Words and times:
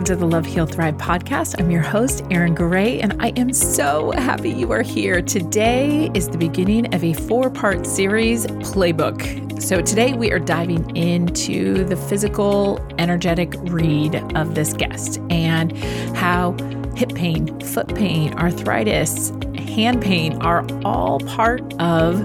welcome 0.00 0.16
to 0.16 0.18
the 0.18 0.26
Love 0.26 0.46
Heal 0.46 0.64
Thrive 0.64 0.96
podcast. 0.96 1.60
I'm 1.60 1.70
your 1.70 1.82
host, 1.82 2.24
Erin 2.30 2.54
Gray, 2.54 3.00
and 3.00 3.20
I 3.20 3.34
am 3.36 3.52
so 3.52 4.12
happy 4.12 4.48
you 4.48 4.72
are 4.72 4.80
here. 4.80 5.20
Today 5.20 6.10
is 6.14 6.26
the 6.26 6.38
beginning 6.38 6.94
of 6.94 7.04
a 7.04 7.12
four 7.12 7.50
part 7.50 7.86
series 7.86 8.46
playbook. 8.46 9.60
So, 9.60 9.82
today 9.82 10.14
we 10.14 10.32
are 10.32 10.38
diving 10.38 10.96
into 10.96 11.84
the 11.84 11.96
physical, 11.96 12.82
energetic 12.98 13.52
read 13.64 14.14
of 14.34 14.54
this 14.54 14.72
guest 14.72 15.20
and 15.28 15.76
how 16.16 16.52
hip 16.96 17.14
pain, 17.14 17.60
foot 17.60 17.94
pain, 17.94 18.32
arthritis, 18.38 19.28
hand 19.58 20.00
pain 20.00 20.40
are 20.40 20.64
all 20.82 21.20
part 21.20 21.60
of 21.74 22.24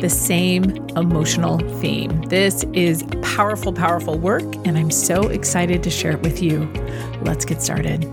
the 0.00 0.08
same 0.08 0.81
emotional 0.96 1.58
theme. 1.80 2.22
This 2.22 2.64
is 2.72 3.04
powerful, 3.22 3.72
powerful 3.72 4.18
work, 4.18 4.42
and 4.66 4.76
I'm 4.78 4.90
so 4.90 5.28
excited 5.28 5.82
to 5.82 5.90
share 5.90 6.12
it 6.12 6.22
with 6.22 6.42
you. 6.42 6.70
Let's 7.22 7.44
get 7.44 7.62
started. 7.62 8.04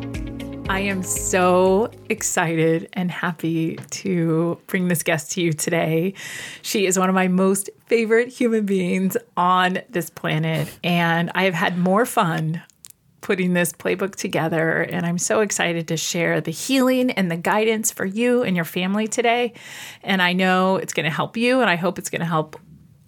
I 0.70 0.82
am 0.82 1.02
so 1.02 1.90
excited 2.10 2.90
and 2.94 3.10
happy 3.10 3.78
to 3.90 4.62
bring 4.68 4.88
this 4.88 5.02
guest 5.02 5.32
to 5.32 5.42
you 5.42 5.52
today. 5.52 6.14
She 6.62 6.86
is 6.86 6.98
one 7.00 7.10
of 7.10 7.16
my 7.16 7.28
most 7.28 7.72
favorite 7.88 8.28
human 8.28 8.66
beings 8.66 9.18
on 9.36 9.80
this 9.90 10.10
planet, 10.10 10.78
and 10.84 11.32
I 11.34 11.44
have 11.44 11.56
had 11.56 11.78
more 11.78 12.06
fun 12.06 12.62
putting 13.22 13.54
this 13.54 13.74
playbook 13.74 14.16
together. 14.16 14.82
And 14.82 15.06
I'm 15.06 15.18
so 15.18 15.42
excited 15.42 15.88
to 15.90 15.98
share 15.98 16.40
the 16.40 16.52
healing 16.52 17.12
and 17.12 17.30
the 17.30 17.36
guidance 17.36 17.92
for 17.92 18.06
you 18.06 18.44
and 18.44 18.56
your 18.56 18.66
family 18.66 19.08
today. 19.08 19.54
And 20.04 20.22
I 20.22 20.34
know 20.34 20.78
it's 20.78 20.94
going 20.94 21.04
to 21.04 21.12
help 21.12 21.36
you, 21.36 21.62
and 21.62 21.70
I 21.70 21.76
hope 21.76 22.00
it's 22.00 22.10
going 22.10 22.22
to 22.22 22.26
help 22.26 22.60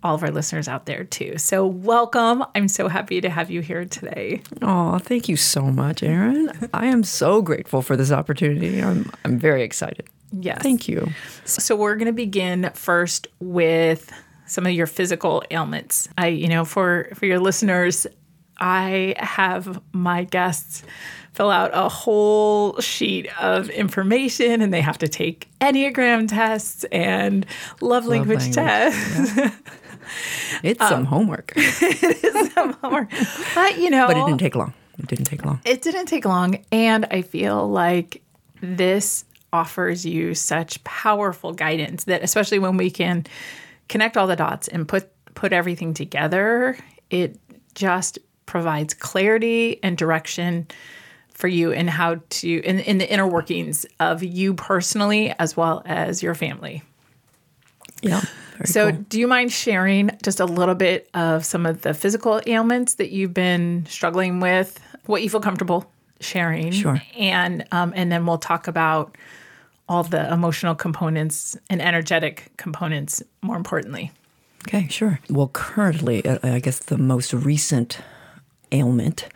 all 0.03 0.16
of 0.16 0.23
our 0.23 0.31
listeners 0.31 0.67
out 0.67 0.85
there 0.85 1.03
too. 1.03 1.38
So, 1.38 1.66
welcome. 1.66 2.44
I'm 2.55 2.67
so 2.67 2.88
happy 2.88 3.21
to 3.21 3.30
have 3.30 3.52
you 3.52 3.61
here 3.61 3.85
today. 3.85 4.41
Oh, 4.61 4.97
thank 4.99 5.30
you 5.30 5.38
so 5.38 5.63
much, 5.63 6.03
Erin. 6.03 6.52
I 6.73 6.88
am 6.88 7.03
so 7.03 7.41
grateful 7.41 7.81
for 7.81 7.95
this 7.95 8.11
opportunity. 8.11 8.81
I'm 8.81 9.11
I'm 9.25 9.38
very 9.38 9.63
excited. 9.63 10.07
Yes. 10.31 10.61
Thank 10.61 10.88
you. 10.88 11.09
So, 11.45 11.75
we're 11.75 11.95
going 11.95 12.07
to 12.07 12.13
begin 12.13 12.72
first 12.73 13.27
with 13.39 14.11
some 14.45 14.66
of 14.66 14.73
your 14.73 14.88
physical 14.88 15.44
ailments. 15.52 16.09
I, 16.17 16.27
you 16.27 16.47
know, 16.47 16.66
for 16.66 17.09
for 17.16 17.25
your 17.25 17.39
listeners, 17.39 18.07
I 18.59 19.16
have 19.17 19.81
my 19.91 20.23
guests 20.23 20.83
fill 21.33 21.49
out 21.49 21.72
a 21.73 21.88
whole 21.88 22.79
sheet 22.81 23.27
of 23.41 23.69
information 23.69 24.61
and 24.61 24.73
they 24.73 24.81
have 24.81 24.97
to 24.97 25.07
take 25.07 25.47
Enneagram 25.61 26.27
tests 26.27 26.83
and 26.91 27.45
love, 27.79 28.03
love 28.03 28.05
language, 28.07 28.55
language, 28.55 28.55
tests. 28.55 29.38
Yeah. 29.38 29.52
It's 30.63 30.81
um, 30.81 30.89
some 30.89 31.05
homework. 31.05 31.53
it 31.55 32.23
is 32.23 32.53
some 32.53 32.73
homework. 32.73 33.09
But, 33.55 33.77
you 33.80 33.89
know. 33.89 34.07
But 34.07 34.17
it 34.17 34.25
didn't 34.25 34.39
take 34.39 34.55
long. 34.55 34.73
It 34.99 35.07
didn't 35.07 35.25
take 35.25 35.45
long. 35.45 35.59
It 35.66 35.81
didn't 35.81 36.05
take 36.05 36.25
long. 36.25 36.63
And 36.71 37.05
I 37.09 37.21
feel 37.21 37.67
like 37.67 38.22
this 38.61 39.25
offers 39.53 40.05
you 40.05 40.35
such 40.35 40.83
powerful 40.83 41.53
guidance 41.53 42.05
that, 42.05 42.23
especially 42.23 42.59
when 42.59 42.77
we 42.77 42.91
can 42.91 43.25
connect 43.89 44.17
all 44.17 44.27
the 44.27 44.35
dots 44.35 44.67
and 44.67 44.88
put 44.88 45.09
put 45.33 45.53
everything 45.53 45.94
together, 45.94 46.77
it 47.09 47.39
just 47.73 48.19
provides 48.45 48.94
clarity 48.94 49.79
and 49.81 49.97
direction 49.97 50.67
for 51.33 51.47
you 51.47 51.72
in 51.72 51.88
how 51.88 52.19
to 52.29 52.61
in, 52.63 52.79
in 52.79 52.97
the 52.97 53.11
inner 53.11 53.27
workings 53.27 53.85
of 53.99 54.23
you 54.23 54.53
personally 54.53 55.33
as 55.39 55.57
well 55.57 55.81
as 55.85 56.22
your 56.22 56.35
family. 56.35 56.83
Yeah. 58.02 58.22
So, 58.66 58.92
cool. 58.92 59.06
do 59.09 59.20
you 59.20 59.28
mind 59.28 59.52
sharing 59.52 60.12
just 60.23 60.40
a 60.40 60.45
little 60.45 60.76
bit 60.76 61.09
of 61.14 61.45
some 61.45 61.66
of 61.66 61.81
the 61.81 61.94
physical 61.94 62.42
ailments 62.45 62.95
that 62.95 63.12
you've 63.12 63.34
been 63.34 63.86
struggling 63.88 64.40
with? 64.40 64.80
What 65.06 65.24
you 65.24 65.30
feel 65.30 65.41
comfortable 65.41 65.90
sharing? 66.19 66.72
Sure. 66.72 67.02
And 67.18 67.66
um, 67.72 67.94
and 67.96 68.12
then 68.12 68.25
we'll 68.25 68.38
talk 68.38 68.68
about 68.68 69.18
all 69.90 70.03
the 70.03 70.31
emotional 70.31 70.75
components 70.75 71.58
and 71.69 71.81
energetic 71.81 72.52
components. 72.58 73.22
More 73.41 73.58
importantly. 73.58 74.12
Okay, 74.68 74.88
sure. 74.90 75.19
Well, 75.30 75.47
currently, 75.47 76.25
uh, 76.25 76.40
I 76.44 76.59
guess 76.59 76.80
the 76.80 76.97
most 76.97 77.34
recent 77.34 78.00
ailment 78.72 79.28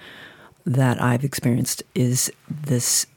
that 0.66 1.02
I've 1.02 1.24
experienced 1.24 1.84
is 1.94 2.32
this 2.48 3.08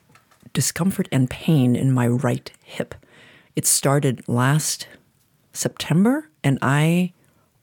discomfort 0.53 1.09
and 1.12 1.28
pain 1.28 1.77
in 1.77 1.93
my 1.93 2.09
right 2.09 2.50
hip. 2.65 2.94
It 3.55 3.66
started 3.66 4.27
last 4.27 4.87
September, 5.58 6.28
and 6.44 6.58
I 6.62 7.12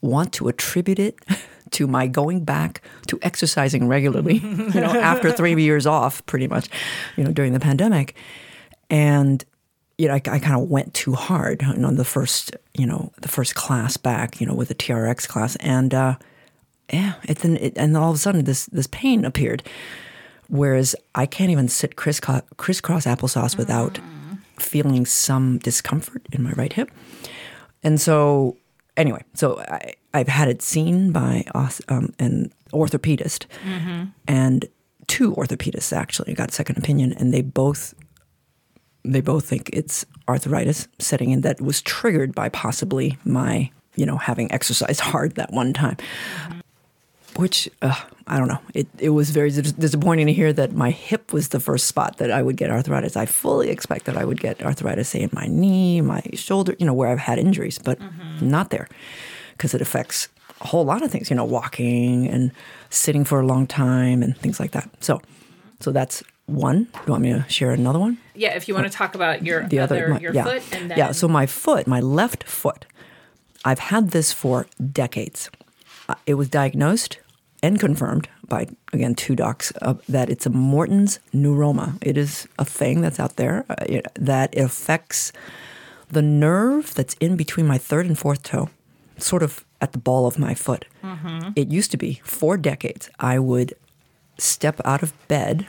want 0.01 0.33
to 0.33 0.47
attribute 0.47 0.99
it 0.99 1.17
to 1.71 1.87
my 1.87 2.07
going 2.07 2.43
back 2.43 2.81
to 3.07 3.19
exercising 3.21 3.87
regularly, 3.87 4.37
you 4.43 4.81
know, 4.81 4.93
after 4.93 5.31
three 5.31 5.59
years 5.61 5.85
off, 5.85 6.25
pretty 6.25 6.47
much, 6.47 6.69
you 7.17 7.23
know, 7.23 7.31
during 7.31 7.53
the 7.53 7.59
pandemic. 7.59 8.15
And, 8.89 9.43
you 9.97 10.07
know, 10.07 10.13
I, 10.13 10.17
I 10.17 10.39
kind 10.39 10.55
of 10.55 10.69
went 10.69 10.93
too 10.93 11.13
hard 11.13 11.61
you 11.63 11.73
know, 11.77 11.87
on 11.87 11.95
the 11.95 12.05
first, 12.05 12.55
you 12.73 12.85
know, 12.85 13.11
the 13.21 13.27
first 13.27 13.55
class 13.55 13.97
back, 13.97 14.39
you 14.39 14.45
know, 14.45 14.53
with 14.53 14.67
the 14.67 14.75
TRX 14.75 15.27
class. 15.27 15.55
And, 15.57 15.93
uh, 15.93 16.15
yeah, 16.91 17.13
it, 17.23 17.39
then 17.39 17.57
it, 17.57 17.73
and 17.77 17.97
all 17.97 18.11
of 18.11 18.15
a 18.15 18.19
sudden 18.19 18.45
this 18.45 18.67
this 18.67 18.87
pain 18.87 19.25
appeared. 19.25 19.63
Whereas 20.47 20.95
I 21.15 21.25
can't 21.25 21.49
even 21.49 21.67
sit 21.67 21.95
crisscross, 21.95 22.43
crisscross 22.57 23.05
applesauce 23.05 23.57
without 23.57 23.95
mm. 23.95 24.39
feeling 24.59 25.05
some 25.05 25.57
discomfort 25.57 26.21
in 26.31 26.43
my 26.43 26.51
right 26.51 26.71
hip. 26.71 26.91
And 27.85 28.01
so, 28.01 28.57
anyway, 28.97 29.23
so 29.35 29.59
I, 29.59 29.93
I've 30.13 30.27
had 30.27 30.49
it 30.49 30.61
seen 30.61 31.11
by 31.11 31.45
um, 31.87 32.13
an 32.19 32.51
orthopedist 32.73 33.45
mm-hmm. 33.63 34.05
and 34.27 34.65
two 35.07 35.33
orthopedists 35.35 35.95
actually 35.95 36.33
got 36.33 36.51
second 36.51 36.77
opinion, 36.77 37.13
and 37.13 37.33
they 37.33 37.41
both 37.41 37.93
they 39.07 39.21
both 39.21 39.47
think 39.47 39.69
it's 39.71 40.03
arthritis 40.27 40.87
setting 40.97 41.29
in 41.29 41.41
that 41.41 41.61
was 41.61 41.83
triggered 41.83 42.33
by 42.33 42.49
possibly 42.49 43.19
my 43.23 43.69
you 43.95 44.05
know 44.05 44.17
having 44.17 44.51
exercised 44.51 44.99
hard 44.99 45.35
that 45.35 45.51
one 45.53 45.71
time. 45.71 45.95
Mm-hmm 45.95 46.59
which 47.37 47.69
uh, 47.81 47.95
I 48.27 48.37
don't 48.37 48.47
know. 48.47 48.59
It 48.73 48.87
it 48.97 49.09
was 49.09 49.29
very 49.29 49.51
disappointing 49.51 50.25
to 50.27 50.33
hear 50.33 50.51
that 50.53 50.73
my 50.73 50.91
hip 50.91 51.31
was 51.31 51.49
the 51.49 51.59
first 51.59 51.85
spot 51.85 52.17
that 52.17 52.31
I 52.31 52.41
would 52.41 52.57
get 52.57 52.71
arthritis. 52.71 53.15
I 53.15 53.25
fully 53.25 53.69
expect 53.69 54.05
that 54.05 54.17
I 54.17 54.25
would 54.25 54.39
get 54.39 54.63
arthritis, 54.63 55.09
say 55.09 55.21
in 55.21 55.29
my 55.33 55.45
knee, 55.47 56.01
my 56.01 56.21
shoulder, 56.33 56.75
you 56.79 56.85
know, 56.85 56.93
where 56.93 57.09
I've 57.09 57.19
had 57.19 57.37
injuries, 57.37 57.77
but 57.77 57.99
mm-hmm. 57.99 58.49
not 58.49 58.69
there 58.71 58.87
because 59.51 59.73
it 59.73 59.81
affects 59.81 60.29
a 60.61 60.67
whole 60.67 60.85
lot 60.85 61.03
of 61.03 61.11
things. 61.11 61.29
You 61.29 61.35
know, 61.35 61.45
walking 61.45 62.27
and 62.27 62.51
sitting 62.89 63.25
for 63.25 63.39
a 63.39 63.45
long 63.45 63.67
time 63.67 64.23
and 64.23 64.35
things 64.37 64.59
like 64.59 64.71
that. 64.71 64.89
So, 65.03 65.21
so 65.79 65.91
that's 65.91 66.23
one. 66.47 66.85
Do 66.85 66.99
you 67.05 67.11
want 67.11 67.23
me 67.23 67.33
to 67.33 67.45
share 67.47 67.71
another 67.71 67.99
one? 67.99 68.17
Yeah, 68.33 68.55
if 68.55 68.67
you 68.67 68.73
want 68.73 68.87
to 68.87 68.93
talk 68.93 69.13
about 69.13 69.45
your 69.45 69.67
the 69.67 69.79
other, 69.79 69.97
other 69.97 70.07
my, 70.15 70.19
your 70.19 70.33
yeah. 70.33 70.43
foot 70.45 70.63
and 70.71 70.89
then 70.89 70.97
yeah. 70.97 71.11
So 71.11 71.27
my 71.27 71.45
foot, 71.45 71.85
my 71.85 71.99
left 71.99 72.43
foot, 72.43 72.85
I've 73.63 73.79
had 73.79 74.11
this 74.11 74.31
for 74.31 74.65
decades. 74.91 75.49
Uh, 76.07 76.15
it 76.25 76.35
was 76.35 76.49
diagnosed 76.49 77.19
and 77.65 77.79
confirmed 77.79 78.29
by 78.47 78.67
again 78.93 79.15
two 79.15 79.35
docs 79.35 79.73
uh, 79.81 79.95
that 80.07 80.29
it's 80.29 80.45
a 80.45 80.51
Morton's 80.51 81.19
neuroma. 81.33 81.97
It 82.01 82.15
is 82.15 82.47
a 82.59 82.65
thing 82.65 83.01
that's 83.01 83.19
out 83.19 83.37
there 83.37 83.65
uh, 83.69 84.01
that 84.13 84.55
affects 84.55 85.33
the 86.11 86.21
nerve 86.21 86.93
that's 86.93 87.15
in 87.15 87.35
between 87.35 87.65
my 87.65 87.79
third 87.79 88.05
and 88.05 88.17
fourth 88.17 88.43
toe, 88.43 88.69
sort 89.17 89.41
of 89.41 89.65
at 89.81 89.93
the 89.93 89.97
ball 89.97 90.27
of 90.27 90.37
my 90.37 90.53
foot. 90.53 90.85
Mm-hmm. 91.03 91.53
It 91.55 91.69
used 91.69 91.89
to 91.91 91.97
be 91.97 92.21
for 92.23 92.55
decades. 92.55 93.09
I 93.19 93.39
would 93.39 93.73
step 94.37 94.79
out 94.85 95.01
of 95.01 95.11
bed. 95.27 95.67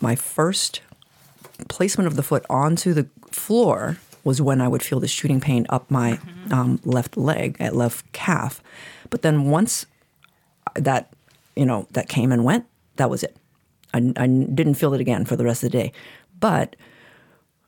My 0.00 0.16
first 0.16 0.80
placement 1.68 2.06
of 2.06 2.16
the 2.16 2.22
foot 2.22 2.46
onto 2.48 2.94
the 2.94 3.06
floor 3.30 3.98
was 4.24 4.40
when 4.40 4.60
I 4.62 4.68
would 4.68 4.82
feel 4.82 5.00
the 5.00 5.08
shooting 5.08 5.40
pain 5.40 5.66
up 5.68 5.90
my 5.90 6.12
mm-hmm. 6.12 6.54
um, 6.54 6.80
left 6.84 7.16
leg, 7.16 7.56
at 7.60 7.76
left 7.76 8.10
calf. 8.12 8.62
But 9.10 9.20
then 9.20 9.50
once 9.50 9.86
that 10.74 11.12
you 11.56 11.66
know, 11.66 11.86
that 11.92 12.08
came 12.08 12.32
and 12.32 12.44
went. 12.44 12.66
That 12.96 13.10
was 13.10 13.22
it. 13.22 13.36
I, 13.92 14.12
I 14.16 14.26
didn't 14.26 14.74
feel 14.74 14.94
it 14.94 15.00
again 15.00 15.24
for 15.24 15.36
the 15.36 15.44
rest 15.44 15.64
of 15.64 15.72
the 15.72 15.78
day. 15.78 15.92
But 16.38 16.76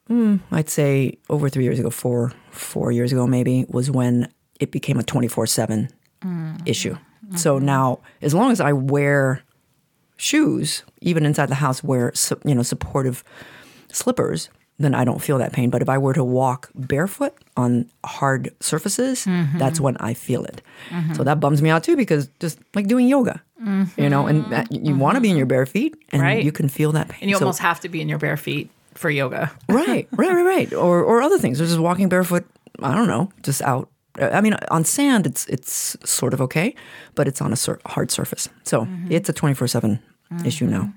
mm, 0.09 0.41
I'd 0.51 0.69
say 0.69 1.19
over 1.31 1.49
three 1.49 1.65
years 1.65 1.79
ago, 1.79 1.91
four 1.91 2.33
four 2.51 2.93
years 2.93 3.13
ago 3.13 3.27
maybe, 3.27 3.65
was 3.69 3.91
when 3.91 4.33
it 4.61 4.71
became 4.71 4.99
a 4.99 5.03
twenty 5.03 5.29
four 5.29 5.47
seven 5.47 5.89
mm. 6.21 6.61
issue. 6.67 6.95
Mm-hmm. 6.95 7.37
So 7.37 7.59
now, 7.59 8.01
as 8.23 8.35
long 8.35 8.51
as 8.51 8.61
I 8.61 8.73
wear 8.73 9.43
shoes, 10.17 10.83
even 11.01 11.25
inside 11.25 11.49
the 11.49 11.57
house, 11.57 11.83
wear 11.83 12.13
you 12.45 12.55
know 12.55 12.63
supportive 12.63 13.25
slippers, 13.91 14.51
then 14.79 14.95
I 14.95 15.05
don't 15.05 15.21
feel 15.21 15.39
that 15.39 15.53
pain. 15.53 15.71
But 15.71 15.83
if 15.83 15.89
I 15.89 15.99
were 15.99 16.15
to 16.15 16.25
walk 16.25 16.71
barefoot 16.75 17.35
on 17.57 17.91
hard 18.05 18.55
surfaces, 18.61 19.25
mm-hmm. 19.25 19.59
that's 19.59 19.81
when 19.81 19.97
I 19.99 20.15
feel 20.15 20.45
it. 20.45 20.63
Mm-hmm. 20.91 21.15
So 21.15 21.25
that 21.25 21.41
bums 21.41 21.63
me 21.63 21.71
out 21.71 21.85
too 21.85 21.97
because 21.97 22.29
just 22.41 22.59
like 22.75 22.87
doing 22.87 23.09
yoga, 23.09 23.43
mm-hmm. 23.61 24.01
you 24.01 24.09
know, 24.09 24.27
and 24.27 24.45
that, 24.53 24.71
you 24.73 24.97
want 24.97 25.17
to 25.17 25.21
be 25.21 25.31
in 25.31 25.37
your 25.37 25.47
bare 25.47 25.67
feet 25.67 25.97
and 26.13 26.23
right. 26.23 26.45
you 26.45 26.53
can 26.53 26.69
feel 26.69 26.93
that 26.93 27.09
pain. 27.09 27.21
And 27.23 27.31
you 27.31 27.37
so, 27.37 27.45
almost 27.45 27.61
have 27.61 27.81
to 27.81 27.89
be 27.89 28.01
in 28.01 28.09
your 28.09 28.19
bare 28.19 28.37
feet 28.37 28.71
for 28.95 29.11
yoga. 29.11 29.51
right, 29.69 30.09
right, 30.13 30.33
right, 30.33 30.43
right. 30.43 30.73
Or, 30.73 31.03
or 31.03 31.23
other 31.23 31.39
things. 31.39 31.61
Or 31.61 31.67
just 31.67 31.79
walking 31.79 32.09
barefoot, 32.09 32.47
I 32.83 32.95
don't 32.95 33.09
know, 33.09 33.33
just 33.43 33.63
out. 33.63 33.89
I 34.21 34.41
mean, 34.41 34.55
on 34.69 34.85
sand, 34.85 35.27
it's 35.27 35.47
it's 35.47 35.97
sort 36.05 36.35
of 36.35 36.41
okay, 36.41 36.75
but 37.15 37.29
it's 37.29 37.41
on 37.41 37.53
a 37.53 37.57
sur- 37.57 37.79
hard 37.87 38.11
surface. 38.11 38.49
So 38.65 38.81
mm-hmm. 38.81 39.13
it's 39.13 39.29
a 39.29 39.33
24 39.33 39.69
7 39.69 40.01
issue 40.45 40.67
now. 40.67 40.93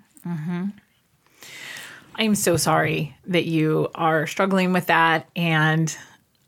I'm 2.15 2.35
so 2.35 2.57
sorry 2.57 3.15
that 3.27 3.45
you 3.45 3.89
are 3.95 4.27
struggling 4.27 4.73
with 4.73 4.87
that. 4.87 5.29
And 5.35 5.95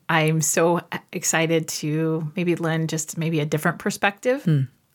I'm 0.09 0.42
so 0.42 0.81
excited 1.12 1.68
to 1.69 2.31
maybe 2.36 2.56
lend 2.56 2.89
just 2.89 3.18
maybe 3.18 3.39
a 3.39 3.45
different 3.45 3.80
perspective 3.80 4.44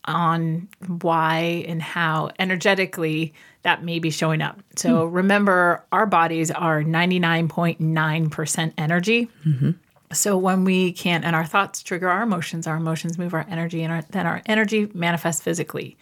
on 0.09 0.69
why 0.87 1.65
and 1.69 1.81
how 1.83 2.31
energetically 2.39 3.35
that 3.63 3.85
may 3.85 3.99
be 3.99 4.11
showing 4.11 4.41
up. 4.43 4.61
So 4.77 5.07
hmm. 5.07 5.15
remember, 5.15 5.85
our 5.93 6.07
bodies 6.07 6.51
are 6.51 6.83
99.9% 6.83 8.73
energy. 8.79 9.29
Mm-hmm. 9.47 9.71
So 10.13 10.39
when 10.39 10.65
we 10.65 10.93
can't, 10.93 11.25
and 11.25 11.37
our 11.37 11.45
thoughts 11.45 11.83
trigger 11.83 12.09
our 12.09 12.23
emotions, 12.23 12.67
our 12.67 12.77
emotions 12.77 13.19
move 13.19 13.35
our 13.35 13.45
energy, 13.49 13.83
and 13.83 13.93
our, 13.93 14.03
then 14.11 14.27
our 14.27 14.43
energy 14.47 14.91
manifests 14.95 15.43
physically. 15.43 15.99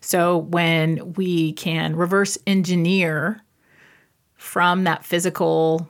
So 0.00 0.38
when 0.38 1.14
we 1.14 1.52
can 1.54 1.96
reverse 1.96 2.38
engineer 2.46 3.42
from 4.36 4.84
that 4.84 5.04
physical 5.04 5.88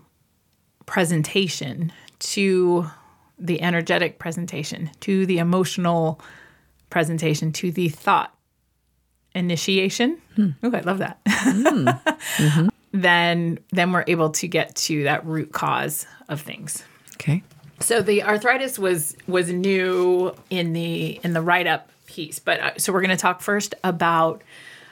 presentation 0.86 1.92
to 2.18 2.90
the 3.38 3.60
energetic 3.60 4.18
presentation, 4.18 4.90
to 5.00 5.26
the 5.26 5.38
emotional 5.38 6.20
presentation, 6.92 7.50
to 7.52 7.72
the 7.72 7.88
thought 7.88 8.32
initiation. 9.34 10.18
Ooh, 10.38 10.54
I 10.62 10.80
love 10.80 10.98
that. 10.98 11.18
Then 12.92 13.58
then 13.70 13.92
we're 13.92 14.04
able 14.06 14.30
to 14.30 14.46
get 14.46 14.76
to 14.76 15.04
that 15.04 15.24
root 15.24 15.50
cause 15.50 16.06
of 16.28 16.42
things. 16.42 16.84
Okay. 17.14 17.42
So 17.80 18.02
the 18.02 18.22
arthritis 18.22 18.78
was 18.78 19.16
was 19.26 19.50
new 19.50 20.34
in 20.50 20.74
the 20.74 21.18
in 21.24 21.32
the 21.32 21.40
write 21.40 21.66
up 21.66 21.88
piece, 22.06 22.38
but 22.38 22.60
uh, 22.60 22.78
so 22.78 22.92
we're 22.92 23.00
going 23.00 23.16
to 23.16 23.16
talk 23.16 23.40
first 23.40 23.74
about 23.82 24.42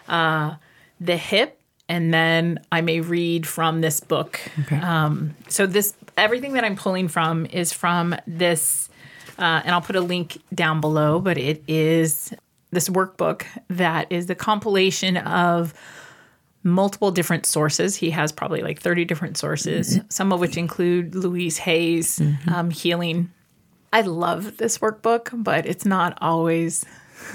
uh, 0.08 0.54
the 0.98 1.18
hip, 1.18 1.60
and 1.90 2.12
then 2.12 2.60
I 2.72 2.80
may 2.80 3.00
read 3.00 3.46
from 3.46 3.82
this 3.82 4.00
book. 4.00 4.40
Okay. 4.60 4.78
Um, 4.80 5.36
so 5.48 5.66
this 5.66 5.94
everything 6.16 6.54
that 6.54 6.64
I'm 6.64 6.76
pulling 6.76 7.08
from 7.08 7.44
is 7.46 7.72
from 7.72 8.16
this, 8.26 8.88
uh, 9.40 9.62
and 9.64 9.70
I'll 9.74 9.80
put 9.80 9.96
a 9.96 10.00
link 10.00 10.38
down 10.54 10.80
below. 10.80 11.20
But 11.20 11.38
it 11.38 11.62
is 11.66 12.32
this 12.70 12.88
workbook 12.88 13.44
that 13.68 14.10
is 14.10 14.26
the 14.26 14.34
compilation 14.34 15.16
of 15.16 15.74
multiple 16.62 17.10
different 17.10 17.46
sources. 17.46 17.96
He 17.96 18.10
has 18.10 18.32
probably 18.32 18.62
like 18.62 18.80
30 18.80 19.04
different 19.04 19.36
sources, 19.36 19.98
some 20.08 20.32
of 20.32 20.40
which 20.40 20.56
include 20.56 21.14
Louise 21.14 21.58
Hay's 21.58 22.20
um, 22.52 22.70
healing. 22.70 23.32
I 23.92 24.02
love 24.02 24.58
this 24.58 24.78
workbook, 24.78 25.30
but 25.32 25.66
it's 25.66 25.84
not 25.84 26.16
always. 26.20 26.84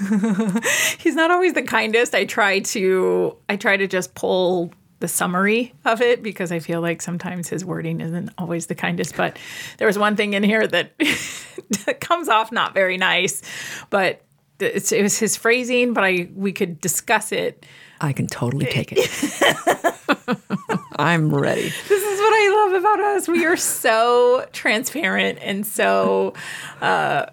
he's 0.98 1.14
not 1.14 1.30
always 1.30 1.52
the 1.52 1.62
kindest. 1.62 2.14
I 2.14 2.24
try 2.24 2.60
to 2.60 3.36
I 3.48 3.56
try 3.56 3.76
to 3.76 3.86
just 3.86 4.14
pull 4.14 4.72
the 5.00 5.08
summary 5.08 5.74
of 5.84 6.00
it 6.00 6.22
because 6.22 6.50
I 6.50 6.58
feel 6.58 6.80
like 6.80 7.02
sometimes 7.02 7.48
his 7.48 7.64
wording 7.64 8.00
isn't 8.00 8.30
always 8.38 8.66
the 8.66 8.74
kindest. 8.74 9.16
But 9.16 9.38
there 9.78 9.86
was 9.86 9.98
one 9.98 10.16
thing 10.16 10.32
in 10.32 10.42
here 10.42 10.66
that 10.66 10.92
comes 12.00 12.28
off 12.28 12.50
not 12.50 12.74
very 12.74 12.96
nice, 12.96 13.42
but 13.90 14.22
it's, 14.58 14.92
it 14.92 15.02
was 15.02 15.18
his 15.18 15.36
phrasing. 15.36 15.92
But 15.92 16.04
I 16.04 16.28
we 16.34 16.52
could 16.52 16.80
discuss 16.80 17.32
it 17.32 17.66
I 18.00 18.12
can 18.12 18.26
totally 18.26 18.66
take 18.66 18.92
it. 18.92 18.98
I'm 20.98 21.34
ready. 21.34 21.72
This 21.88 22.02
is 22.02 22.20
what 22.20 22.32
I 22.32 22.66
love 22.66 22.80
about 22.80 23.00
us. 23.00 23.28
We 23.28 23.46
are 23.46 23.56
so 23.56 24.46
transparent 24.52 25.38
and 25.40 25.66
so, 25.66 26.34
uh, 26.80 27.26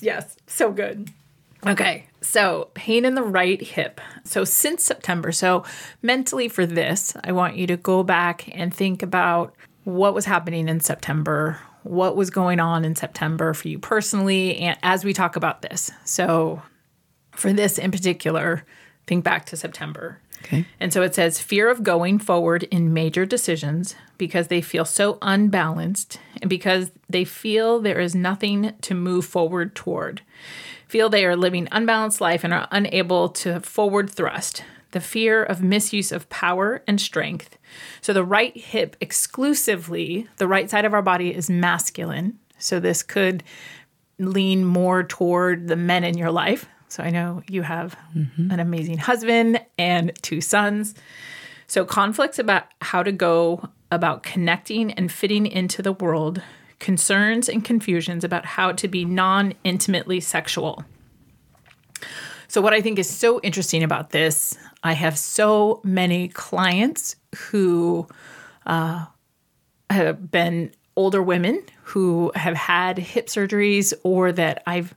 yes, 0.00 0.36
so 0.46 0.72
good. 0.72 1.10
Okay, 1.66 2.06
so 2.24 2.70
pain 2.74 3.04
in 3.04 3.14
the 3.14 3.22
right 3.22 3.60
hip. 3.60 4.00
So 4.24 4.44
since 4.44 4.82
September, 4.82 5.32
so 5.32 5.64
mentally 6.02 6.48
for 6.48 6.66
this, 6.66 7.16
I 7.22 7.32
want 7.32 7.56
you 7.56 7.66
to 7.68 7.76
go 7.76 8.02
back 8.02 8.48
and 8.52 8.72
think 8.72 9.02
about 9.02 9.54
what 9.84 10.14
was 10.14 10.24
happening 10.24 10.68
in 10.68 10.80
September, 10.80 11.60
what 11.82 12.16
was 12.16 12.30
going 12.30 12.60
on 12.60 12.84
in 12.84 12.96
September 12.96 13.52
for 13.52 13.68
you 13.68 13.78
personally, 13.78 14.56
and 14.56 14.78
as 14.82 15.04
we 15.04 15.12
talk 15.12 15.36
about 15.36 15.62
this. 15.62 15.90
So 16.04 16.62
for 17.32 17.52
this 17.52 17.78
in 17.78 17.90
particular, 17.90 18.64
think 19.06 19.24
back 19.24 19.46
to 19.46 19.56
September. 19.56 20.20
Okay. 20.44 20.66
And 20.78 20.92
so 20.92 21.02
it 21.02 21.14
says 21.14 21.40
fear 21.40 21.70
of 21.70 21.82
going 21.82 22.18
forward 22.18 22.64
in 22.64 22.92
major 22.92 23.24
decisions 23.24 23.94
because 24.18 24.48
they 24.48 24.60
feel 24.60 24.84
so 24.84 25.18
unbalanced 25.22 26.20
and 26.40 26.50
because 26.50 26.90
they 27.08 27.24
feel 27.24 27.80
there 27.80 28.00
is 28.00 28.14
nothing 28.14 28.74
to 28.82 28.94
move 28.94 29.24
forward 29.24 29.74
toward. 29.74 30.20
Feel 30.88 31.08
they 31.08 31.24
are 31.24 31.36
living 31.36 31.68
unbalanced 31.72 32.20
life 32.20 32.44
and 32.44 32.52
are 32.52 32.68
unable 32.70 33.28
to 33.30 33.60
forward 33.60 34.10
thrust. 34.10 34.64
The 34.92 35.00
fear 35.00 35.42
of 35.42 35.62
misuse 35.62 36.12
of 36.12 36.28
power 36.28 36.82
and 36.86 37.00
strength. 37.00 37.58
So 38.00 38.12
the 38.12 38.24
right 38.24 38.56
hip 38.56 38.96
exclusively, 39.00 40.28
the 40.36 40.46
right 40.46 40.70
side 40.70 40.84
of 40.84 40.94
our 40.94 41.02
body 41.02 41.34
is 41.34 41.50
masculine. 41.50 42.38
So 42.58 42.78
this 42.78 43.02
could 43.02 43.42
lean 44.18 44.64
more 44.64 45.02
toward 45.02 45.66
the 45.66 45.76
men 45.76 46.04
in 46.04 46.16
your 46.16 46.30
life. 46.30 46.66
So 46.88 47.02
I 47.02 47.10
know 47.10 47.42
you 47.48 47.62
have 47.62 47.96
mm-hmm. 48.16 48.50
an 48.52 48.60
amazing 48.60 48.98
husband 48.98 49.60
and 49.76 50.12
two 50.22 50.40
sons. 50.40 50.94
So 51.66 51.84
conflicts 51.84 52.38
about 52.38 52.66
how 52.80 53.02
to 53.02 53.10
go 53.10 53.68
about 53.90 54.22
connecting 54.22 54.92
and 54.92 55.10
fitting 55.10 55.46
into 55.46 55.82
the 55.82 55.92
world, 55.92 56.40
concerns 56.84 57.48
and 57.48 57.64
confusions 57.64 58.24
about 58.24 58.44
how 58.44 58.70
to 58.70 58.86
be 58.86 59.06
non 59.06 59.54
intimately 59.64 60.20
sexual. 60.20 60.84
So, 62.46 62.60
what 62.60 62.74
I 62.74 62.82
think 62.82 62.98
is 62.98 63.08
so 63.08 63.40
interesting 63.40 63.82
about 63.82 64.10
this, 64.10 64.56
I 64.82 64.92
have 64.92 65.18
so 65.18 65.80
many 65.82 66.28
clients 66.28 67.16
who 67.34 68.06
uh, 68.66 69.06
have 69.88 70.30
been 70.30 70.72
older 70.94 71.22
women 71.22 71.62
who 71.82 72.30
have 72.34 72.54
had 72.54 72.98
hip 72.98 73.28
surgeries, 73.28 73.94
or 74.02 74.30
that 74.32 74.62
I've, 74.66 74.94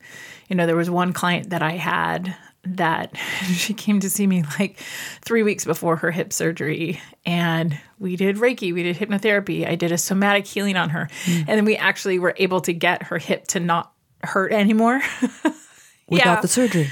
you 0.49 0.57
know, 0.57 0.65
there 0.65 0.75
was 0.75 0.89
one 0.89 1.13
client 1.13 1.51
that 1.51 1.63
I 1.63 1.71
had 1.71 2.35
that 2.75 3.15
she 3.53 3.73
came 3.73 3.99
to 3.99 4.09
see 4.09 4.27
me 4.27 4.43
like 4.59 4.77
three 5.21 5.43
weeks 5.43 5.63
before 5.63 5.95
her 5.95 6.11
hip 6.11 6.33
surgery 6.33 6.99
and 7.25 7.79
we 7.99 8.15
did 8.15 8.35
reiki 8.35 8.73
we 8.73 8.83
did 8.83 8.95
hypnotherapy 8.95 9.67
i 9.67 9.75
did 9.75 9.91
a 9.91 9.97
somatic 9.97 10.45
healing 10.45 10.75
on 10.75 10.89
her 10.89 11.09
and 11.27 11.47
then 11.47 11.65
we 11.65 11.75
actually 11.77 12.19
were 12.19 12.35
able 12.37 12.59
to 12.59 12.73
get 12.73 13.03
her 13.03 13.17
hip 13.17 13.47
to 13.47 13.59
not 13.59 13.93
hurt 14.23 14.51
anymore. 14.51 15.01
Without 16.09 16.41
the 16.41 16.47
surgery. 16.47 16.89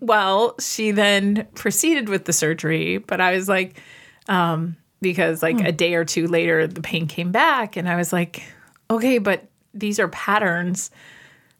well, 0.00 0.54
she 0.58 0.90
then 0.90 1.46
proceeded 1.54 2.08
with 2.08 2.24
the 2.24 2.32
surgery, 2.32 2.98
but 2.98 3.20
I 3.20 3.34
was 3.34 3.48
like, 3.48 3.80
um, 4.28 4.76
because 5.02 5.42
like 5.42 5.60
a 5.60 5.72
day 5.72 5.94
or 5.94 6.04
two 6.04 6.26
later, 6.26 6.66
the 6.66 6.80
pain 6.80 7.06
came 7.06 7.30
back, 7.30 7.76
and 7.76 7.88
I 7.88 7.96
was 7.96 8.12
like, 8.12 8.42
okay, 8.90 9.18
but 9.18 9.44
these 9.74 9.98
are 9.98 10.08
patterns 10.08 10.90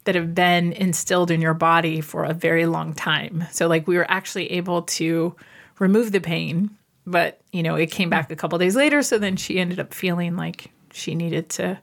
that 0.05 0.15
have 0.15 0.35
been 0.35 0.73
instilled 0.73 1.31
in 1.31 1.41
your 1.41 1.55
body 1.55 2.01
for 2.01 2.25
a 2.25 2.35
very 2.35 2.67
long 2.67 2.95
time. 2.95 3.45
So, 3.51 3.67
like, 3.69 3.87
we 3.87 3.97
were 3.97 4.11
actually 4.11 4.53
able 4.53 4.83
to 4.83 5.35
remove 5.79 6.13
the 6.13 6.21
pain, 6.21 6.71
but 7.07 7.41
you 7.53 7.63
know, 7.63 7.75
it 7.75 7.91
came 7.91 8.11
back 8.11 8.31
a 8.31 8.37
couple 8.37 8.59
days 8.59 8.77
later. 8.77 9.03
So 9.03 9.19
then 9.19 9.37
she 9.37 9.59
ended 9.59 9.81
up 9.81 9.93
feeling 9.95 10.37
like 10.37 10.71
she 10.93 11.15
needed 11.15 11.49
to 11.51 11.79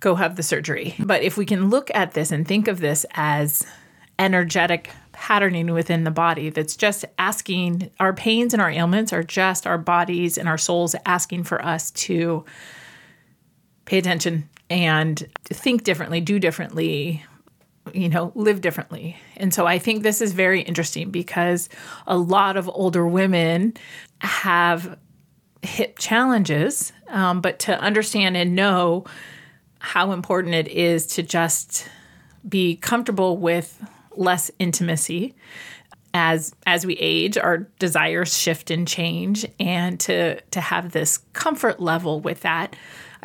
go 0.00 0.14
have 0.14 0.36
the 0.36 0.42
surgery. 0.42 0.94
But 0.98 1.22
if 1.22 1.36
we 1.36 1.46
can 1.46 1.70
look 1.70 1.90
at 1.94 2.12
this 2.12 2.30
and 2.30 2.46
think 2.46 2.68
of 2.68 2.80
this 2.80 3.04
as 3.12 3.66
energetic 4.18 4.90
patterning 5.12 5.72
within 5.72 6.04
the 6.04 6.10
body 6.10 6.50
that's 6.50 6.76
just 6.76 7.04
asking 7.18 7.90
our 8.00 8.12
pains 8.12 8.52
and 8.52 8.62
our 8.62 8.70
ailments 8.70 9.12
are 9.12 9.22
just 9.22 9.66
our 9.66 9.78
bodies 9.78 10.38
and 10.38 10.48
our 10.48 10.58
souls 10.58 10.94
asking 11.04 11.42
for 11.42 11.62
us 11.64 11.90
to 11.90 12.44
pay 13.86 13.98
attention 13.98 14.48
and 14.68 15.26
think 15.44 15.84
differently, 15.84 16.20
do 16.20 16.38
differently, 16.38 17.24
you 17.94 18.08
know, 18.08 18.32
live 18.34 18.60
differently. 18.60 19.16
And 19.36 19.54
so 19.54 19.66
I 19.66 19.78
think 19.78 20.02
this 20.02 20.20
is 20.20 20.32
very 20.32 20.60
interesting 20.60 21.10
because 21.10 21.68
a 22.06 22.18
lot 22.18 22.56
of 22.56 22.68
older 22.68 23.06
women 23.06 23.74
have 24.20 24.98
hip 25.62 25.98
challenges, 25.98 26.92
um, 27.08 27.40
but 27.40 27.58
to 27.60 27.78
understand 27.80 28.36
and 28.36 28.54
know 28.54 29.04
how 29.78 30.12
important 30.12 30.54
it 30.54 30.68
is 30.68 31.06
to 31.06 31.22
just 31.22 31.88
be 32.48 32.76
comfortable 32.76 33.36
with 33.36 33.82
less 34.16 34.50
intimacy 34.58 35.34
as 36.14 36.54
as 36.66 36.86
we 36.86 36.94
age 36.94 37.36
our 37.36 37.58
desires 37.78 38.34
shift 38.34 38.70
and 38.70 38.88
change 38.88 39.44
and 39.60 40.00
to 40.00 40.40
to 40.50 40.60
have 40.60 40.92
this 40.92 41.18
comfort 41.34 41.78
level 41.78 42.20
with 42.20 42.40
that 42.40 42.74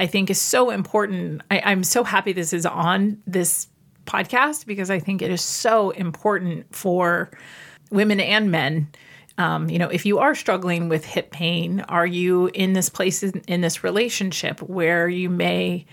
i 0.01 0.07
think 0.07 0.29
is 0.29 0.41
so 0.41 0.69
important. 0.69 1.41
I, 1.49 1.61
i'm 1.65 1.83
so 1.83 2.03
happy 2.03 2.33
this 2.33 2.53
is 2.53 2.65
on 2.65 3.21
this 3.25 3.67
podcast 4.05 4.65
because 4.65 4.89
i 4.89 4.99
think 4.99 5.21
it 5.21 5.31
is 5.31 5.41
so 5.41 5.91
important 5.91 6.75
for 6.75 7.31
women 7.91 8.19
and 8.19 8.51
men. 8.51 8.89
Um, 9.37 9.69
you 9.69 9.79
know 9.79 9.87
if 9.87 10.05
you 10.05 10.19
are 10.19 10.35
struggling 10.35 10.89
with 10.89 11.05
hip 11.05 11.31
pain 11.31 11.81
are 11.87 12.05
you 12.05 12.47
in 12.53 12.73
this 12.73 12.89
place 12.89 13.23
in, 13.23 13.41
in 13.47 13.61
this 13.61 13.83
relationship 13.83 14.61
where 14.61 15.07
you 15.07 15.29
may 15.29 15.85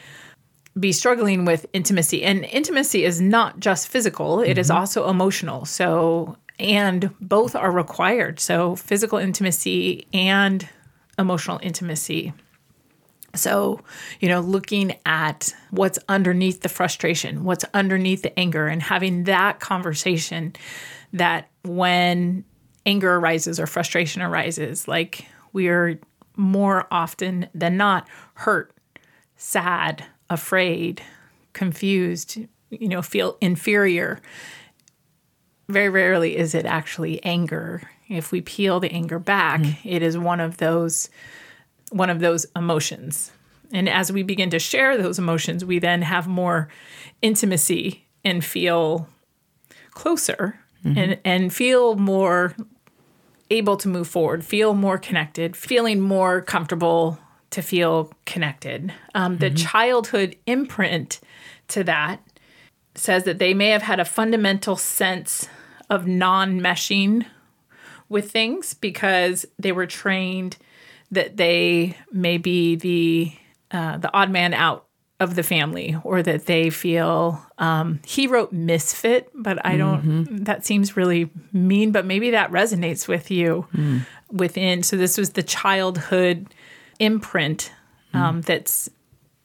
be 0.79 0.93
struggling 0.93 1.45
with 1.45 1.67
intimacy? 1.73 2.23
And 2.23 2.45
intimacy 2.45 3.05
is 3.05 3.21
not 3.21 3.61
just 3.61 3.89
physical 3.89 4.41
it 4.41 4.59
is 4.59 4.71
also 4.71 5.09
emotional. 5.09 5.65
So 5.65 6.37
and 6.59 7.15
both 7.21 7.55
are 7.55 7.71
required. 7.71 8.41
So, 8.41 8.77
physical 8.77 9.19
intimacy 9.19 10.07
and 10.13 10.69
emotional 11.19 11.61
intimacy. 11.63 12.33
So, 13.35 13.81
you 14.21 14.29
know, 14.29 14.41
looking 14.41 14.97
at 15.05 15.55
what's 15.71 15.99
underneath 16.09 16.63
the 16.63 16.69
frustration, 16.69 17.45
what's 17.45 17.65
underneath 17.75 18.23
the 18.23 18.37
anger, 18.39 18.67
and 18.67 18.83
having 18.83 19.25
that 19.25 19.61
conversation 19.61 20.55
that 21.13 21.49
when 21.63 22.45
anger 22.87 23.17
arises 23.17 23.61
or 23.61 23.67
frustration 23.67 24.23
arises, 24.23 24.89
like 24.89 25.27
we 25.53 25.69
are 25.69 25.99
more 26.37 26.87
often 26.91 27.49
than 27.55 27.77
not 27.77 28.09
hurt, 28.35 28.73
sad, 29.37 30.05
afraid, 30.31 31.03
confused, 31.53 32.39
you 32.71 32.89
know, 32.89 33.03
feel 33.03 33.37
inferior. 33.41 34.21
Very 35.69 35.91
rarely 35.91 36.37
is 36.37 36.55
it 36.55 36.65
actually 36.65 37.23
anger. 37.25 37.83
If 38.09 38.33
we 38.33 38.41
peel 38.41 38.81
the 38.81 38.91
anger 38.91 39.19
back, 39.19 39.61
mm. 39.61 39.77
it 39.85 40.03
is 40.03 40.17
one 40.17 40.41
of 40.41 40.57
those 40.57 41.11
one 41.91 42.11
of 42.11 42.21
those 42.21 42.47
emotions. 42.57 43.33
And 43.73 43.89
as 43.89 44.11
we 44.11 44.23
begin 44.23 44.51
to 44.51 44.59
share 44.59 44.97
those 44.97 45.19
emotions, 45.19 45.65
we 45.65 45.79
then 45.79 46.03
have 46.03 46.27
more 46.27 46.69
intimacy 47.21 48.07
and 48.25 48.45
feel 48.45 49.09
closer 49.91 50.59
mm-hmm. 50.85 50.99
and, 50.99 51.19
and 51.25 51.53
feel 51.53 51.97
more 51.97 52.55
able 53.51 53.77
to 53.79 53.89
move 53.89 54.09
forward, 54.09 54.45
feel 54.45 54.75
more 54.75 54.99
connected, 54.99 55.57
feeling 55.57 56.01
more 56.01 56.41
comfortable 56.41 57.19
to 57.51 57.63
feel 57.63 58.13
connected. 58.27 58.93
Um, 59.15 59.33
mm-hmm. 59.33 59.41
The 59.41 59.51
childhood 59.51 60.37
imprint 60.47 61.21
to 61.69 61.85
that 61.85 62.21
says 62.95 63.25
that 63.25 63.39
they 63.39 63.55
may 63.55 63.69
have 63.69 63.83
had 63.83 64.01
a 64.01 64.05
fundamental 64.05 64.77
sense 64.77 65.49
of 65.89 66.07
non 66.07 66.61
meshing 66.61 67.25
with 68.09 68.31
things 68.31 68.75
because 68.75 69.47
they 69.59 69.73
were 69.73 69.87
trained 69.87 70.57
that 71.11 71.37
they 71.37 71.97
may 72.13 72.39
be 72.39 72.77
the 72.77 73.33
uh, 73.71 73.99
the 73.99 74.13
odd 74.13 74.31
man 74.31 74.55
out 74.55 74.87
of 75.21 75.35
the 75.35 75.43
family 75.43 75.97
or 76.05 76.23
that 76.23 76.47
they 76.47 76.71
feel 76.71 77.45
um, 77.59 77.99
he 78.07 78.27
wrote 78.27 78.53
misfit 78.53 79.29
but 79.35 79.65
i 79.67 79.77
don't 79.77 80.03
mm-hmm. 80.05 80.37
that 80.45 80.65
seems 80.65 80.97
really 80.97 81.29
mean 81.53 81.91
but 81.91 82.07
maybe 82.07 82.31
that 82.31 82.51
resonates 82.53 83.09
with 83.09 83.31
you 83.31 83.67
mm. 83.75 84.07
within 84.31 84.83
so 84.83 84.97
this 84.97 85.19
was 85.19 85.31
the 85.31 85.43
childhood 85.43 86.47
imprint 87.01 87.73
um, 88.15 88.41
mm. 88.41 88.45
that's 88.45 88.89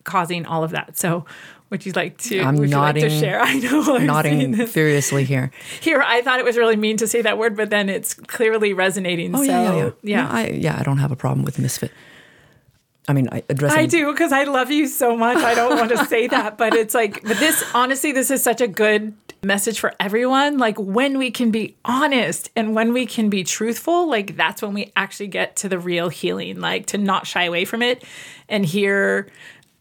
causing 0.04 0.46
all 0.46 0.64
of 0.64 0.72
that 0.72 0.96
so 0.96 1.26
would 1.74 1.88
you 1.88 1.92
like 1.94 2.20
to? 2.20 2.40
I'm 2.40 2.56
would 2.58 2.70
nodding, 2.70 3.02
you 3.02 3.10
like 3.10 3.20
to 3.20 3.26
share? 3.26 3.40
I 3.42 3.56
know. 3.56 3.96
I'm 3.96 4.06
nodding 4.06 4.68
furiously 4.68 5.24
here. 5.24 5.50
Here, 5.82 6.04
I 6.04 6.22
thought 6.22 6.38
it 6.38 6.46
was 6.46 6.56
really 6.56 6.76
mean 6.76 6.98
to 6.98 7.08
say 7.08 7.24
that 7.24 7.40
word, 7.40 7.58
but 7.58 7.72
then 7.72 7.90
it's 7.90 8.14
clearly 8.14 8.74
resonating. 8.74 9.36
Oh 9.36 9.40
so, 9.40 9.44
yeah, 9.44 9.64
yeah, 9.64 9.74
yeah. 9.74 9.92
Yeah, 10.04 10.22
no, 10.22 10.30
I, 10.30 10.48
yeah. 10.50 10.78
I 10.80 10.84
don't 10.84 11.00
have 11.00 11.12
a 11.12 11.16
problem 11.16 11.44
with 11.44 11.58
misfit. 11.58 11.92
I 13.08 13.14
mean, 13.14 13.28
I 13.32 13.42
addressing. 13.50 13.80
I 13.80 13.88
do 13.88 14.12
because 14.12 14.32
I 14.32 14.44
love 14.44 14.70
you 14.70 14.86
so 14.86 15.18
much. 15.18 15.38
I 15.38 15.56
don't 15.56 15.76
want 15.76 15.90
to 15.90 16.06
say 16.14 16.28
that, 16.28 16.60
but 16.60 16.76
it's 16.76 16.94
like, 16.94 17.24
but 17.24 17.38
this 17.40 17.64
honestly, 17.74 18.12
this 18.12 18.30
is 18.30 18.44
such 18.44 18.62
a 18.62 18.68
good 18.68 19.16
message 19.44 19.80
for 19.80 19.94
everyone. 20.00 20.60
Like 20.60 20.78
when 20.80 21.18
we 21.18 21.32
can 21.32 21.50
be 21.50 21.76
honest 21.84 22.52
and 22.56 22.76
when 22.76 22.94
we 22.94 23.08
can 23.08 23.30
be 23.30 23.44
truthful, 23.44 24.08
like 24.08 24.38
that's 24.38 24.62
when 24.62 24.76
we 24.76 24.92
actually 24.96 25.28
get 25.28 25.56
to 25.58 25.70
the 25.70 25.80
real 25.80 26.10
healing. 26.10 26.60
Like 26.60 26.86
to 26.88 27.00
not 27.00 27.26
shy 27.26 27.46
away 27.46 27.66
from 27.66 27.82
it 27.82 28.04
and 28.48 28.64
hear 28.64 29.28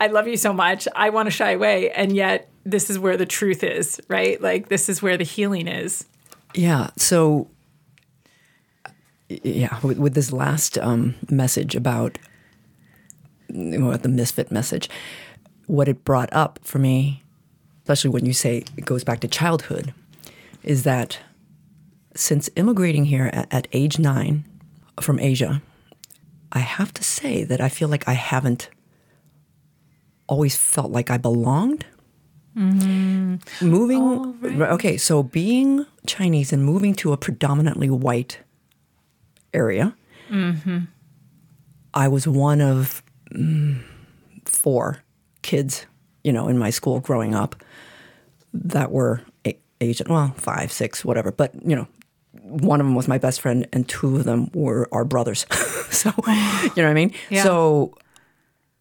I 0.03 0.09
love 0.09 0.27
you 0.27 0.37
so 0.37 0.53
much. 0.53 0.89
I 0.97 1.11
want 1.11 1.29
to 1.29 1.31
shy 1.31 1.53
away. 1.53 1.93
And 1.93 2.17
yet, 2.17 2.51
this 2.65 2.91
is 2.91 2.99
where 2.99 3.17
the 3.17 3.25
truth 3.25 3.63
is, 3.63 4.01
right? 4.09 4.43
Like, 4.43 4.69
this 4.69 4.89
is 4.89 5.01
where 5.01 5.17
the 5.17 5.23
healing 5.23 5.69
is. 5.69 6.05
Yeah. 6.55 6.91
So, 6.97 7.49
yeah, 9.29 9.79
with, 9.85 9.99
with 9.99 10.15
this 10.15 10.33
last 10.33 10.77
um, 10.79 11.15
message 11.31 11.77
about 11.77 12.19
the 13.49 14.09
misfit 14.09 14.51
message, 14.51 14.91
what 15.69 15.87
it 15.87 16.03
brought 16.03 16.33
up 16.33 16.59
for 16.65 16.81
me, 16.81 17.23
especially 17.85 18.11
when 18.11 18.27
you 18.27 18.33
say 18.33 18.65
it 18.77 18.85
goes 18.85 19.05
back 19.05 19.21
to 19.21 19.29
childhood, 19.29 19.95
is 20.65 20.83
that 20.83 21.21
since 22.17 22.51
immigrating 22.57 23.05
here 23.05 23.31
at, 23.33 23.55
at 23.55 23.69
age 23.73 24.01
nine 24.01 24.45
from 25.01 25.21
Asia, 25.21 25.63
I 26.51 26.59
have 26.59 26.93
to 26.95 27.05
say 27.05 27.45
that 27.45 27.61
I 27.61 27.69
feel 27.69 27.89
like 27.89 28.09
I 28.09 28.15
haven't 28.15 28.69
always 30.33 30.57
felt 30.57 30.91
like 30.91 31.11
I 31.11 31.19
belonged. 31.19 31.85
Mm-hmm. 32.57 33.69
Moving, 33.69 34.01
oh, 34.01 34.35
right. 34.41 34.71
okay, 34.71 34.97
so 34.97 35.23
being 35.23 35.85
Chinese 36.07 36.55
and 36.55 36.65
moving 36.65 36.95
to 36.97 37.13
a 37.13 37.19
predominantly 37.19 37.91
white 37.91 38.39
area, 39.53 39.95
mm-hmm. 40.31 40.79
I 41.93 42.09
was 42.09 42.27
one 42.27 42.63
of 42.63 43.03
mm, 43.31 43.83
four 44.47 45.03
kids, 45.43 45.85
you 46.25 46.33
know, 46.33 46.49
in 46.49 46.57
my 46.57 46.71
school 46.71 46.99
growing 47.01 47.35
up 47.35 47.63
that 48.55 48.91
were 48.91 49.21
Asian. 49.83 50.07
Well, 50.09 50.33
five, 50.39 50.73
six, 50.73 51.05
whatever. 51.05 51.31
But 51.31 51.53
you 51.63 51.77
know, 51.77 51.89
one 52.43 52.81
of 52.81 52.87
them 52.87 52.95
was 52.95 53.07
my 53.07 53.19
best 53.19 53.43
friend, 53.43 53.69
and 53.71 53.87
two 53.87 54.17
of 54.17 54.25
them 54.25 54.51
were 54.55 54.89
our 54.93 55.05
brothers. 55.05 55.45
so, 55.91 56.11
you 56.17 56.33
know 56.33 56.73
what 56.75 56.87
I 56.87 56.95
mean? 56.95 57.13
Yeah. 57.29 57.45
So 57.45 57.95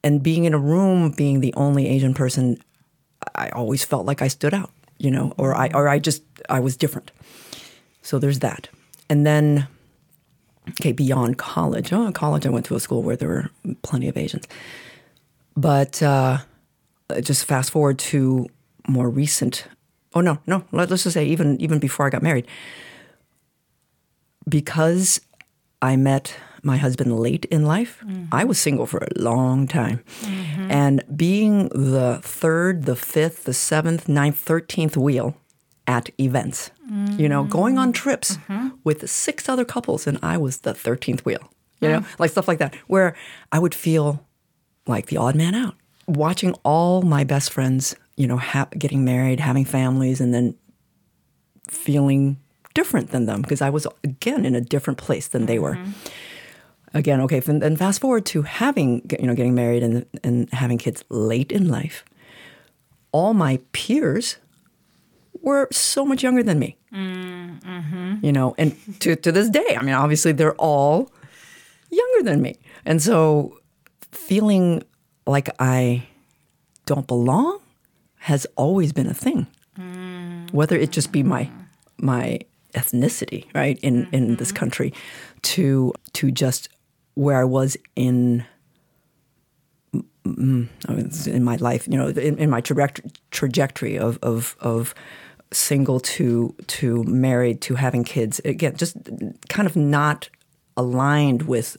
and 0.04 0.24
being 0.24 0.46
in 0.46 0.54
a 0.54 0.60
room, 0.60 1.12
being 1.12 1.40
the 1.42 1.54
only 1.56 1.88
Asian 1.88 2.14
person, 2.14 2.58
I 3.36 3.50
always 3.50 3.84
felt 3.84 4.06
like 4.06 4.22
I 4.22 4.28
stood 4.28 4.54
out, 4.54 4.72
you 4.98 5.12
know, 5.12 5.34
or 5.38 5.56
I 5.56 5.70
or 5.74 5.88
I 5.88 6.00
just 6.00 6.24
I 6.50 6.60
was 6.60 6.76
different. 6.76 7.12
So 8.02 8.18
there's 8.20 8.40
that, 8.40 8.70
and 9.10 9.26
then 9.26 9.68
okay, 10.70 10.92
beyond 10.92 11.38
college. 11.38 11.94
Oh, 11.94 12.12
college, 12.12 12.46
I 12.46 12.50
went 12.50 12.66
to 12.68 12.76
a 12.76 12.80
school 12.80 13.04
where 13.04 13.16
there 13.16 13.30
were 13.30 13.50
plenty 13.84 14.08
of 14.08 14.18
Asians, 14.18 14.48
but 15.56 16.02
uh, 16.02 16.40
just 17.22 17.46
fast 17.46 17.72
forward 17.72 18.00
to 18.00 18.48
more 18.88 19.10
recent. 19.10 19.68
Oh 20.14 20.22
no, 20.22 20.40
no. 20.48 20.64
Let's 20.72 21.04
just 21.04 21.14
say 21.14 21.26
even 21.26 21.60
even 21.62 21.80
before 21.80 22.08
I 22.08 22.10
got 22.10 22.24
married, 22.24 22.48
because 24.50 25.22
I 25.82 25.96
met 25.96 26.36
my 26.64 26.78
husband 26.78 27.20
late 27.20 27.46
in 27.46 27.66
life. 27.66 28.00
Mm-hmm. 28.06 28.26
I 28.32 28.44
was 28.44 28.60
single 28.60 28.86
for 28.86 29.00
a 29.00 29.20
long 29.20 29.68
time. 29.68 30.04
Mm-hmm. 30.22 30.72
And 30.72 31.04
being 31.16 31.70
the 31.70 32.20
third, 32.22 32.86
the 32.86 32.96
fifth, 32.96 33.44
the 33.46 33.54
seventh, 33.54 34.08
ninth, 34.08 34.38
thirteenth 34.38 34.98
wheel 34.98 35.36
at 35.88 36.10
events, 36.20 36.72
mm-hmm. 36.90 37.20
you 37.20 37.28
know, 37.28 37.44
going 37.44 37.78
on 37.78 37.92
trips 37.92 38.38
mm-hmm. 38.38 38.70
with 38.84 39.10
six 39.10 39.50
other 39.50 39.66
couples, 39.66 40.08
and 40.08 40.18
I 40.22 40.38
was 40.38 40.60
the 40.60 40.74
13th 40.74 41.22
wheel, 41.22 41.52
you 41.82 41.90
know, 41.90 42.06
like 42.20 42.32
stuff 42.32 42.48
like 42.48 42.60
that, 42.60 42.76
where 42.88 43.16
I 43.52 43.60
would 43.60 43.76
feel 43.76 44.26
like 44.88 45.08
the 45.08 45.18
odd 45.18 45.36
man 45.36 45.56
out. 45.56 45.76
Watching 46.08 46.54
all 46.64 47.02
my 47.02 47.24
best 47.24 47.52
friends, 47.52 47.96
you 48.16 48.28
know, 48.28 48.38
ha- 48.38 48.68
getting 48.78 49.04
married, 49.04 49.40
having 49.40 49.66
families, 49.66 50.22
and 50.22 50.34
then 50.34 50.56
feeling 51.68 52.38
different 52.74 53.12
than 53.12 53.26
them 53.26 53.42
because 53.42 53.62
I 53.62 53.70
was 53.70 53.88
again 54.04 54.46
in 54.46 54.56
a 54.56 54.62
different 54.62 54.98
place 54.98 55.28
than 55.28 55.46
they 55.46 55.60
were. 55.60 55.78
Mm-hmm 56.92 56.98
again, 57.00 57.22
okay, 57.22 57.42
and 57.48 57.78
fast 57.78 58.02
forward 58.02 58.26
to 58.28 58.42
having, 58.42 59.02
you 59.20 59.28
know, 59.28 59.36
getting 59.36 59.56
married 59.56 59.84
and, 59.84 60.06
and 60.24 60.50
having 60.54 60.78
kids 60.78 61.04
late 61.10 61.52
in 61.52 61.68
life. 61.70 62.04
All 63.12 63.34
my 63.34 63.60
peers 63.72 64.38
were 65.42 65.68
so 65.72 66.06
much 66.06 66.24
younger 66.24 66.44
than 66.44 66.60
me. 66.60 66.78
Mm-hmm. 66.94 68.26
You 68.26 68.32
know, 68.32 68.56
and 68.58 68.76
to, 69.02 69.16
to 69.16 69.32
this 69.32 69.50
day, 69.50 69.78
I 69.78 69.84
mean, 69.84 69.96
obviously 69.96 70.32
they're 70.32 70.56
all 70.56 71.12
younger 71.90 72.24
than 72.24 72.42
me. 72.42 72.58
And 72.86 73.02
so 73.02 73.60
feeling 74.12 74.84
like 75.26 75.50
I 75.60 76.04
don't 76.86 77.08
belong 77.08 77.60
has 78.18 78.46
always 78.56 78.94
been 78.94 79.08
a 79.08 79.14
thing. 79.14 79.48
Mm-hmm. 79.80 80.48
Whether 80.56 80.76
it 80.76 80.92
just 80.92 81.12
be 81.12 81.24
my 81.24 81.50
my 81.98 82.40
ethnicity, 82.74 83.46
right, 83.54 83.80
in, 83.82 84.06
mm-hmm. 84.06 84.16
in 84.16 84.36
this 84.36 84.50
mm-hmm. 84.50 84.58
country, 84.58 84.94
to 85.44 85.94
to 86.14 86.32
just 86.32 86.70
where 87.16 87.40
I 87.40 87.44
was 87.44 87.78
in 87.96 88.46
in 90.24 91.44
my 91.44 91.56
life, 91.56 91.88
you 91.88 91.98
know, 91.98 92.08
in, 92.08 92.38
in 92.38 92.50
my 92.50 92.62
trajectory 92.62 93.98
of, 93.98 94.20
of, 94.22 94.56
of 94.60 94.94
single 95.52 96.00
to 96.00 96.56
to 96.68 97.04
married 97.04 97.62
to 97.62 97.76
having 97.76 98.04
kids. 98.04 98.40
Again, 98.46 98.76
just 98.76 98.98
kind 99.50 99.68
of 99.68 99.76
not 99.76 100.30
aligned 100.78 101.44
with 101.44 101.78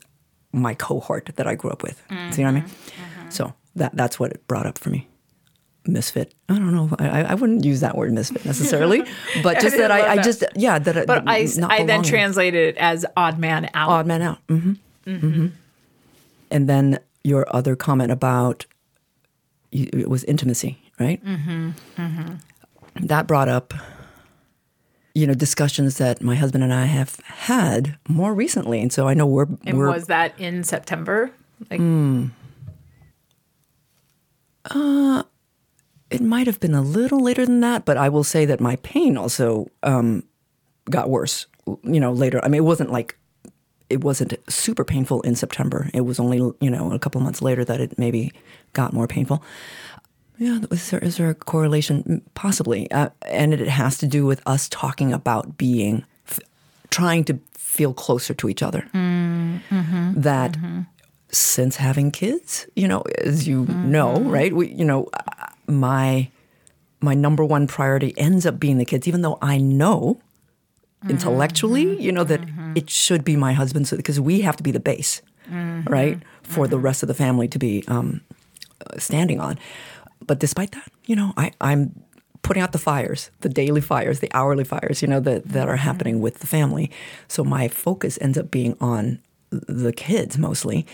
my 0.51 0.73
cohort 0.75 1.31
that 1.35 1.47
I 1.47 1.55
grew 1.55 1.71
up 1.71 1.83
with. 1.83 2.01
Mm-hmm. 2.09 2.31
See 2.31 2.43
what 2.43 2.49
I 2.49 2.51
mean? 2.51 2.63
Mm-hmm. 2.63 3.29
So 3.29 3.53
that 3.75 3.95
that's 3.95 4.19
what 4.19 4.31
it 4.31 4.47
brought 4.47 4.65
up 4.65 4.77
for 4.77 4.89
me. 4.89 5.07
Misfit. 5.85 6.33
I 6.47 6.53
don't 6.53 6.73
know. 6.73 6.89
I, 6.97 7.23
I 7.23 7.33
wouldn't 7.33 7.65
use 7.65 7.81
that 7.81 7.97
word 7.97 8.13
misfit 8.13 8.45
necessarily, 8.45 9.03
but 9.43 9.59
just 9.59 9.75
that 9.75 9.91
I, 9.91 10.01
that. 10.01 10.19
I, 10.19 10.21
just 10.21 10.43
yeah 10.55 10.79
that. 10.79 11.07
But 11.07 11.27
I 11.27 11.47
I 11.63 11.83
then 11.83 12.03
translated 12.03 12.75
it 12.75 12.77
as 12.77 13.05
odd 13.17 13.37
man 13.37 13.69
out. 13.73 13.89
Odd 13.89 14.07
man 14.07 14.21
out. 14.21 14.47
Mm-hmm. 14.47 14.73
Mm-hmm. 15.05 15.27
Mm-hmm. 15.27 15.47
And 16.51 16.69
then 16.69 16.99
your 17.23 17.45
other 17.55 17.75
comment 17.75 18.11
about 18.11 18.65
it 19.71 20.09
was 20.09 20.23
intimacy, 20.25 20.77
right? 20.99 21.23
Mm-hmm. 21.25 21.71
Mm-hmm. 21.97 23.05
That 23.07 23.27
brought 23.27 23.49
up 23.49 23.73
you 25.15 25.27
know, 25.27 25.33
discussions 25.35 25.99
that 25.99 26.23
my 26.23 26.33
husband 26.35 26.63
and 26.63 26.73
I 26.73 26.85
have 26.85 27.17
had 27.25 27.97
more 28.07 28.33
recently. 28.33 28.81
And 28.81 28.91
so 28.91 29.07
I 29.07 29.13
know 29.13 29.27
we're, 29.27 29.45
And 29.65 29.77
we're 29.77 29.91
was 29.91 30.07
that 30.07 30.33
in 30.39 30.63
September? 30.63 31.29
Like, 31.69 31.79
mm 31.79 32.31
it 36.13 36.21
might 36.21 36.47
have 36.47 36.59
been 36.59 36.75
a 36.75 36.81
little 36.81 37.19
later 37.19 37.45
than 37.45 37.59
that, 37.61 37.85
but 37.85 37.97
I 37.97 38.07
will 38.07 38.23
say 38.23 38.45
that 38.45 38.59
my 38.59 38.75
pain 38.77 39.17
also 39.17 39.69
um, 39.81 40.23
got 40.89 41.09
worse, 41.09 41.47
you 41.65 41.99
know, 41.99 42.11
later. 42.11 42.39
I 42.43 42.47
mean, 42.47 42.59
it 42.59 42.65
wasn't 42.65 42.91
like, 42.91 43.17
it 43.89 44.03
wasn't 44.03 44.33
super 44.49 44.83
painful 44.83 45.21
in 45.21 45.35
September. 45.35 45.89
It 45.93 46.01
was 46.01 46.19
only, 46.19 46.37
you 46.61 46.69
know, 46.69 46.91
a 46.91 46.99
couple 46.99 47.21
months 47.21 47.41
later 47.41 47.63
that 47.65 47.79
it 47.79 47.97
maybe 47.99 48.31
got 48.73 48.93
more 48.93 49.07
painful. 49.07 49.43
Yeah, 50.39 50.59
is 50.71 50.89
there, 50.89 50.99
is 50.99 51.17
there 51.17 51.29
a 51.29 51.35
correlation? 51.35 52.03
Mm, 52.03 52.21
Possibly. 52.33 52.89
Uh, 52.91 53.09
and 53.27 53.53
it 53.53 53.67
has 53.67 53.97
to 53.99 54.07
do 54.07 54.25
with 54.25 54.41
us 54.47 54.67
talking 54.67 55.13
about 55.13 55.57
being, 55.57 56.05
f- 56.27 56.39
trying 56.89 57.23
to 57.25 57.39
feel 57.53 57.93
closer 57.93 58.33
to 58.33 58.49
each 58.49 58.63
other. 58.63 58.81
That 60.15 60.57
since 61.29 61.75
having 61.77 62.11
kids, 62.11 62.67
you 62.75 62.87
know, 62.87 63.01
as 63.19 63.47
you 63.47 63.65
know, 63.65 64.19
right? 64.21 64.53
We, 64.53 64.69
you 64.69 64.85
know, 64.85 65.09
uh, 65.13 65.47
my 65.67 66.29
my 67.01 67.13
number 67.15 67.43
one 67.43 67.67
priority 67.67 68.13
ends 68.17 68.45
up 68.45 68.59
being 68.59 68.77
the 68.77 68.85
kids, 68.85 69.07
even 69.07 69.21
though 69.21 69.37
I 69.41 69.57
know 69.57 70.19
intellectually, 71.09 71.85
mm-hmm. 71.85 72.01
you 72.01 72.11
know, 72.11 72.23
that 72.23 72.41
mm-hmm. 72.41 72.73
it 72.75 72.89
should 72.89 73.23
be 73.23 73.35
my 73.35 73.53
husband, 73.53 73.87
so 73.87 73.97
because 73.97 74.19
we 74.19 74.41
have 74.41 74.55
to 74.57 74.63
be 74.63 74.71
the 74.71 74.79
base, 74.79 75.21
mm-hmm. 75.49 75.91
right, 75.91 76.19
for 76.43 76.67
the 76.67 76.79
rest 76.79 77.03
of 77.03 77.07
the 77.07 77.13
family 77.13 77.47
to 77.47 77.59
be 77.59 77.83
um, 77.87 78.21
standing 78.97 79.39
on. 79.39 79.59
But 80.25 80.39
despite 80.39 80.71
that, 80.71 80.91
you 81.05 81.15
know, 81.15 81.33
I, 81.35 81.51
I'm 81.59 82.03
putting 82.41 82.61
out 82.61 82.71
the 82.71 82.77
fires, 82.77 83.31
the 83.41 83.49
daily 83.49 83.81
fires, 83.81 84.19
the 84.19 84.31
hourly 84.33 84.63
fires, 84.63 85.01
you 85.01 85.07
know, 85.07 85.19
that 85.21 85.47
that 85.49 85.67
are 85.67 85.77
happening 85.77 86.21
with 86.21 86.39
the 86.39 86.47
family. 86.47 86.91
So 87.27 87.43
my 87.43 87.67
focus 87.67 88.17
ends 88.21 88.37
up 88.37 88.51
being 88.51 88.77
on 88.79 89.19
the 89.49 89.93
kids 89.93 90.37
mostly, 90.37 90.85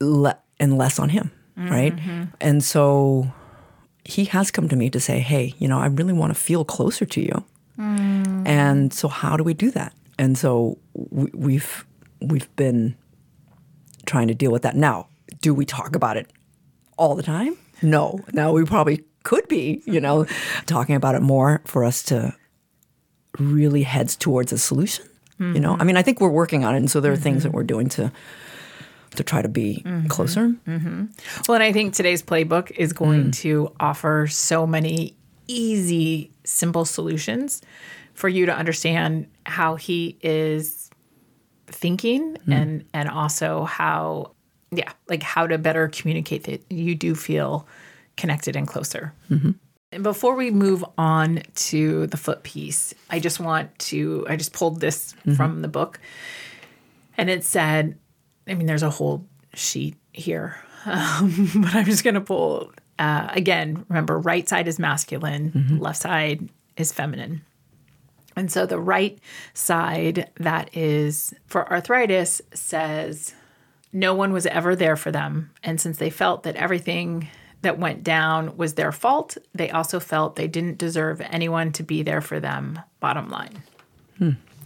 le- 0.00 0.38
and 0.60 0.78
less 0.78 0.98
on 0.98 1.08
him, 1.10 1.30
right? 1.56 1.92
And 2.40 2.62
so 2.62 3.32
he 4.04 4.26
has 4.26 4.50
come 4.50 4.68
to 4.68 4.76
me 4.76 4.90
to 4.90 5.00
say, 5.00 5.20
"Hey, 5.20 5.54
you 5.58 5.68
know, 5.68 5.78
I 5.78 5.86
really 5.86 6.12
want 6.12 6.34
to 6.34 6.40
feel 6.40 6.64
closer 6.64 7.04
to 7.06 7.20
you." 7.20 7.44
Mm. 7.78 8.46
And 8.46 8.92
so, 8.92 9.08
how 9.08 9.36
do 9.36 9.44
we 9.44 9.54
do 9.54 9.70
that? 9.72 9.94
And 10.18 10.38
so 10.38 10.78
we, 10.94 11.30
we've 11.34 11.86
we've 12.20 12.54
been 12.56 12.96
trying 14.06 14.28
to 14.28 14.34
deal 14.34 14.52
with 14.52 14.62
that. 14.62 14.76
Now, 14.76 15.08
do 15.40 15.54
we 15.54 15.64
talk 15.64 15.96
about 15.96 16.16
it 16.16 16.30
all 16.96 17.14
the 17.14 17.22
time? 17.22 17.56
No. 17.82 18.20
Now 18.32 18.52
we 18.52 18.64
probably 18.64 19.04
could 19.24 19.48
be, 19.48 19.82
you 19.86 20.00
know, 20.00 20.26
talking 20.66 20.94
about 20.94 21.14
it 21.14 21.22
more 21.22 21.62
for 21.64 21.84
us 21.84 22.02
to 22.04 22.34
really 23.38 23.82
heads 23.82 24.16
towards 24.16 24.52
a 24.52 24.58
solution. 24.58 25.06
You 25.38 25.60
know, 25.60 25.72
mm-hmm. 25.72 25.82
I 25.82 25.84
mean, 25.84 25.96
I 25.96 26.02
think 26.02 26.20
we're 26.20 26.28
working 26.28 26.64
on 26.64 26.74
it, 26.74 26.78
and 26.78 26.90
so 26.90 27.00
there 27.00 27.12
are 27.12 27.16
things 27.16 27.42
that 27.42 27.48
mm-hmm. 27.48 27.56
we're 27.56 27.64
doing 27.64 27.88
to 27.90 28.12
to 29.16 29.24
try 29.24 29.42
to 29.42 29.48
be 29.48 29.82
mm-hmm. 29.84 30.06
closer. 30.06 30.54
Well, 30.66 31.54
and 31.54 31.62
I 31.62 31.72
think 31.72 31.94
today's 31.94 32.22
playbook 32.22 32.70
is 32.70 32.92
going 32.92 33.26
mm. 33.26 33.34
to 33.38 33.72
offer 33.80 34.26
so 34.28 34.66
many 34.66 35.16
easy, 35.46 36.30
simple 36.44 36.84
solutions 36.84 37.62
for 38.14 38.28
you 38.28 38.46
to 38.46 38.54
understand 38.54 39.28
how 39.46 39.76
he 39.76 40.16
is 40.22 40.90
thinking 41.66 42.36
and 42.46 42.84
and 42.92 43.08
also 43.08 43.64
how 43.64 44.32
yeah, 44.70 44.92
like 45.08 45.22
how 45.22 45.46
to 45.46 45.58
better 45.58 45.88
communicate 45.88 46.44
that 46.44 46.64
you 46.70 46.94
do 46.94 47.14
feel 47.14 47.66
connected 48.16 48.56
and 48.56 48.66
closer. 48.68 49.12
And 49.92 50.02
before 50.02 50.34
we 50.34 50.50
move 50.50 50.84
on 50.98 51.42
to 51.54 52.08
the 52.08 52.16
foot 52.16 52.42
piece, 52.42 52.94
I 53.10 53.20
just 53.20 53.40
want 53.40 53.76
to 53.90 54.26
I 54.28 54.36
just 54.36 54.52
pulled 54.52 54.80
this 54.80 55.14
from 55.36 55.62
the 55.62 55.68
book 55.68 56.00
and 57.16 57.30
it 57.30 57.44
said 57.44 57.98
I 58.46 58.54
mean, 58.54 58.66
there's 58.66 58.82
a 58.82 58.90
whole 58.90 59.26
sheet 59.54 59.96
here, 60.12 60.56
um, 60.86 61.50
but 61.56 61.74
I'm 61.74 61.84
just 61.84 62.04
going 62.04 62.14
to 62.14 62.20
pull 62.20 62.72
uh, 62.98 63.28
again. 63.30 63.84
Remember, 63.88 64.18
right 64.18 64.48
side 64.48 64.68
is 64.68 64.78
masculine, 64.78 65.78
left 65.80 66.00
side 66.00 66.48
is 66.76 66.92
feminine. 66.92 67.42
And 68.36 68.50
so 68.50 68.66
the 68.66 68.80
right 68.80 69.18
side 69.52 70.30
that 70.36 70.76
is 70.76 71.34
for 71.46 71.70
arthritis 71.70 72.42
says 72.52 73.34
no 73.92 74.14
one 74.14 74.32
was 74.32 74.46
ever 74.46 74.74
there 74.74 74.96
for 74.96 75.12
them. 75.12 75.50
And 75.62 75.80
since 75.80 75.98
they 75.98 76.10
felt 76.10 76.42
that 76.42 76.56
everything 76.56 77.28
that 77.62 77.78
went 77.78 78.02
down 78.02 78.56
was 78.56 78.74
their 78.74 78.90
fault, 78.92 79.38
they 79.54 79.70
also 79.70 80.00
felt 80.00 80.36
they 80.36 80.48
didn't 80.48 80.78
deserve 80.78 81.20
anyone 81.20 81.72
to 81.72 81.82
be 81.82 82.02
there 82.02 82.20
for 82.20 82.40
them, 82.40 82.80
bottom 83.00 83.28
line. 83.28 83.62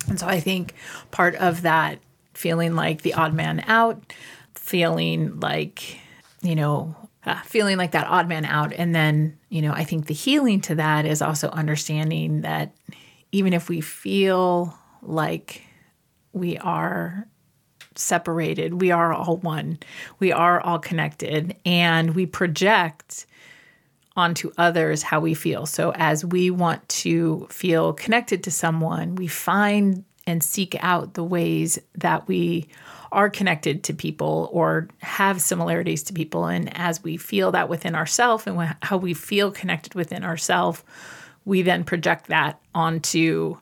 And 0.08 0.18
so 0.18 0.26
I 0.26 0.40
think 0.40 0.74
part 1.10 1.34
of 1.34 1.62
that 1.62 1.98
feeling 2.32 2.74
like 2.74 3.02
the 3.02 3.14
odd 3.14 3.34
man 3.34 3.62
out, 3.66 4.14
feeling 4.54 5.38
like, 5.40 5.98
you 6.40 6.54
know, 6.56 6.96
uh, 7.26 7.40
feeling 7.42 7.76
like 7.76 7.92
that 7.92 8.06
odd 8.06 8.28
man 8.28 8.44
out. 8.44 8.72
And 8.72 8.94
then, 8.94 9.38
you 9.48 9.62
know, 9.62 9.72
I 9.72 9.84
think 9.84 10.06
the 10.06 10.14
healing 10.14 10.60
to 10.62 10.74
that 10.76 11.04
is 11.04 11.20
also 11.22 11.48
understanding 11.50 12.42
that 12.42 12.74
even 13.32 13.52
if 13.52 13.68
we 13.68 13.80
feel 13.80 14.78
like 15.02 15.62
we 16.32 16.56
are 16.58 17.26
separated, 17.94 18.80
we 18.80 18.90
are 18.90 19.12
all 19.12 19.38
one, 19.38 19.78
we 20.18 20.32
are 20.32 20.60
all 20.60 20.78
connected, 20.78 21.56
and 21.66 22.14
we 22.14 22.26
project 22.26 23.26
onto 24.16 24.50
others 24.56 25.02
how 25.02 25.20
we 25.20 25.34
feel. 25.34 25.66
So 25.66 25.92
as 25.94 26.24
we 26.24 26.50
want 26.50 26.88
to 26.88 27.46
feel 27.50 27.92
connected 27.92 28.42
to 28.44 28.50
someone, 28.50 29.14
we 29.14 29.26
find 29.26 30.04
and 30.26 30.42
seek 30.42 30.76
out 30.80 31.14
the 31.14 31.24
ways 31.24 31.78
that 31.94 32.28
we 32.28 32.68
are 33.12 33.30
connected 33.30 33.82
to 33.84 33.94
people 33.94 34.48
or 34.52 34.88
have 34.98 35.40
similarities 35.40 36.02
to 36.04 36.12
people 36.12 36.46
and 36.46 36.76
as 36.76 37.02
we 37.02 37.16
feel 37.16 37.52
that 37.52 37.68
within 37.68 37.94
ourselves 37.94 38.46
and 38.46 38.76
how 38.82 38.96
we 38.96 39.14
feel 39.14 39.50
connected 39.50 39.94
within 39.94 40.24
ourselves, 40.24 40.82
we 41.44 41.62
then 41.62 41.84
project 41.84 42.26
that 42.26 42.60
onto 42.74 43.56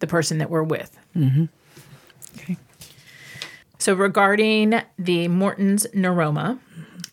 the 0.00 0.06
person 0.06 0.38
that 0.38 0.50
we're 0.50 0.62
with. 0.62 0.98
Okay. 2.38 2.56
So 3.78 3.94
regarding 3.94 4.80
the 4.98 5.28
Morton's 5.28 5.86
neuroma, 5.88 6.58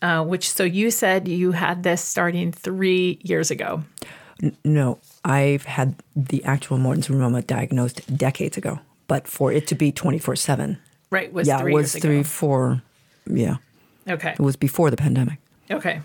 uh, 0.02 0.24
which 0.24 0.50
so 0.50 0.64
you 0.64 0.90
said 0.90 1.28
you 1.28 1.52
had 1.52 1.82
this 1.82 2.02
starting 2.02 2.52
three 2.52 3.18
years 3.22 3.50
ago. 3.50 3.82
No, 4.64 4.98
I've 5.24 5.64
had 5.64 5.96
the 6.16 6.42
actual 6.44 6.78
Morton's 6.78 7.08
neuroma 7.08 7.46
diagnosed 7.46 8.16
decades 8.16 8.56
ago, 8.56 8.78
but 9.06 9.28
for 9.28 9.52
it 9.52 9.66
to 9.66 9.74
be 9.74 9.92
24 9.92 10.36
7, 10.36 10.78
Right, 11.10 11.32
was 11.32 11.48
yeah, 11.48 11.58
three 11.58 11.72
it 11.72 11.74
was 11.74 11.92
three, 11.92 12.20
ago. 12.20 12.24
four, 12.24 12.82
yeah, 13.26 13.56
Okay, 14.08 14.30
it 14.30 14.40
was 14.40 14.56
before 14.56 14.90
the 14.90 14.96
pandemic. 14.96 15.38
okay. 15.70 16.00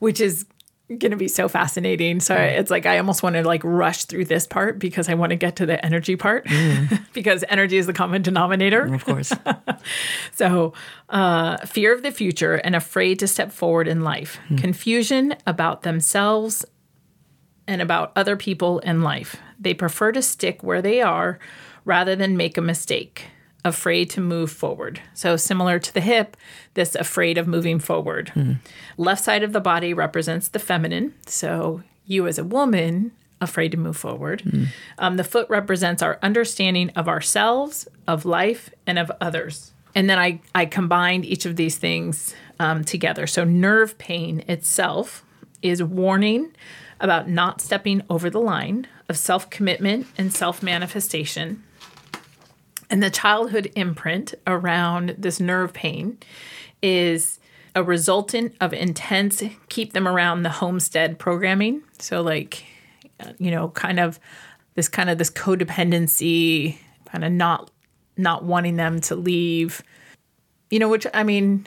Which 0.00 0.20
is 0.20 0.44
going 0.88 1.12
to 1.12 1.16
be 1.16 1.28
so 1.28 1.48
fascinating. 1.48 2.20
So 2.20 2.36
mm. 2.36 2.58
it's 2.58 2.70
like 2.70 2.84
I 2.84 2.98
almost 2.98 3.22
want 3.22 3.36
to 3.36 3.42
like 3.42 3.62
rush 3.64 4.04
through 4.04 4.26
this 4.26 4.46
part 4.46 4.78
because 4.78 5.08
I 5.08 5.14
want 5.14 5.30
to 5.30 5.36
get 5.36 5.56
to 5.56 5.66
the 5.66 5.82
energy 5.84 6.14
part 6.14 6.44
mm. 6.46 7.00
because 7.14 7.42
energy 7.48 7.78
is 7.78 7.86
the 7.86 7.94
common 7.94 8.22
denominator. 8.22 8.92
Of 8.92 9.04
course. 9.04 9.32
So, 10.32 10.72
uh, 11.10 11.58
fear 11.58 11.92
of 11.92 12.02
the 12.02 12.10
future 12.10 12.54
and 12.54 12.74
afraid 12.74 13.18
to 13.18 13.28
step 13.28 13.52
forward 13.52 13.86
in 13.86 14.00
life, 14.00 14.38
hmm. 14.48 14.56
confusion 14.56 15.36
about 15.46 15.82
themselves 15.82 16.64
and 17.66 17.80
about 17.80 18.12
other 18.16 18.36
people 18.36 18.78
in 18.80 19.02
life. 19.02 19.36
They 19.58 19.74
prefer 19.74 20.12
to 20.12 20.22
stick 20.22 20.62
where 20.62 20.82
they 20.82 21.00
are 21.02 21.38
rather 21.84 22.16
than 22.16 22.36
make 22.36 22.56
a 22.56 22.62
mistake, 22.62 23.26
afraid 23.64 24.10
to 24.10 24.20
move 24.20 24.50
forward. 24.50 25.00
So, 25.14 25.36
similar 25.36 25.78
to 25.78 25.94
the 25.94 26.00
hip, 26.00 26.36
this 26.74 26.94
afraid 26.94 27.38
of 27.38 27.48
moving 27.48 27.78
forward. 27.78 28.32
Left 28.96 29.24
side 29.24 29.42
of 29.42 29.52
the 29.52 29.60
body 29.60 29.94
represents 29.94 30.48
the 30.48 30.58
feminine. 30.58 31.14
So, 31.26 31.82
you 32.06 32.26
as 32.26 32.38
a 32.38 32.44
woman, 32.44 33.12
afraid 33.40 33.70
to 33.72 33.78
move 33.78 33.96
forward. 33.96 34.42
Um, 34.98 35.16
the 35.16 35.24
foot 35.24 35.48
represents 35.48 36.02
our 36.02 36.18
understanding 36.22 36.90
of 36.90 37.08
ourselves, 37.08 37.88
of 38.06 38.24
life, 38.24 38.70
and 38.86 38.98
of 38.98 39.10
others. 39.20 39.72
And 39.94 40.10
then 40.10 40.18
I, 40.18 40.40
I 40.54 40.66
combined 40.66 41.24
each 41.24 41.46
of 41.46 41.56
these 41.56 41.78
things 41.78 42.34
um, 42.58 42.84
together. 42.84 43.26
So, 43.26 43.44
nerve 43.44 43.96
pain 43.98 44.44
itself 44.48 45.24
is 45.62 45.82
warning 45.82 46.52
about 47.00 47.28
not 47.28 47.60
stepping 47.60 48.02
over 48.10 48.28
the 48.30 48.40
line 48.40 48.86
of 49.08 49.16
self 49.16 49.50
commitment 49.50 50.06
and 50.18 50.32
self 50.32 50.62
manifestation. 50.62 51.62
And 52.90 53.02
the 53.02 53.10
childhood 53.10 53.72
imprint 53.74 54.34
around 54.46 55.16
this 55.18 55.40
nerve 55.40 55.72
pain 55.72 56.18
is 56.82 57.40
a 57.74 57.82
resultant 57.82 58.54
of 58.60 58.72
intense 58.72 59.42
keep 59.68 59.92
them 59.92 60.06
around 60.06 60.42
the 60.42 60.50
homestead 60.50 61.18
programming. 61.18 61.82
So, 61.98 62.22
like, 62.22 62.64
uh, 63.20 63.32
you 63.38 63.50
know, 63.50 63.68
kind 63.70 63.98
of 63.98 64.20
this 64.74 64.88
kind 64.88 65.10
of 65.10 65.18
this 65.18 65.30
codependency, 65.30 66.76
kind 67.06 67.24
of 67.24 67.32
not 67.32 67.70
not 68.16 68.44
wanting 68.44 68.76
them 68.76 69.00
to 69.02 69.16
leave. 69.16 69.82
You 70.70 70.78
know, 70.78 70.88
which 70.88 71.06
I 71.14 71.24
mean, 71.24 71.66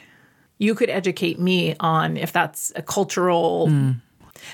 you 0.60 0.76
could 0.76 0.90
educate 0.90 1.40
me 1.40 1.76
on 1.80 2.18
if 2.18 2.32
that's 2.32 2.72
a 2.76 2.82
cultural 2.82 3.68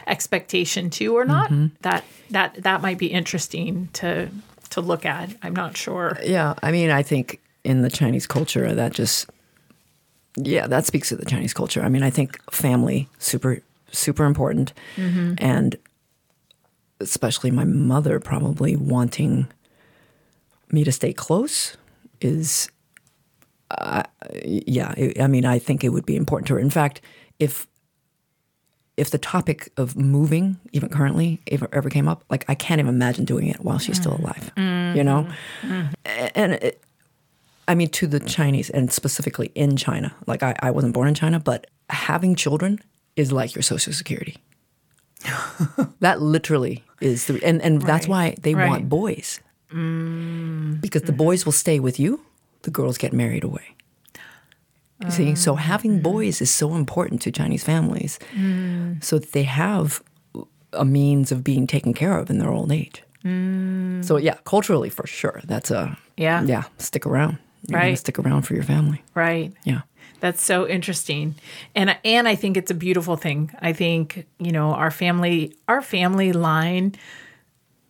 expectation 0.08 0.90
too 0.90 1.16
or 1.16 1.26
not. 1.26 1.50
That 1.82 2.04
that 2.32 2.64
that 2.64 2.82
might 2.82 2.98
be 2.98 3.08
interesting 3.08 3.90
to 3.94 4.30
to 4.74 4.82
look 4.82 5.06
at. 5.06 5.36
I'm 5.42 5.56
not 5.56 5.78
sure. 5.78 6.18
Yeah, 6.24 6.54
I 6.62 6.72
mean, 6.72 6.90
I 6.90 7.04
think 7.04 7.40
in 7.64 7.82
the 7.82 7.90
Chinese 7.90 8.28
culture, 8.28 8.74
that 8.74 8.94
just 8.94 9.30
yeah, 10.36 10.68
that 10.68 10.86
speaks 10.86 11.10
to 11.10 11.16
the 11.16 11.26
Chinese 11.26 11.54
culture. 11.54 11.82
I 11.82 11.90
mean, 11.90 12.04
I 12.04 12.10
think 12.10 12.40
family 12.52 13.08
super 13.20 13.62
super 13.92 14.26
important, 14.26 14.74
and 15.38 15.76
especially 17.00 17.52
my 17.52 17.66
mother 17.66 18.20
probably 18.20 18.76
wanting 18.76 19.48
me 20.72 20.84
to 20.84 20.92
stay 20.92 21.14
close 21.14 21.78
is 22.22 22.70
uh, 23.72 24.04
yeah. 24.44 24.94
I 25.20 25.28
mean, 25.28 25.46
I 25.46 25.60
think 25.60 25.84
it 25.84 25.90
would 25.90 26.06
be 26.06 26.16
important 26.16 26.48
to 26.48 26.56
her. 26.56 26.60
In 26.60 26.70
fact, 26.70 27.02
if 27.40 27.68
if 28.96 29.10
the 29.10 29.18
topic 29.18 29.72
of 29.78 29.96
moving, 29.96 30.60
even 30.72 30.90
currently, 30.90 31.42
ever, 31.48 31.68
ever 31.74 31.90
came 31.90 32.08
up, 32.08 32.24
like 32.30 32.46
I 32.48 32.56
can't 32.56 32.80
even 32.80 32.94
imagine 32.94 33.26
doing 33.26 33.48
it 33.48 33.60
while 33.62 33.80
she's 33.80 33.98
still 33.98 34.16
alive. 34.16 34.52
You 34.96 35.04
know, 35.04 35.28
A- 36.06 36.38
and 36.38 36.54
it, 36.54 36.84
I 37.68 37.76
mean, 37.76 37.90
to 37.90 38.08
the 38.08 38.20
Chinese 38.20 38.70
and 38.70 38.92
specifically 38.92 39.52
in 39.56 39.78
China. 39.78 40.14
Like 40.28 40.44
I, 40.44 40.56
I 40.60 40.72
wasn't 40.72 40.94
born 40.94 41.08
in 41.08 41.16
China, 41.16 41.40
but 41.40 41.68
having 41.90 42.36
children 42.36 42.80
is 43.16 43.32
like 43.32 43.56
your 43.56 43.64
social 43.64 43.94
security. 43.94 44.38
that 46.00 46.22
literally 46.22 46.84
is 47.00 47.28
the, 47.28 47.42
and 47.44 47.62
and 47.62 47.82
that's 47.82 48.08
why 48.08 48.36
they 48.42 48.54
right. 48.54 48.70
want 48.70 48.90
boys 48.90 49.40
mm. 49.74 50.82
because 50.82 51.04
the 51.04 51.14
boys 51.14 51.46
will 51.46 51.54
stay 51.54 51.80
with 51.80 52.00
you, 52.00 52.22
the 52.64 52.72
girls 52.72 52.98
get 52.98 53.14
married 53.14 53.44
away. 53.44 53.76
You 55.04 55.12
see, 55.12 55.36
so 55.36 55.54
ah, 55.54 55.58
having 55.58 56.02
boys 56.02 56.42
is 56.42 56.50
so 56.50 56.76
important 56.76 57.22
to 57.24 57.32
Chinese 57.32 57.64
families, 57.64 58.20
mm. 58.34 59.04
so 59.04 59.20
that 59.20 59.34
they 59.34 59.44
have 59.44 60.02
a 60.72 60.86
means 60.86 61.32
of 61.32 61.44
being 61.44 61.68
taken 61.68 61.94
care 61.94 62.18
of 62.18 62.30
in 62.30 62.40
their 62.40 62.50
old 62.50 62.72
age. 62.72 63.04
Mm. 63.26 64.04
So 64.04 64.18
yeah, 64.18 64.36
culturally 64.46 64.90
for 64.90 65.08
sure, 65.08 65.42
that's 65.46 65.72
a 65.72 65.98
Yeah. 66.18 66.44
yeah. 66.44 66.64
Stick 66.78 67.06
around, 67.06 67.38
You're 67.68 67.80
Right. 67.80 67.98
Stick 67.98 68.20
around 68.20 68.44
for 68.44 68.54
your 68.54 68.64
family. 68.64 69.02
Right. 69.16 69.54
Yeah, 69.64 69.82
That's 70.20 70.44
so 70.44 70.68
interesting. 70.68 71.36
And 71.76 71.98
and 72.06 72.28
I 72.28 72.36
think 72.36 72.58
it's 72.58 72.72
a 72.72 72.76
beautiful 72.76 73.18
thing. 73.18 73.52
I 73.62 73.74
think, 73.74 74.26
you 74.40 74.52
know, 74.52 74.74
our 74.74 74.92
family 74.92 75.56
our 75.68 75.82
family 75.82 76.34
line 76.34 76.96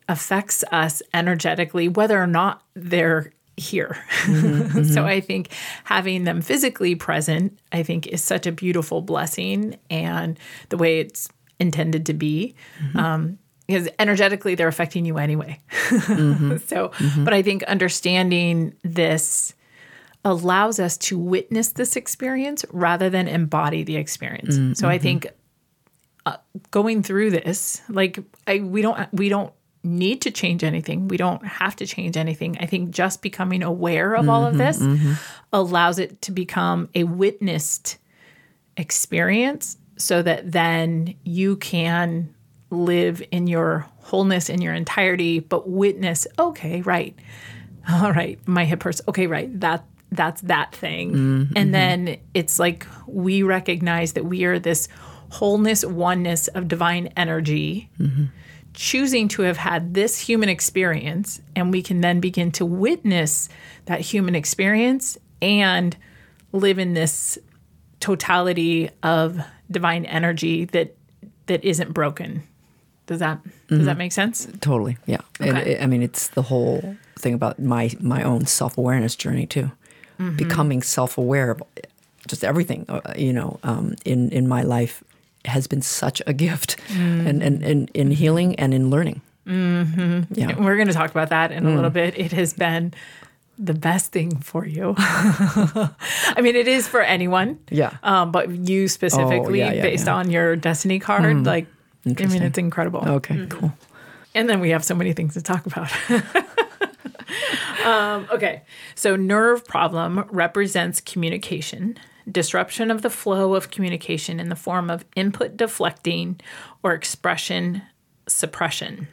affects 0.10 0.64
us 0.72 1.02
energetically 1.14 1.88
whether 1.88 2.22
or 2.22 2.28
not 2.28 2.62
they're 2.76 3.32
here. 3.58 3.98
Mm-hmm, 4.24 4.84
so 4.84 5.02
mm-hmm. 5.02 5.06
I 5.06 5.20
think 5.20 5.50
having 5.84 6.24
them 6.24 6.42
physically 6.42 6.96
present, 6.96 7.60
I 7.72 7.84
think 7.84 8.08
is 8.08 8.24
such 8.24 8.48
a 8.48 8.52
beautiful 8.52 9.02
blessing 9.02 9.78
and 9.90 10.40
the 10.70 10.78
way 10.78 11.00
it's 11.00 11.30
intended 11.60 12.06
to 12.08 12.14
be. 12.14 12.56
Mm-hmm. 12.80 13.00
Um 13.00 13.40
because 13.68 13.88
energetically 13.98 14.56
they're 14.56 14.68
affecting 14.68 15.06
you 15.06 15.18
anyway. 15.18 15.58
so, 16.66 16.92
but 17.20 17.34
I 17.34 17.42
think 17.42 17.64
understanding 17.64 18.76
this 18.84 19.54
allows 20.26 20.80
us 20.80 20.98
to 20.98 21.18
witness 21.18 21.70
this 21.70 21.96
experience 21.96 22.66
rather 22.72 23.10
than 23.10 23.28
embody 23.28 23.84
the 23.84 23.98
experience. 23.98 24.58
Mm, 24.58 24.78
so 24.78 24.88
I 24.88 24.98
think 24.98 25.28
uh, 26.26 26.38
going 26.72 27.04
through 27.04 27.32
this, 27.32 27.82
like 27.90 28.20
I, 28.48 28.60
we 28.60 28.82
don't 28.82 29.12
we 29.14 29.30
don't 29.30 29.54
need 29.84 30.22
to 30.22 30.32
change 30.32 30.64
anything. 30.64 31.08
We 31.08 31.18
don't 31.18 31.46
have 31.46 31.76
to 31.78 31.86
change 31.86 32.16
anything. 32.16 32.58
I 32.60 32.66
think 32.66 32.92
just 32.92 33.22
becoming 33.22 33.64
aware 33.64 34.16
of 34.16 34.30
all 34.30 34.46
of 34.46 34.56
mm-hmm, 34.56 34.60
this 34.60 34.80
mm-hmm. 34.80 35.14
allows 35.52 36.00
it 36.00 36.22
to 36.24 36.32
become 36.32 36.90
a 36.96 37.04
witnessed 37.04 37.98
experience 38.78 39.78
so 39.98 40.22
that 40.22 40.52
then 40.52 41.16
you 41.24 41.58
can 41.58 42.34
live 42.70 43.22
in 43.32 43.46
your 43.48 43.86
wholeness 44.00 44.50
in 44.50 44.60
your 44.60 44.74
entirety 44.74 45.40
but 45.40 45.70
witness 45.70 46.26
okay 46.40 46.82
right 46.82 47.16
all 47.92 48.12
right 48.12 48.40
my 48.48 48.66
hip 48.66 48.82
hurts. 48.82 49.02
Okay 49.08 49.28
right 49.28 49.60
that 49.60 49.86
that's 50.12 50.42
that 50.42 50.74
thing. 50.76 51.12
Mm, 51.12 51.16
and 51.16 51.56
mm-hmm. 51.56 51.72
then 51.72 52.18
it's 52.34 52.60
like 52.60 52.86
we 53.08 53.44
recognize 53.44 54.14
that 54.14 54.26
we 54.26 54.46
are 54.46 54.60
this 54.60 54.88
wholeness 55.30 55.84
oneness 55.84 56.48
of 56.50 56.68
divine 56.68 57.08
energy 57.18 57.90
choosing 58.74 59.28
to 59.30 59.44
have 59.44 59.58
had 59.58 59.94
this 59.94 60.20
human 60.20 60.50
experience 60.50 61.42
and 61.56 61.72
we 61.72 61.82
can 61.82 62.02
then 62.02 62.20
begin 62.20 62.52
to 62.52 62.66
witness 62.66 63.48
that 63.86 64.02
human 64.02 64.36
experience 64.36 65.18
and 65.42 65.96
live 66.52 66.80
in 66.80 66.94
this 66.94 67.38
totality 68.00 68.90
of 69.02 69.40
divine 69.72 70.06
energy 70.06 70.66
that 70.66 70.96
that 71.46 71.64
isn't 71.64 71.94
broken 71.94 72.44
does 73.06 73.20
that 73.20 73.40
does 73.68 73.86
that 73.86 73.98
make 73.98 74.12
sense 74.12 74.48
totally. 74.62 74.98
Yeah, 75.08 75.22
and 75.40 75.58
Okay. 75.58 75.72
it- 75.74 75.82
I 75.82 75.88
mean, 75.88 76.02
it's 76.04 76.28
the 76.30 76.44
whole 76.44 76.96
thing 77.20 77.34
about 77.34 77.60
my 77.60 77.92
my 78.00 78.24
own 78.24 78.46
self 78.46 78.78
awareness 78.78 79.16
journey 79.16 79.46
too, 79.48 79.72
Mm-hmm. 80.20 80.36
becoming 80.38 80.82
self 80.84 81.18
aware 81.18 81.50
of 81.52 81.62
just 82.28 82.44
everything. 82.44 82.86
uh, 82.88 83.02
You 83.18 83.34
know, 83.34 83.60
um, 83.64 83.96
in 84.06 84.30
in 84.30 84.48
my 84.48 84.62
life 84.64 85.04
has 85.46 85.68
been 85.68 85.82
such 85.82 86.22
a 86.28 86.34
gift, 86.34 86.78
Mm. 86.90 87.28
and 87.28 87.44
and 87.44 87.64
and 87.64 87.92
in 87.94 88.12
healing 88.12 88.56
and 88.56 88.74
in 88.74 88.90
learning. 88.90 89.22
Mm-hmm. 89.48 90.34
Yeah, 90.34 90.56
we're 90.60 90.76
going 90.76 90.88
to 90.88 90.94
talk 90.94 91.12
about 91.12 91.30
that 91.30 91.52
in 91.52 91.66
a 91.66 91.76
little 91.76 91.90
bit 91.90 92.18
it 92.18 92.32
has 92.32 92.54
been 92.54 92.94
the 93.60 93.74
best 93.74 94.12
thing 94.14 94.38
for 94.40 94.66
you 94.66 94.96
i 94.98 96.40
mean 96.42 96.56
it 96.56 96.66
is 96.68 96.88
for 96.88 97.02
anyone 97.02 97.60
yeah. 97.70 97.92
um, 98.04 98.32
but 98.32 98.50
you 98.50 98.88
specifically 98.88 99.62
Oh, 99.62 99.66
yeah, 99.68 99.74
yeah, 99.74 99.82
based 99.84 100.08
yeah. 100.08 100.16
on 100.16 100.32
your 100.32 100.56
destiny 100.56 100.98
card 100.98 101.46
like 101.46 101.68
i 102.06 102.26
mean 102.26 102.42
it's 102.42 102.58
incredible 102.58 103.04
Okay, 103.06 103.46
cool. 103.50 103.72
And 104.34 104.50
then 104.50 104.60
we 104.62 104.70
have 104.72 104.84
so 104.84 104.96
many 104.96 105.14
things 105.14 105.34
to 105.36 105.42
talk 105.44 105.66
about. 105.68 105.92
um, 107.86 108.28
okay. 108.32 108.64
So, 108.96 109.16
nerve 109.16 109.66
problem 109.66 110.26
represents 110.32 111.02
communication, 111.02 111.98
disruption 112.32 112.92
of 112.92 113.02
the 113.02 113.10
flow 113.10 113.56
of 113.56 113.72
communication 113.72 114.40
in 114.40 114.50
the 114.50 114.56
form 114.56 114.90
of 114.90 115.06
input 115.16 115.58
deflecting 115.58 116.40
or 116.82 116.94
expression 116.94 117.82
suppression. 118.28 119.08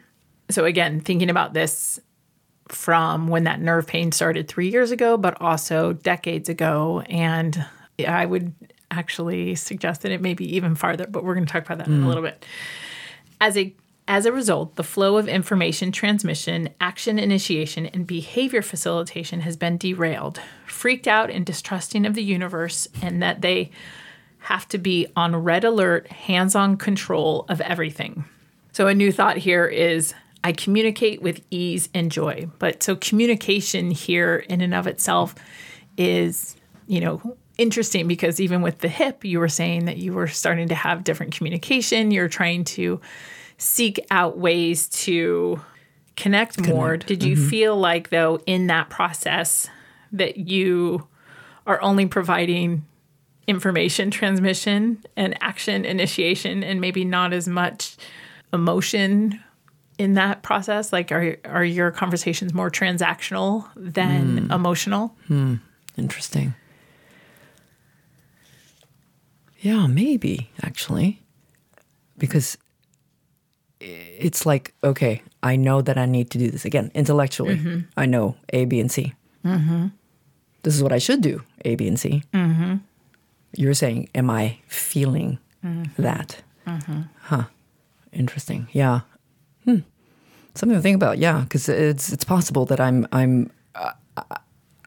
So, 0.51 0.65
again, 0.65 1.01
thinking 1.01 1.31
about 1.31 1.55
this 1.55 2.01
from 2.69 3.29
when 3.29 3.45
that 3.45 3.61
nerve 3.61 3.87
pain 3.87 4.13
started 4.13 4.49
three 4.49 4.69
years 4.69 4.91
ago, 4.91 5.17
but 5.17 5.41
also 5.41 5.93
decades 5.93 6.49
ago. 6.49 7.01
And 7.09 7.65
I 8.07 8.27
would 8.27 8.53
actually 8.91 9.55
suggest 9.55 10.03
that 10.03 10.13
it 10.13 10.21
may 10.21 10.35
be 10.35 10.57
even 10.57 10.75
farther, 10.75 11.07
but 11.07 11.25
we're 11.25 11.35
going 11.35 11.47
to 11.47 11.53
talk 11.53 11.65
about 11.65 11.79
that 11.79 11.89
in 11.89 12.03
a 12.03 12.05
mm. 12.05 12.07
little 12.07 12.23
bit. 12.23 12.45
As 13.41 13.57
a 13.57 13.75
as 14.11 14.27
a 14.27 14.33
result, 14.33 14.75
the 14.75 14.83
flow 14.83 15.19
of 15.19 15.29
information 15.29 15.93
transmission, 15.93 16.69
action 16.81 17.17
initiation, 17.17 17.87
and 17.87 18.09
behavior 18.09 18.61
facilitation 18.61 19.43
has 19.43 19.57
been 19.57 19.79
derailed, 19.79 20.41
freaked 20.67 21.07
out 21.07 21.31
and 21.31 21.47
distrusting 21.47 22.05
of 22.05 22.15
the 22.15 22.23
universe, 22.25 22.89
and 23.01 23.23
that 23.23 23.41
they 23.41 23.71
have 24.41 24.67
to 24.67 24.79
be 24.79 25.07
on 25.15 25.37
red 25.37 25.63
alert, 25.63 26.09
hands 26.09 26.57
on 26.57 26.77
control 26.77 27.47
of 27.49 27.61
everything. 27.61 28.25
So, 28.73 28.89
a 28.89 28.95
new 28.97 29.13
thought 29.13 29.37
here 29.37 29.67
is 29.67 30.13
I 30.43 30.55
communicate 30.55 31.23
with 31.23 31.41
ease 31.53 31.89
and 31.95 32.11
joy. 32.11 32.49
But 32.59 32.83
so, 32.83 32.97
communication 32.97 33.93
here 33.93 34.45
in 34.49 34.61
and 34.61 34.75
of 34.75 34.89
itself 34.89 35.37
is, 35.97 36.57
you 36.89 37.01
know, 37.01 37.37
interesting 37.59 38.09
because 38.09 38.41
even 38.41 38.61
with 38.61 38.79
the 38.79 38.89
hip, 38.89 39.25
you 39.25 39.39
were 39.39 39.49
saying 39.49 39.85
that 39.85 39.99
you 39.99 40.13
were 40.13 40.27
starting 40.27 40.67
to 40.67 40.75
have 40.75 41.05
different 41.05 41.33
communication. 41.33 42.11
You're 42.11 42.29
trying 42.29 42.65
to 42.65 43.01
seek 43.61 44.05
out 44.11 44.39
ways 44.39 44.89
to 44.89 45.61
connect 46.17 46.67
more. 46.67 46.97
Did 46.97 47.23
you 47.23 47.37
mm-hmm. 47.37 47.49
feel 47.49 47.77
like, 47.77 48.09
though, 48.09 48.41
in 48.47 48.67
that 48.69 48.89
process, 48.89 49.69
that 50.13 50.39
you 50.39 51.07
are 51.67 51.81
only 51.83 52.07
providing 52.07 52.87
information 53.47 54.11
transmission 54.11 55.03
and 55.17 55.37
action 55.43 55.85
initiation 55.85 56.63
and 56.63 56.81
maybe 56.81 57.05
not 57.05 57.33
as 57.33 57.47
much 57.47 57.97
emotion 58.53 59.39
in 59.99 60.15
that 60.15 60.43
process? 60.43 60.93
Like 60.93 61.13
are 61.13 61.37
are 61.45 61.65
your 61.65 61.91
conversations 61.91 62.55
more 62.55 62.71
transactional 62.71 63.69
than 63.77 64.39
hmm. 64.39 64.53
emotional? 64.53 65.15
Hmm. 65.27 65.57
Interesting. 65.99 66.55
Yeah, 69.59 69.87
maybe 69.87 70.51
actually, 70.63 71.21
because 72.17 72.57
it's 73.81 74.47
like 74.47 74.75
okay, 74.85 75.23
I 75.43 75.57
know 75.57 75.83
that 75.83 75.97
I 75.99 76.07
need 76.07 76.31
to 76.31 76.39
do 76.39 76.51
this 76.51 76.65
again 76.65 76.91
intellectually. 76.95 77.57
Mm-hmm. 77.57 77.81
I 77.97 78.07
know 78.07 78.37
A, 78.53 78.65
B, 78.65 78.81
and 78.81 78.91
C. 78.91 79.15
Mm-hmm. 79.45 79.89
This 80.63 80.75
is 80.75 80.83
what 80.83 80.93
I 80.93 80.99
should 80.99 81.23
do. 81.23 81.43
A, 81.65 81.75
B, 81.75 81.89
and 81.89 81.99
C. 81.99 82.23
Mm-hmm. 82.35 82.77
You're 83.57 83.75
saying, 83.75 84.09
am 84.15 84.31
I 84.31 84.59
feeling 84.69 85.39
that? 85.99 86.43
Huh. 87.23 87.45
Interesting. 88.13 88.69
Yeah. 88.73 89.01
Hmm. 89.65 89.79
Something 90.55 90.79
to 90.79 90.83
think 90.83 90.97
about. 90.97 91.19
Yeah, 91.19 91.41
because 91.41 91.69
it's 91.69 92.13
it's 92.13 92.25
possible 92.25 92.65
that 92.67 92.81
I'm 92.81 93.07
I'm 93.13 93.51
uh, 93.75 93.93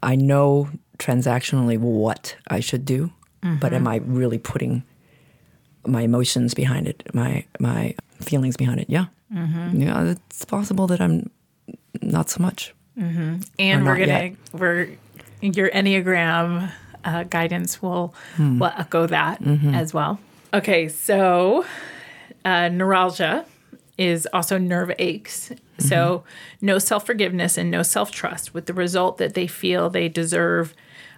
I 0.02 0.16
know 0.16 0.70
transactionally 0.98 1.78
what 1.78 2.36
I 2.48 2.60
should 2.60 2.86
do, 2.86 3.12
but 3.60 3.74
am 3.74 3.88
I 3.88 3.98
really 4.06 4.38
putting 4.38 4.84
my 5.86 6.02
emotions 6.02 6.54
behind 6.54 6.88
it, 6.88 7.04
my 7.14 7.46
my 7.60 7.96
feelings 8.24 8.58
behind 8.58 8.80
it. 8.80 8.90
Yeah, 8.90 9.06
Mm-hmm. 9.34 9.82
yeah, 9.82 10.12
it's 10.12 10.46
possible 10.46 10.88
that 10.88 11.02
I'm 11.02 11.30
not 12.02 12.30
so 12.30 12.42
much. 12.42 12.74
and 12.96 13.86
we're 13.86 13.98
gonna 13.98 14.06
yet. 14.06 14.36
we're 14.54 14.90
your 15.42 15.70
enneagram 15.72 16.72
uh, 17.04 17.24
guidance 17.24 17.82
will 17.82 18.14
Hmm. 18.36 18.60
will 18.60 18.72
echo 18.78 19.08
that 19.08 19.42
Mm-hmm. 19.42 19.74
as 19.74 19.94
well 19.94 20.20
okay 20.54 20.88
so 20.88 21.66
uh, 22.46 22.70
neuralgia 22.70 23.46
is 23.98 24.28
also 24.34 24.58
nerve 24.60 24.92
aches 25.00 25.52
so 25.80 25.98
Mm-hmm. 26.24 26.66
no 26.66 26.78
self-forgiveness 26.78 27.58
and 27.58 27.72
no 27.72 27.82
self-trust 27.84 28.54
with 28.54 28.68
the 28.68 28.74
result 28.74 29.18
that 29.18 29.34
they 29.34 29.48
feel 29.48 29.90
they 29.90 30.08
deserve 30.08 30.74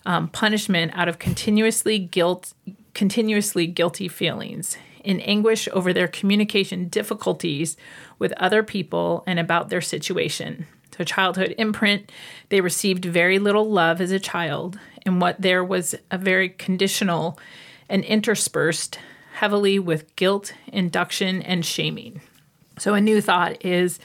um, 0.06 0.30
punishment 0.30 0.92
out 0.96 1.10
of 1.10 1.20
continuously 1.20 2.00
guilt 2.00 2.54
continuously 2.94 3.68
guilty 3.68 4.08
feelings 4.08 4.78
in 5.06 5.22
anguish 5.22 5.68
over 5.72 5.94
their 5.94 6.08
communication 6.08 6.88
difficulties 6.88 7.78
with 8.20 8.34
other 8.34 8.64
people 8.64 9.24
and 9.26 9.40
about 9.40 9.70
their 9.70 9.82
situation. 9.82 10.68
So 10.98 11.04
childhood 11.04 11.56
imprint 11.58 12.12
they 12.50 12.62
received 12.62 13.06
very 13.06 13.40
little 13.40 13.70
love 13.70 14.00
as 14.00 14.12
a 14.12 14.20
child 14.20 14.80
and 15.06 15.22
what 15.22 15.42
there 15.42 15.64
was 15.64 15.96
a 16.10 16.18
very 16.18 16.50
conditional 16.50 17.38
and 17.90 18.04
interspersed 18.04 19.00
heavily 19.34 19.78
with 19.78 20.16
guilt 20.16 20.54
induction 20.68 21.42
and 21.42 21.66
shaming. 21.66 22.22
So 22.78 22.94
a 22.94 23.02
new 23.02 23.22
thought 23.22 23.64
is 23.64 24.00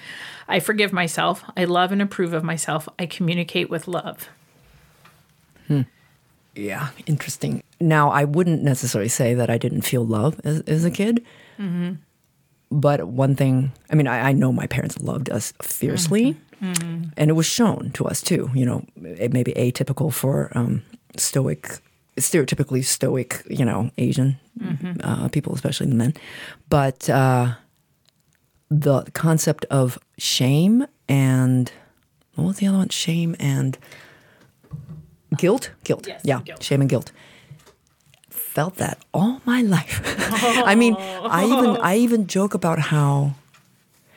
i 0.51 0.61
forgive 0.61 0.93
myself 0.93 1.45
i 1.57 1.65
love 1.65 1.93
and 1.93 2.03
approve 2.03 2.35
of 2.35 2.45
myself 2.45 2.89
i 2.99 3.07
communicate 3.07 3.71
with 3.71 3.89
love 3.89 4.29
hmm. 5.69 5.83
Yeah, 6.55 6.89
interesting. 7.07 7.63
Now, 7.81 8.11
I 8.11 8.25
wouldn't 8.25 8.63
necessarily 8.63 9.09
say 9.09 9.35
that 9.35 9.49
I 9.51 9.57
didn't 9.59 9.83
feel 9.83 10.05
love 10.05 10.41
as, 10.45 10.61
as 10.63 10.85
a 10.85 10.91
kid. 10.91 11.25
But 12.73 13.09
one 13.09 13.35
thing, 13.37 13.73
I 13.91 13.95
mean, 13.97 14.07
I, 14.07 14.29
I 14.29 14.33
know 14.33 14.53
my 14.53 14.67
parents 14.67 14.99
loved 15.01 15.29
us 15.31 15.53
fiercely, 15.63 16.37
and 16.61 17.31
it 17.31 17.33
was 17.35 17.47
shown 17.47 17.91
to 17.95 18.05
us 18.07 18.21
too. 18.23 18.51
You 18.55 18.65
know, 18.67 18.85
it 19.03 19.33
may 19.33 19.43
be 19.43 19.53
atypical 19.55 20.13
for 20.13 20.53
um, 20.55 20.83
stoic, 21.17 21.79
stereotypically 22.17 22.85
stoic, 22.85 23.43
you 23.49 23.65
know, 23.65 23.91
Asian 23.99 24.39
uh, 25.03 25.29
people, 25.29 25.55
especially 25.55 25.87
the 25.89 25.95
men. 25.95 26.15
But 26.69 27.09
uh, 27.11 27.55
the 28.71 29.03
concept 29.15 29.65
of 29.71 29.99
shame 30.19 30.87
and 31.09 31.73
what 32.37 32.45
was 32.47 32.57
the 32.59 32.67
other 32.69 32.79
one? 32.79 32.89
Shame 32.91 33.35
and 33.41 33.77
guilt. 35.37 35.71
Guilt. 35.85 36.07
Yes, 36.07 36.21
yeah, 36.25 36.41
guilt. 36.43 36.63
shame 36.63 36.81
and 36.81 36.91
guilt. 36.91 37.13
Felt 38.31 38.77
that 38.77 38.99
all 39.15 39.41
my 39.45 39.63
life. 39.63 40.01
I 40.67 40.75
mean, 40.75 40.97
I 40.99 41.45
even 41.45 41.77
I 41.77 41.95
oh. 41.95 41.99
even 41.99 42.27
joke 42.27 42.55
about 42.55 42.79
how 42.79 43.35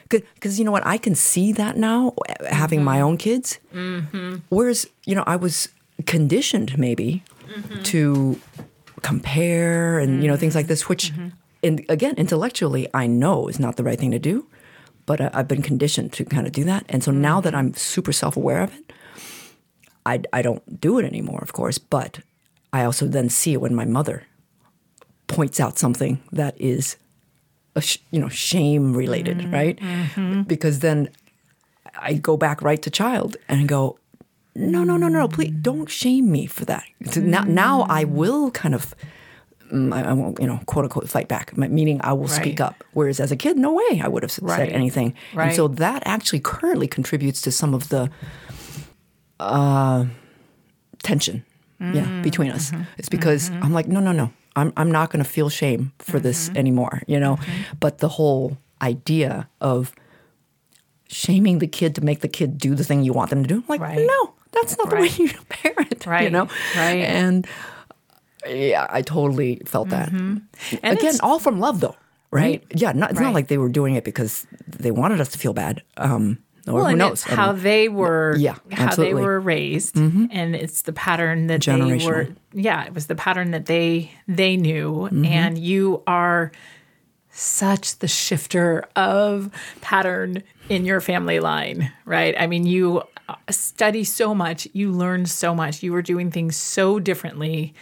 because 0.09 0.59
you 0.59 0.65
know 0.65 0.71
what 0.71 0.85
I 0.85 0.97
can 0.97 1.15
see 1.15 1.51
that 1.53 1.77
now 1.77 2.13
having 2.49 2.83
my 2.83 2.97
mm-hmm. 2.97 3.05
own 3.05 3.17
kids. 3.17 3.59
Mm-hmm. 3.73 4.35
Whereas 4.49 4.87
you 5.05 5.15
know 5.15 5.23
I 5.27 5.35
was 5.35 5.69
conditioned 6.05 6.77
maybe 6.77 7.23
mm-hmm. 7.47 7.83
to 7.83 8.39
compare 9.01 9.99
and 9.99 10.21
you 10.21 10.27
know 10.27 10.37
things 10.37 10.55
like 10.55 10.67
this, 10.67 10.89
which 10.89 11.11
and 11.63 11.85
again 11.89 12.15
intellectually 12.17 12.87
I 12.93 13.07
know 13.07 13.47
is 13.47 13.59
not 13.59 13.77
the 13.77 13.83
right 13.83 13.99
thing 13.99 14.11
to 14.11 14.19
do, 14.19 14.47
but 15.05 15.21
I, 15.21 15.29
I've 15.33 15.47
been 15.47 15.61
conditioned 15.61 16.13
to 16.13 16.25
kind 16.25 16.47
of 16.47 16.53
do 16.53 16.63
that, 16.65 16.85
and 16.89 17.03
so 17.03 17.11
now 17.11 17.41
that 17.41 17.55
I'm 17.55 17.73
super 17.73 18.11
self 18.13 18.37
aware 18.37 18.61
of 18.61 18.73
it, 18.75 18.93
I 20.05 20.21
I 20.31 20.41
don't 20.41 20.79
do 20.79 20.99
it 20.99 21.05
anymore, 21.05 21.39
of 21.41 21.53
course, 21.53 21.77
but 21.77 22.19
I 22.71 22.83
also 22.83 23.07
then 23.07 23.29
see 23.29 23.53
it 23.53 23.61
when 23.61 23.75
my 23.75 23.85
mother 23.85 24.23
points 25.27 25.59
out 25.59 25.79
something 25.79 26.21
that 26.31 26.59
is 26.59 26.97
a 27.75 27.81
sh- 27.81 27.97
you 28.11 28.19
know 28.19 28.29
shame 28.29 28.93
related 28.93 29.37
mm-hmm. 29.37 29.53
right? 29.53 29.79
Mm-hmm. 29.79 30.41
Because 30.43 30.79
then 30.79 31.09
i 31.95 32.13
go 32.13 32.35
back 32.35 32.61
right 32.63 32.81
to 32.81 32.89
child 32.89 33.37
and 33.47 33.67
go 33.67 33.99
no 34.55 34.83
no 34.83 34.97
no 34.97 35.07
no 35.07 35.27
please 35.27 35.51
mm. 35.51 35.61
don't 35.61 35.89
shame 35.89 36.31
me 36.31 36.47
for 36.47 36.65
that. 36.65 36.83
So 37.11 37.21
now, 37.21 37.43
now 37.43 37.85
i 37.89 38.03
mm. 38.03 38.09
will 38.09 38.51
kind 38.51 38.73
of 38.75 38.95
mm, 39.71 39.93
I, 39.93 40.09
I 40.09 40.13
won't 40.13 40.39
you 40.39 40.47
know 40.47 40.59
quote 40.65 40.85
unquote 40.85 41.09
fight 41.09 41.27
back 41.27 41.55
meaning 41.57 41.99
i 42.03 42.13
will 42.13 42.27
speak 42.27 42.59
up. 42.59 42.83
Whereas 42.93 43.19
as 43.19 43.31
a 43.31 43.35
kid 43.35 43.57
no 43.57 43.73
way 43.73 44.01
i 44.03 44.07
would 44.07 44.23
have 44.23 44.37
Right. 44.41 44.57
said 44.57 44.69
anything. 44.69 45.13
And 45.35 45.53
so 45.55 45.67
that 45.67 46.03
actually 46.05 46.39
currently 46.39 46.87
contributes 46.87 47.41
to 47.41 47.51
some 47.51 47.73
of 47.73 47.89
the 47.89 48.09
uh, 49.39 50.05
tension 51.03 51.43
yeah 51.79 52.05
mm. 52.05 52.23
between 52.23 52.49
us. 52.51 52.71
Mm-hmm. 52.71 52.83
It's 52.97 53.09
because 53.09 53.49
mm-hmm. 53.49 53.63
i'm 53.63 53.73
like 53.73 53.87
no 53.87 53.99
no 53.99 54.11
no. 54.11 54.31
I'm, 54.55 54.71
I'm 54.77 54.91
not 54.91 55.09
going 55.09 55.23
to 55.23 55.29
feel 55.29 55.49
shame 55.49 55.91
for 55.97 56.19
this 56.19 56.47
mm-hmm. 56.47 56.57
anymore 56.57 57.01
you 57.07 57.19
know? 57.19 57.39
But 57.79 57.97
the 57.97 58.07
whole 58.07 58.57
idea 58.81 59.49
of 59.59 59.93
shaming 61.07 61.59
the 61.59 61.67
kid 61.67 61.95
to 61.95 62.01
make 62.01 62.21
the 62.21 62.27
kid 62.27 62.57
do 62.57 62.75
the 62.75 62.83
thing 62.83 63.03
you 63.03 63.13
want 63.13 63.29
them 63.31 63.41
to 63.43 63.47
do 63.47 63.55
I'm 63.55 63.65
like 63.67 63.81
Right. 63.81 64.07
no 64.07 64.33
that's 64.51 64.77
not 64.77 64.91
Right. 64.91 65.11
the 65.11 65.23
way 65.23 65.29
you 65.29 65.33
parent 65.49 66.05
right. 66.05 66.23
you 66.23 66.29
know? 66.37 66.47
Right. 66.75 67.03
and 67.03 67.47
yeah 68.47 68.85
i 68.89 69.01
totally 69.01 69.61
felt 69.65 69.89
that. 69.89 70.11
And 70.11 70.41
again 70.83 71.15
all 71.21 71.39
from 71.39 71.59
love 71.59 71.79
though 71.79 71.95
right, 72.31 72.61
Right. 72.61 72.63
yeah 72.81 72.91
not, 72.93 73.11
it's 73.11 73.19
Right. 73.19 73.25
not 73.25 73.33
like 73.33 73.47
they 73.47 73.57
were 73.57 73.69
doing 73.69 73.95
it 73.95 74.03
because 74.03 74.45
they 74.67 74.91
wanted 74.91 75.19
us 75.19 75.29
to 75.29 75.37
feel 75.37 75.53
bad. 75.53 75.81
Um 75.97 76.37
or 76.67 76.73
well, 76.73 76.83
who 76.85 76.89
and 76.91 76.97
knows? 76.99 77.11
It's 77.11 77.23
how 77.23 77.51
they 77.51 77.89
were 77.89 78.35
Yeah, 78.37 78.55
how 78.71 78.85
absolutely. 78.85 79.13
Mm-hmm. 79.13 79.17
they 79.17 79.25
were 79.25 79.39
raised. 79.39 79.95
And 79.97 80.55
it's 80.55 80.83
the 80.83 80.93
pattern 80.93 81.47
that 81.47 81.63
they 81.63 82.05
were 82.05 82.27
yeah 82.53 82.85
it 82.85 82.93
was 82.93 83.07
the 83.07 83.15
pattern 83.15 83.51
that 83.51 83.65
they 83.65 84.11
they 84.27 84.55
knew. 84.57 84.93
Mm-hmm. 85.11 85.25
and 85.25 85.57
you 85.57 86.03
are 86.07 86.51
such 87.29 87.97
the 87.97 88.07
shifter 88.07 88.85
of 88.95 89.49
pattern 89.81 90.43
in 90.69 90.85
your 90.85 91.01
family 91.01 91.39
line 91.39 91.91
right? 92.05 92.35
I 92.39 92.47
mean 92.47 92.65
you 92.65 93.03
uh, 93.27 93.35
study 93.49 94.03
so 94.03 94.35
much 94.35 94.67
you 94.73 94.91
learn 94.91 95.25
so 95.25 95.55
much 95.55 95.81
you 95.83 95.91
were 95.93 96.01
doing 96.01 96.29
things 96.31 96.55
so 96.55 96.99
differently. 96.99 97.73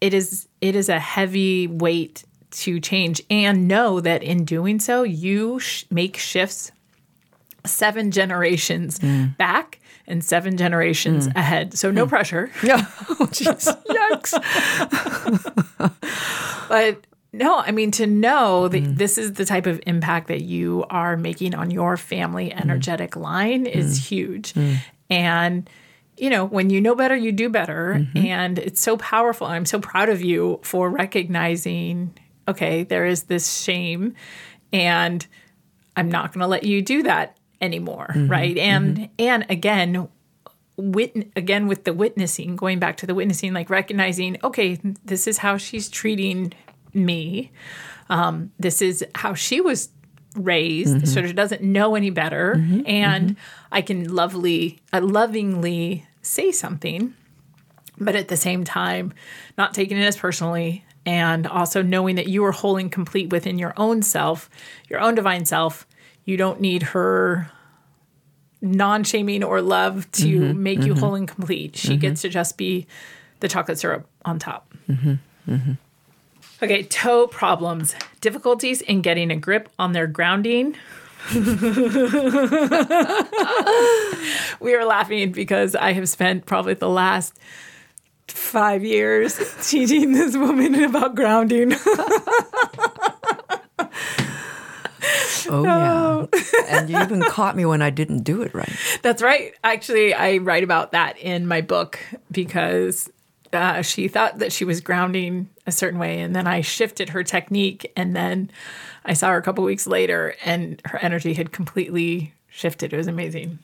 It 0.00 0.14
is 0.14 0.48
it 0.60 0.74
is 0.74 0.88
a 0.88 0.98
heavy 0.98 1.66
weight 1.66 2.24
to 2.52 2.80
change. 2.80 3.22
And 3.30 3.66
know 3.68 4.00
that 4.00 4.22
in 4.22 4.44
doing 4.44 4.78
so 4.80 5.02
you 5.04 5.58
sh- 5.60 5.84
make 5.90 6.16
shifts 6.16 6.70
seven 7.64 8.10
generations 8.10 8.98
hmm. 8.98 9.26
back 9.38 9.80
and 10.06 10.24
seven 10.24 10.56
generations 10.56 11.26
hmm. 11.26 11.36
ahead. 11.36 11.74
So 11.74 11.90
no 11.90 12.04
hmm. 12.04 12.10
pressure. 12.10 12.50
Yeah. 12.62 12.86
Oh 13.10 13.28
jeez. 13.30 13.68
Yikes. 13.86 14.32
But 16.68 17.06
no 17.34 17.58
i 17.58 17.70
mean 17.70 17.90
to 17.90 18.06
know 18.06 18.68
that 18.68 18.96
this 18.96 19.16
is 19.16 19.34
the 19.34 19.44
type 19.44 19.66
of 19.66 19.80
impact 19.86 20.28
that 20.28 20.42
you 20.42 20.84
are 20.90 21.16
making 21.16 21.54
on 21.54 21.70
your 21.70 21.96
family 21.96 22.52
energetic 22.52 23.16
line 23.16 23.66
is 23.66 24.06
huge. 24.06 24.54
And 25.10 25.68
you 26.16 26.30
know 26.30 26.44
when 26.44 26.70
you 26.70 26.80
know 26.80 26.94
better 26.94 27.16
you 27.16 27.32
do 27.32 27.48
better. 27.48 27.96
Mm-hmm. 27.98 28.26
And 28.26 28.58
it's 28.58 28.80
so 28.80 28.96
powerful. 28.96 29.46
I'm 29.46 29.66
so 29.66 29.80
proud 29.80 30.08
of 30.08 30.22
you 30.22 30.60
for 30.62 30.88
recognizing 30.90 32.16
okay 32.48 32.84
there 32.84 33.06
is 33.06 33.24
this 33.24 33.60
shame. 33.62 34.14
And 34.72 35.26
i'm 35.94 36.10
not 36.10 36.32
going 36.32 36.40
to 36.40 36.46
let 36.46 36.64
you 36.64 36.80
do 36.80 37.02
that 37.02 37.36
anymore 37.62 38.08
mm-hmm. 38.10 38.28
right? 38.28 38.58
And 38.58 38.96
mm-hmm. 38.96 39.12
and 39.18 39.46
again 39.48 40.08
wit- 40.76 41.32
again 41.36 41.66
with 41.66 41.84
the 41.84 41.92
witnessing 41.92 42.56
going 42.56 42.78
back 42.78 42.96
to 42.98 43.06
the 43.06 43.14
witnessing 43.14 43.52
like 43.52 43.70
recognizing 43.70 44.36
okay 44.42 44.78
this 45.04 45.26
is 45.26 45.38
how 45.38 45.56
she's 45.56 45.88
treating 45.88 46.52
me. 46.92 47.50
Um, 48.10 48.52
this 48.58 48.82
is 48.82 49.02
how 49.14 49.32
she 49.32 49.62
was 49.62 49.88
raised. 50.34 50.96
Mm-hmm. 50.96 51.06
So 51.06 51.26
she 51.26 51.32
doesn't 51.32 51.62
know 51.62 51.94
any 51.94 52.10
better. 52.10 52.52
And 52.86 53.36
i 53.72 53.82
can 53.82 54.14
lovely 54.14 54.78
uh, 54.92 55.00
lovingly 55.00 56.06
say 56.20 56.52
something 56.52 57.14
but 57.98 58.14
at 58.14 58.28
the 58.28 58.36
same 58.36 58.62
time 58.62 59.12
not 59.58 59.74
taking 59.74 59.96
it 59.96 60.04
as 60.04 60.16
personally 60.16 60.84
and 61.04 61.46
also 61.48 61.82
knowing 61.82 62.14
that 62.14 62.28
you 62.28 62.44
are 62.44 62.52
whole 62.52 62.76
and 62.76 62.92
complete 62.92 63.30
within 63.30 63.58
your 63.58 63.72
own 63.76 64.02
self 64.02 64.48
your 64.88 65.00
own 65.00 65.14
divine 65.14 65.44
self 65.44 65.86
you 66.24 66.36
don't 66.36 66.60
need 66.60 66.82
her 66.82 67.50
non-shaming 68.60 69.42
or 69.42 69.60
love 69.60 70.10
to 70.12 70.24
mm-hmm. 70.24 70.62
make 70.62 70.82
you 70.82 70.92
mm-hmm. 70.92 71.00
whole 71.00 71.14
and 71.14 71.26
complete. 71.26 71.76
She 71.76 71.88
mm-hmm. 71.88 71.98
gets 71.98 72.22
to 72.22 72.28
just 72.28 72.56
be 72.56 72.86
the 73.40 73.48
chocolate 73.48 73.78
syrup 73.78 74.06
on 74.24 74.38
top. 74.38 74.72
Okay 76.62 76.84
toe 76.84 77.26
problems. 77.26 77.94
Difficulties 78.20 78.80
in 78.82 79.02
getting 79.02 79.30
a 79.32 79.36
grip 79.36 79.68
on 79.78 79.92
their 79.92 80.06
grounding. 80.06 80.76
We 84.60 84.74
are 84.74 84.84
laughing 84.84 85.32
because 85.32 85.74
i 85.74 85.92
have 85.92 86.08
spent 86.08 86.46
probably 86.46 86.74
the 86.74 86.88
last 86.88 87.38
five 88.28 88.84
years 88.84 89.38
teaching 89.68 90.12
this 90.12 90.36
woman 90.36 90.84
about 90.84 91.16
grounding 91.16 91.70
oh 95.50 95.64
yeah 95.64 96.26
and 96.68 96.90
you 96.90 97.00
even 97.00 97.22
caught 97.22 97.56
me 97.56 97.64
when 97.64 97.82
i 97.82 97.90
didn't 97.90 98.22
do 98.22 98.42
it 98.42 98.52
right 98.54 98.72
That's 99.02 99.22
right. 99.22 99.54
Actually, 99.64 100.14
I 100.14 100.38
write 100.38 100.64
about 100.64 100.92
that 100.92 101.18
in 101.18 101.46
my 101.46 101.60
book 101.60 101.98
because 102.30 103.10
uh, 103.52 103.82
she 103.82 104.08
thought 104.08 104.38
that 104.38 104.52
she 104.52 104.64
was 104.64 104.80
grounding 104.80 105.48
a 105.66 105.72
certain 105.72 105.98
way, 105.98 106.20
and 106.20 106.34
then 106.34 106.46
I 106.46 106.60
shifted 106.60 107.10
her 107.10 107.22
technique, 107.22 107.90
and 107.96 108.14
then 108.14 108.50
I 109.04 109.14
saw 109.14 109.30
her 109.30 109.36
a 109.36 109.42
couple 109.42 109.64
weeks 109.64 109.86
later, 109.86 110.34
and 110.44 110.80
her 110.86 110.98
energy 110.98 111.34
had 111.34 111.52
completely 111.52 112.34
shifted. 112.48 112.92
It 112.92 112.96
was 112.96 113.06
amazing. 113.06 113.58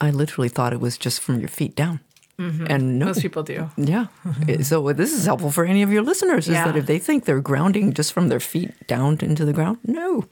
I 0.00 0.10
literally 0.10 0.48
thought 0.48 0.72
it 0.72 0.80
was 0.80 0.96
just 0.96 1.20
from 1.20 1.40
your 1.40 1.48
feet 1.48 1.76
down. 1.76 2.00
Mm-hmm. 2.40 2.66
And 2.70 2.98
no, 2.98 3.06
Most 3.06 3.20
people 3.20 3.42
do. 3.42 3.70
yeah. 3.76 4.06
Eh, 4.48 4.62
so 4.62 4.88
uh, 4.88 4.94
this 4.94 5.12
is 5.12 5.26
helpful 5.26 5.50
for 5.50 5.66
any 5.66 5.82
of 5.82 5.92
your 5.92 6.02
listeners 6.02 6.48
is 6.48 6.54
that 6.54 6.74
if 6.74 6.86
they 6.86 6.98
think 6.98 7.26
they're 7.26 7.40
grounding 7.40 7.92
just 7.92 8.14
from 8.14 8.28
their 8.28 8.40
feet 8.40 8.72
down 8.86 9.18
into 9.20 9.44
the 9.44 9.52
ground, 9.52 9.78
no, 9.84 10.24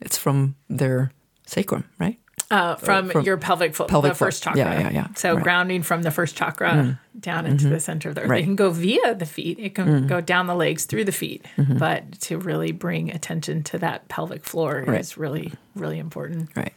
it's 0.00 0.16
from 0.16 0.54
their 0.70 1.12
sacrum, 1.46 1.84
right? 1.98 2.18
Uh, 2.50 2.54
uh 2.54 2.76
from, 2.76 3.10
from 3.10 3.24
your 3.24 3.36
pelvic 3.36 3.74
floor, 3.74 3.88
pelvic 3.88 4.12
the 4.12 4.14
first 4.14 4.42
floor. 4.42 4.56
chakra. 4.56 4.72
Yeah, 4.72 4.80
yeah, 4.80 4.90
yeah. 4.90 5.06
So 5.14 5.34
Right. 5.34 5.42
grounding 5.44 5.82
from 5.82 6.02
the 6.02 6.10
first 6.10 6.34
chakra 6.34 6.70
mm-hmm. 6.70 7.18
down 7.20 7.46
into 7.46 7.64
mm-hmm. 7.64 7.74
the 7.74 7.80
center 7.80 8.08
of 8.08 8.14
the 8.14 8.22
earth. 8.22 8.30
Right. 8.30 8.40
It 8.40 8.44
can 8.44 8.56
go 8.56 8.70
via 8.70 9.14
the 9.14 9.26
feet. 9.26 9.58
It 9.60 9.74
can 9.74 9.86
mm. 9.86 10.08
go 10.08 10.20
down 10.20 10.46
the 10.46 10.56
legs 10.56 10.86
through 10.86 11.04
the 11.04 11.12
feet. 11.12 11.44
But 11.56 12.20
to 12.22 12.38
really 12.38 12.72
bring 12.72 13.10
attention 13.10 13.62
to 13.64 13.78
that 13.78 14.08
pelvic 14.08 14.44
floor 14.44 14.84
Right. 14.86 14.98
is 14.98 15.16
really, 15.16 15.52
really 15.76 15.98
important, 15.98 16.50
Right. 16.56 16.72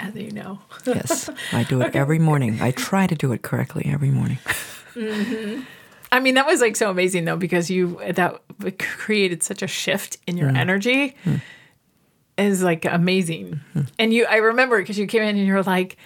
As 0.00 0.14
you 0.14 0.30
know. 0.30 0.58
Yes, 0.84 1.30
I 1.52 1.64
do 1.64 1.80
it 1.82 1.94
every 1.94 2.18
morning. 2.18 2.60
I 2.60 2.70
try 2.70 3.06
to 3.06 3.14
do 3.14 3.32
it 3.32 3.42
correctly 3.42 3.86
every 3.86 4.10
morning. 4.10 4.38
Mm-hmm. 4.94 5.62
I 6.12 6.20
mean, 6.20 6.34
that 6.34 6.46
was 6.46 6.60
like 6.60 6.76
so 6.76 6.90
amazing 6.90 7.24
though, 7.24 7.36
because 7.36 7.70
you 7.70 8.00
that 8.08 8.40
created 8.78 9.42
such 9.42 9.62
a 9.62 9.66
shift 9.66 10.18
in 10.26 10.36
your 10.36 10.50
mm. 10.50 10.56
energy. 10.56 11.16
Mm. 11.24 11.40
Is 12.38 12.62
like 12.62 12.86
amazing, 12.86 13.60
mm. 13.74 13.86
and 13.98 14.14
you. 14.14 14.24
I 14.24 14.36
remember 14.36 14.80
because 14.80 14.98
you 14.98 15.06
came 15.06 15.22
in 15.22 15.36
and 15.36 15.46
you 15.46 15.52
were 15.52 15.62
like, 15.62 15.98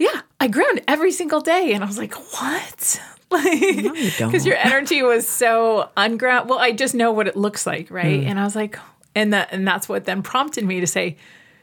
"Yeah, 0.00 0.22
I 0.40 0.48
ground 0.48 0.82
every 0.88 1.12
single 1.12 1.40
day," 1.40 1.72
and 1.74 1.84
I 1.84 1.86
was 1.86 1.98
like, 1.98 2.14
"What?" 2.14 3.00
Like, 3.30 3.60
you 3.60 4.10
don't. 4.18 4.30
because 4.30 4.46
your 4.46 4.56
energy 4.56 5.02
was 5.02 5.26
so 5.26 5.90
unground. 5.96 6.48
Well, 6.48 6.60
I 6.60 6.70
just 6.70 6.94
know 6.94 7.10
what 7.10 7.26
it 7.26 7.34
looks 7.34 7.66
like, 7.66 7.90
right? 7.90 8.22
Hmm. 8.22 8.28
And 8.28 8.38
I 8.38 8.44
was 8.44 8.54
like, 8.54 8.78
and 9.16 9.32
that, 9.32 9.48
and 9.50 9.66
that's 9.66 9.88
what 9.88 10.04
then 10.04 10.22
prompted 10.22 10.64
me 10.64 10.78
to 10.80 10.86
say, 10.86 11.16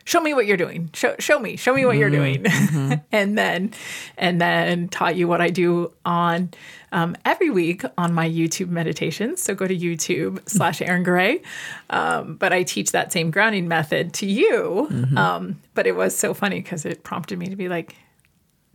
show 0.06 0.22
me 0.22 0.34
what 0.34 0.46
you're 0.46 0.58
doing. 0.58 0.90
Show, 0.94 1.16
show 1.20 1.40
me, 1.40 1.56
show 1.56 1.74
me 1.74 1.86
what 1.86 1.98
you're 1.98 2.10
doing. 2.10 2.44
Mm-hmm. 2.44 2.94
and 3.12 3.38
then, 3.38 3.74
and 4.18 4.42
then 4.42 4.88
taught 4.90 5.16
you 5.16 5.28
what 5.28 5.42
I 5.42 5.50
do 5.50 5.92
on 6.06 6.52
um, 6.92 7.16
every 7.26 7.50
week 7.50 7.84
on 7.98 8.14
my 8.14 8.30
YouTube 8.30 8.70
meditations. 8.70 9.42
So 9.42 9.56
go 9.56 9.68
to 9.68 9.76
YouTube 9.76 10.48
slash 10.50 10.82
Aaron 10.82 11.04
Gray. 11.04 11.42
Um, 11.90 12.36
but 12.36 12.54
I 12.54 12.64
teach 12.64 12.92
that 12.92 13.12
same 13.12 13.32
grounding 13.32 13.68
method 13.68 14.14
to 14.16 14.26
you. 14.26 14.88
Mm-hmm. 14.92 15.18
Um, 15.18 15.62
but 15.74 15.88
it 15.88 15.96
was 15.96 16.16
so 16.16 16.34
funny 16.34 16.62
because 16.62 16.86
it 16.86 17.04
prompted 17.04 17.40
me 17.40 17.48
to 17.48 17.56
be 17.56 17.70
like, 17.70 17.96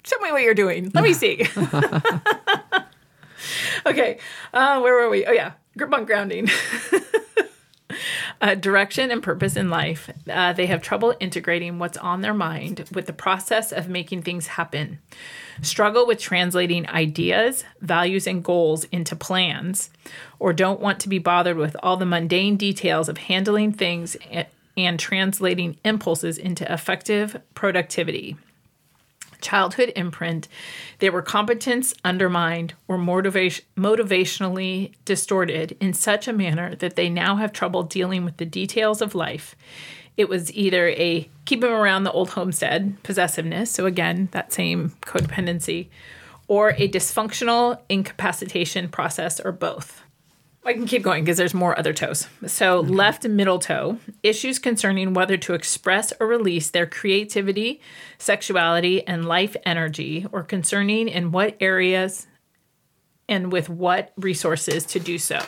show 0.05 0.19
me 0.21 0.33
what 0.33 0.43
you're 0.43 0.55
doing. 0.55 0.91
Let 0.95 1.05
me 1.05 1.13
see. 1.13 1.47
okay. 3.87 4.19
Uh, 4.53 4.81
where 4.81 4.95
were 4.95 5.11
we? 5.11 5.27
Oh, 5.27 5.33
yeah. 5.33 5.53
Grip 5.77 5.93
on 5.93 6.05
grounding. 6.05 6.49
Uh, 8.41 8.55
direction 8.55 9.11
and 9.11 9.23
purpose 9.23 9.57
in 9.57 9.71
life. 9.71 10.11
Uh, 10.29 10.53
they 10.53 10.67
have 10.67 10.83
trouble 10.83 11.15
integrating 11.21 11.79
what's 11.79 11.97
on 11.99 12.21
their 12.21 12.35
mind 12.35 12.89
with 12.93 13.07
the 13.07 13.13
process 13.13 13.73
of 13.73 13.89
making 13.89 14.23
things 14.23 14.47
happen. 14.49 14.99
Struggle 15.63 16.07
with 16.07 16.19
translating 16.19 16.89
ideas, 16.89 17.65
values, 17.81 18.27
and 18.27 18.45
goals 18.45 18.85
into 18.85 19.17
plans, 19.17 19.91
or 20.39 20.53
don't 20.53 20.81
want 20.81 21.01
to 21.01 21.09
be 21.09 21.19
bothered 21.19 21.57
with 21.57 21.77
all 21.83 21.97
the 21.97 22.07
mundane 22.07 22.57
details 22.57 23.09
of 23.09 23.19
handling 23.19 23.73
things 23.73 24.17
and, 24.31 24.47
and 24.77 25.01
translating 25.01 25.79
impulses 25.85 26.37
into 26.37 26.71
effective 26.71 27.41
productivity 27.55 28.37
childhood 29.41 29.93
imprint, 29.97 30.49
they 30.99 31.11
were 31.11 31.23
competence 31.23 31.95
undermined 32.05 32.75
or 32.89 32.99
motivation, 32.99 33.65
motivationally 33.77 34.93
distorted 35.05 35.77
in 35.81 35.93
such 35.93 36.29
a 36.29 36.33
manner 36.33 36.75
that 36.77 36.97
they 36.97 37.09
now 37.09 37.37
have 37.37 37.53
trouble 37.53 37.83
dealing 37.83 38.25
with 38.25 38.37
the 38.37 38.47
details 38.47 39.01
of 39.01 39.15
life. 39.15 39.55
It 40.17 40.29
was 40.29 40.53
either 40.55 40.89
a 40.89 41.29
keep 41.45 41.61
them 41.61 41.73
around 41.73 42.05
the 42.05 42.13
old 42.13 42.31
homestead 42.31 42.97
possessiveness, 43.03 43.71
so 43.71 43.87
again, 43.87 44.29
that 44.33 44.53
same 44.53 44.91
codependency, 45.03 45.89
or 46.49 46.71
a 46.71 46.89
dysfunctional 46.89 47.81
incapacitation 47.89 48.89
process, 48.89 49.41
or 49.41 49.53
both. 49.53 50.03
I 50.67 50.73
can 50.73 50.87
keep 50.87 51.03
going 51.03 51.23
because 51.23 51.37
there's 51.37 51.55
more 51.55 51.79
other 51.79 51.93
toes. 51.93 52.27
So, 52.47 52.81
left 52.81 53.25
middle 53.25 53.61
toe, 53.61 53.99
issues 54.25 54.59
concerning 54.59 55.15
whether 55.15 55.37
to 55.37 55.55
express 55.55 56.13
or 56.19 56.27
release 56.27 56.71
their 56.71 56.87
creativity, 56.87 57.81
sexuality, 58.19 59.07
and 59.07 59.25
life 59.25 59.57
energy, 59.65 60.27
or 60.33 60.43
concerning 60.43 61.09
in 61.09 61.31
what 61.31 61.57
areas 61.61 62.27
and 63.29 63.53
with 63.53 63.69
what 63.69 64.13
resources 64.17 64.85
to 64.87 64.99
do 64.99 65.19
so. 65.19 65.41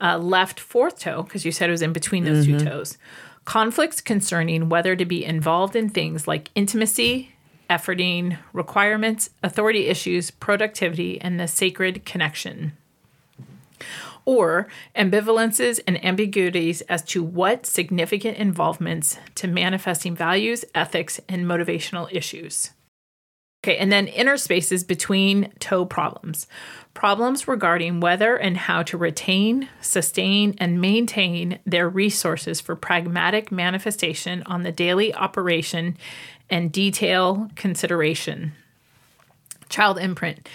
Uh, 0.00 0.18
left 0.18 0.60
fourth 0.60 1.00
toe, 1.00 1.24
because 1.24 1.44
you 1.44 1.50
said 1.50 1.68
it 1.68 1.72
was 1.72 1.82
in 1.82 1.92
between 1.92 2.24
those 2.24 2.46
two 2.46 2.60
toes, 2.60 2.98
conflicts 3.44 4.00
concerning 4.00 4.68
whether 4.68 4.94
to 4.94 5.04
be 5.04 5.24
involved 5.24 5.74
in 5.74 5.88
things 5.88 6.28
like 6.28 6.50
intimacy, 6.54 7.34
efforting, 7.68 8.38
requirements, 8.52 9.30
authority 9.42 9.86
issues, 9.86 10.30
productivity, 10.30 11.20
and 11.20 11.40
the 11.40 11.48
sacred 11.48 12.04
connection 12.04 12.74
or 14.24 14.68
ambivalences 14.96 15.80
and 15.86 16.02
ambiguities 16.04 16.80
as 16.82 17.02
to 17.02 17.22
what 17.22 17.66
significant 17.66 18.36
involvements 18.38 19.18
to 19.34 19.46
manifesting 19.46 20.14
values, 20.14 20.64
ethics, 20.74 21.20
and 21.28 21.46
motivational 21.46 22.08
issues. 22.12 22.70
Okay, 23.64 23.78
and 23.78 23.90
then 23.90 24.08
inner 24.08 24.36
spaces 24.36 24.84
between 24.84 25.50
toe 25.58 25.86
problems. 25.86 26.46
Problems 26.92 27.48
regarding 27.48 27.98
whether 27.98 28.36
and 28.36 28.58
how 28.58 28.82
to 28.82 28.98
retain, 28.98 29.70
sustain, 29.80 30.54
and 30.58 30.82
maintain 30.82 31.58
their 31.64 31.88
resources 31.88 32.60
for 32.60 32.76
pragmatic 32.76 33.50
manifestation 33.50 34.42
on 34.44 34.64
the 34.64 34.72
daily 34.72 35.14
operation 35.14 35.96
and 36.50 36.72
detail 36.72 37.48
consideration. 37.56 38.52
Child 39.70 39.96
imprint. 39.96 40.46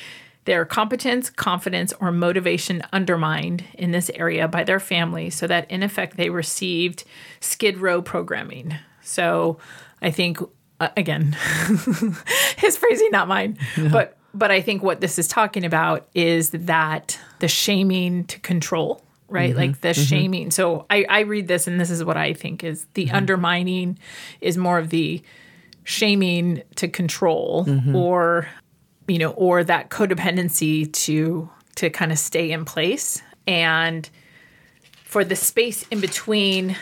Their 0.50 0.66
competence, 0.66 1.30
confidence, 1.30 1.94
or 2.00 2.12
motivation 2.12 2.82
undermined 2.92 3.66
in 3.76 3.92
this 3.92 4.10
area 4.16 4.48
by 4.48 4.64
their 4.64 4.80
family, 4.80 5.30
so 5.30 5.46
that 5.46 5.70
in 5.70 5.84
effect 5.84 6.18
they 6.18 6.32
received 6.32 7.04
skid 7.40 7.78
row 7.78 8.02
programming. 8.02 8.74
So 9.04 9.60
I 10.02 10.10
think, 10.10 10.40
uh, 10.80 10.90
again, 10.98 11.38
his 12.58 12.78
phrasing, 12.78 13.10
not 13.12 13.28
mine, 13.28 13.60
but 13.92 14.18
but 14.34 14.50
I 14.50 14.60
think 14.62 14.82
what 14.82 15.02
this 15.02 15.20
is 15.20 15.28
talking 15.28 15.66
about 15.66 16.08
is 16.16 16.50
that 16.50 17.20
the 17.38 17.48
shaming 17.48 18.24
to 18.26 18.40
control, 18.40 19.04
right? 19.28 19.52
Mm-hmm. 19.52 19.60
Like 19.60 19.82
the 19.82 19.90
mm-hmm. 19.90 20.02
shaming. 20.02 20.50
So 20.50 20.88
I, 20.90 21.06
I 21.08 21.20
read 21.20 21.48
this, 21.48 21.68
and 21.68 21.80
this 21.80 21.92
is 21.92 22.04
what 22.04 22.18
I 22.18 22.34
think 22.34 22.64
is 22.64 22.88
the 22.96 23.06
mm-hmm. 23.06 23.16
undermining 23.16 24.00
is 24.42 24.58
more 24.58 24.80
of 24.80 24.90
the 24.90 25.22
shaming 25.84 26.64
to 26.78 26.88
control 26.88 27.68
or 27.96 28.48
you 29.10 29.18
know 29.18 29.32
or 29.32 29.64
that 29.64 29.90
codependency 29.90 30.92
to 30.92 31.50
to 31.76 31.90
kind 31.90 32.12
of 32.12 32.20
stay 32.20 32.52
in 32.52 32.66
place. 32.66 33.22
And 33.48 34.10
for 35.04 35.24
the 35.24 35.36
space 35.36 35.86
in 35.90 36.00
between 36.00 36.76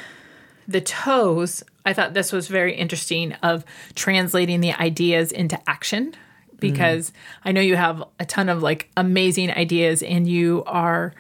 the 0.68 0.82
toes 0.82 1.64
i 1.86 1.94
thought 1.94 2.14
this 2.14 2.34
was 2.34 2.50
very 2.50 2.76
interesting 2.76 3.32
of 3.42 3.64
translating 3.96 4.60
the 4.60 4.74
ideas 4.74 5.32
into 5.32 5.58
action. 5.70 6.14
Because 6.60 7.14
i 7.46 7.52
know 7.52 7.62
you 7.62 7.76
have 7.76 8.04
a 8.20 8.26
ton 8.26 8.50
of 8.50 8.64
like 8.64 8.90
amazing 8.98 9.52
ideas 9.52 10.04
and 10.04 10.28
you 10.28 10.64
are 10.66 11.14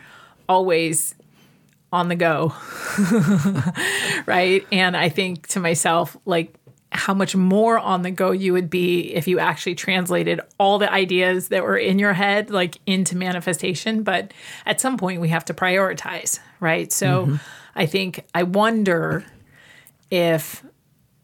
always 0.49 1.15
on 1.93 2.09
the 2.09 2.15
go. 2.15 2.53
Right? 4.25 4.65
And 4.71 4.97
i 4.97 5.07
think 5.09 5.47
to 5.47 5.59
myself 5.59 6.17
like 6.25 6.53
how 6.91 7.13
much 7.13 7.35
more 7.35 7.77
on 7.77 8.01
the 8.01 8.11
go 8.11 8.31
you 8.31 8.53
would 8.53 8.69
be 8.69 9.13
if 9.13 9.27
you 9.27 9.39
actually 9.39 9.75
translated 9.75 10.39
all 10.57 10.79
the 10.79 10.91
ideas 10.91 11.49
that 11.49 11.63
were 11.63 11.77
in 11.77 11.99
your 11.99 12.13
head 12.13 12.49
like 12.49 12.77
into 12.85 13.15
manifestation. 13.17 14.03
But 14.03 14.33
at 14.65 14.79
some 14.79 14.97
point 14.97 15.21
we 15.21 15.29
have 15.29 15.45
to 15.45 15.53
prioritize 15.53 16.39
right? 16.59 16.91
So 16.91 17.25
mm-hmm. 17.25 17.35
i 17.75 17.85
think 17.85 18.25
i 18.33 18.43
wonder 18.43 19.25
if 20.09 20.63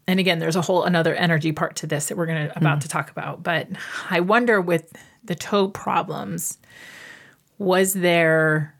and 0.06 0.20
again 0.20 0.38
there's 0.38 0.56
a 0.56 0.62
whole 0.62 0.84
another 0.84 1.14
energy 1.14 1.52
part 1.52 1.76
to 1.76 1.86
this 1.86 2.06
that 2.06 2.16
we're 2.16 2.26
going 2.26 2.48
to 2.48 2.56
about 2.56 2.74
mm-hmm. 2.74 2.80
to 2.80 2.88
talk 2.88 3.10
about 3.10 3.42
but 3.42 3.68
i 4.10 4.20
wonder 4.20 4.60
with 4.60 4.92
the 5.24 5.34
toe 5.34 5.68
problems 5.68 6.58
was 7.58 7.94
there 7.94 8.74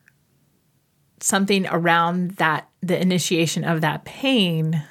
something 1.20 1.66
around 1.68 2.32
that 2.32 2.68
the 2.82 3.00
initiation 3.00 3.64
of 3.64 3.80
that 3.80 4.04
pain 4.04 4.82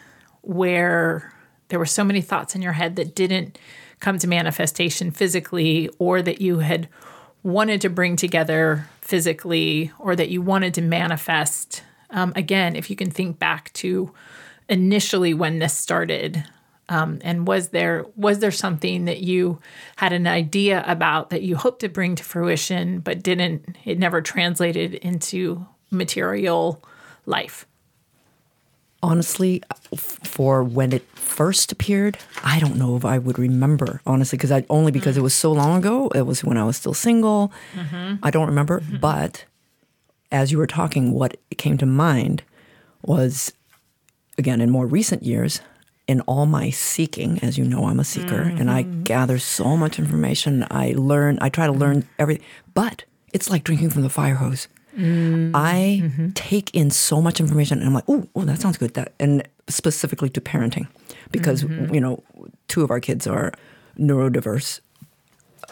where 0.41 1.31
there 1.73 1.79
were 1.79 1.87
so 1.87 2.03
many 2.03 2.21
thoughts 2.21 2.53
in 2.55 2.61
your 2.61 2.73
head 2.73 2.95
that 2.97 3.15
didn't 3.15 3.57
come 3.99 4.19
to 4.19 4.27
manifestation 4.27 5.09
physically 5.09 5.89
or 5.97 6.21
that 6.21 6.39
you 6.39 6.59
had 6.59 6.87
wanted 7.41 7.81
to 7.81 7.89
bring 7.89 8.15
together 8.15 8.87
physically 9.01 9.91
or 9.97 10.15
that 10.15 10.29
you 10.29 10.39
wanted 10.39 10.71
to 10.75 10.81
manifest 10.83 11.81
um, 12.11 12.31
again 12.35 12.75
if 12.75 12.91
you 12.91 12.95
can 12.95 13.09
think 13.09 13.39
back 13.39 13.73
to 13.73 14.13
initially 14.69 15.33
when 15.33 15.57
this 15.57 15.73
started 15.73 16.45
Um, 16.89 17.19
and 17.23 17.47
was 17.47 17.69
there 17.69 18.05
was 18.15 18.39
there 18.39 18.51
something 18.51 19.05
that 19.05 19.21
you 19.21 19.59
had 19.95 20.13
an 20.13 20.27
idea 20.27 20.83
about 20.85 21.29
that 21.29 21.41
you 21.41 21.55
hoped 21.55 21.79
to 21.81 21.89
bring 21.89 22.15
to 22.15 22.23
fruition, 22.23 22.99
but 22.99 23.23
didn't? 23.23 23.77
It 23.85 23.97
never 23.97 24.21
translated 24.21 24.93
into 24.95 25.65
material 25.89 26.83
life. 27.25 27.65
Honestly, 29.03 29.61
for 29.95 30.63
when 30.63 30.93
it 30.93 31.07
first 31.09 31.71
appeared, 31.71 32.17
I 32.43 32.59
don't 32.59 32.77
know 32.77 32.95
if 32.95 33.05
I 33.05 33.17
would 33.19 33.37
remember 33.37 34.01
honestly 34.05 34.37
because 34.37 34.51
I 34.51 34.65
only 34.69 34.91
mm. 34.91 34.95
because 34.95 35.17
it 35.17 35.21
was 35.21 35.35
so 35.35 35.51
long 35.51 35.77
ago. 35.77 36.07
It 36.15 36.21
was 36.21 36.43
when 36.43 36.57
I 36.57 36.63
was 36.63 36.77
still 36.77 36.93
single. 36.93 37.51
Mm-hmm. 37.75 38.15
I 38.23 38.31
don't 38.31 38.47
remember, 38.47 38.79
mm-hmm. 38.79 38.97
but 38.97 39.45
as 40.31 40.51
you 40.51 40.57
were 40.57 40.67
talking, 40.67 41.11
what 41.11 41.37
came 41.57 41.77
to 41.77 41.85
mind 41.85 42.43
was 43.03 43.53
again 44.37 44.61
in 44.61 44.71
more 44.71 44.87
recent 44.87 45.23
years. 45.23 45.61
In 46.05 46.19
all 46.21 46.45
my 46.45 46.69
seeking, 46.69 47.39
as 47.41 47.57
you 47.57 47.63
know, 47.63 47.85
I'm 47.85 47.97
a 47.97 48.03
seeker, 48.03 48.41
and 48.41 48.69
I 48.69 48.83
mm-hmm. 48.83 49.03
gather 49.03 49.39
so 49.39 49.77
much 49.77 49.97
information. 49.97 50.67
I 50.69 50.93
learn. 50.97 51.37
I 51.39 51.47
try 51.47 51.65
to 51.65 51.71
learn 51.71 52.05
everything, 52.19 52.45
but 52.73 53.05
it's 53.31 53.49
like 53.49 53.63
drinking 53.63 53.91
from 53.91 54.01
the 54.01 54.09
fire 54.09 54.35
hose. 54.35 54.67
I 55.55 56.31
take 56.35 56.69
in 56.75 56.89
so 56.91 57.21
much 57.21 57.39
information 57.39 57.79
and 57.79 57.87
I'm 57.87 57.93
like, 57.93 58.03
oh, 58.07 58.27
oh, 58.35 58.45
that 58.45 58.61
sounds 58.61 58.77
good. 58.77 58.93
That 58.93 59.13
and 59.19 59.47
specifically 59.67 60.29
to 60.29 60.41
parenting, 60.41 60.87
because 61.31 61.63
you 61.63 61.99
know, 61.99 62.23
two 62.67 62.83
of 62.83 62.91
our 62.91 62.99
kids 62.99 63.25
are 63.27 63.51
neurodiverse 63.97 64.81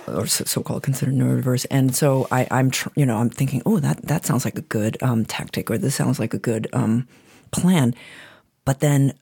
or 0.08 0.26
so- 0.26 0.46
so-called 0.46 0.82
considered 0.84 1.14
neurodiverse, 1.14 1.66
and 1.70 1.96
so 1.96 2.28
I, 2.32 2.48
I'm, 2.50 2.72
tr- 2.72 2.90
you 2.96 3.06
know, 3.06 3.18
I'm 3.18 3.30
thinking, 3.30 3.62
oh, 3.66 3.80
that 3.80 4.02
that 4.08 4.26
sounds 4.26 4.46
like 4.46 4.58
a 4.58 4.62
good 4.64 4.98
um, 5.04 5.26
tactic, 5.26 5.70
or 5.70 5.78
this 5.78 5.94
sounds 5.96 6.20
like 6.20 6.34
a 6.34 6.40
good 6.40 6.68
um, 6.74 7.08
plan, 7.52 7.94
but 8.66 8.80
then 8.80 9.14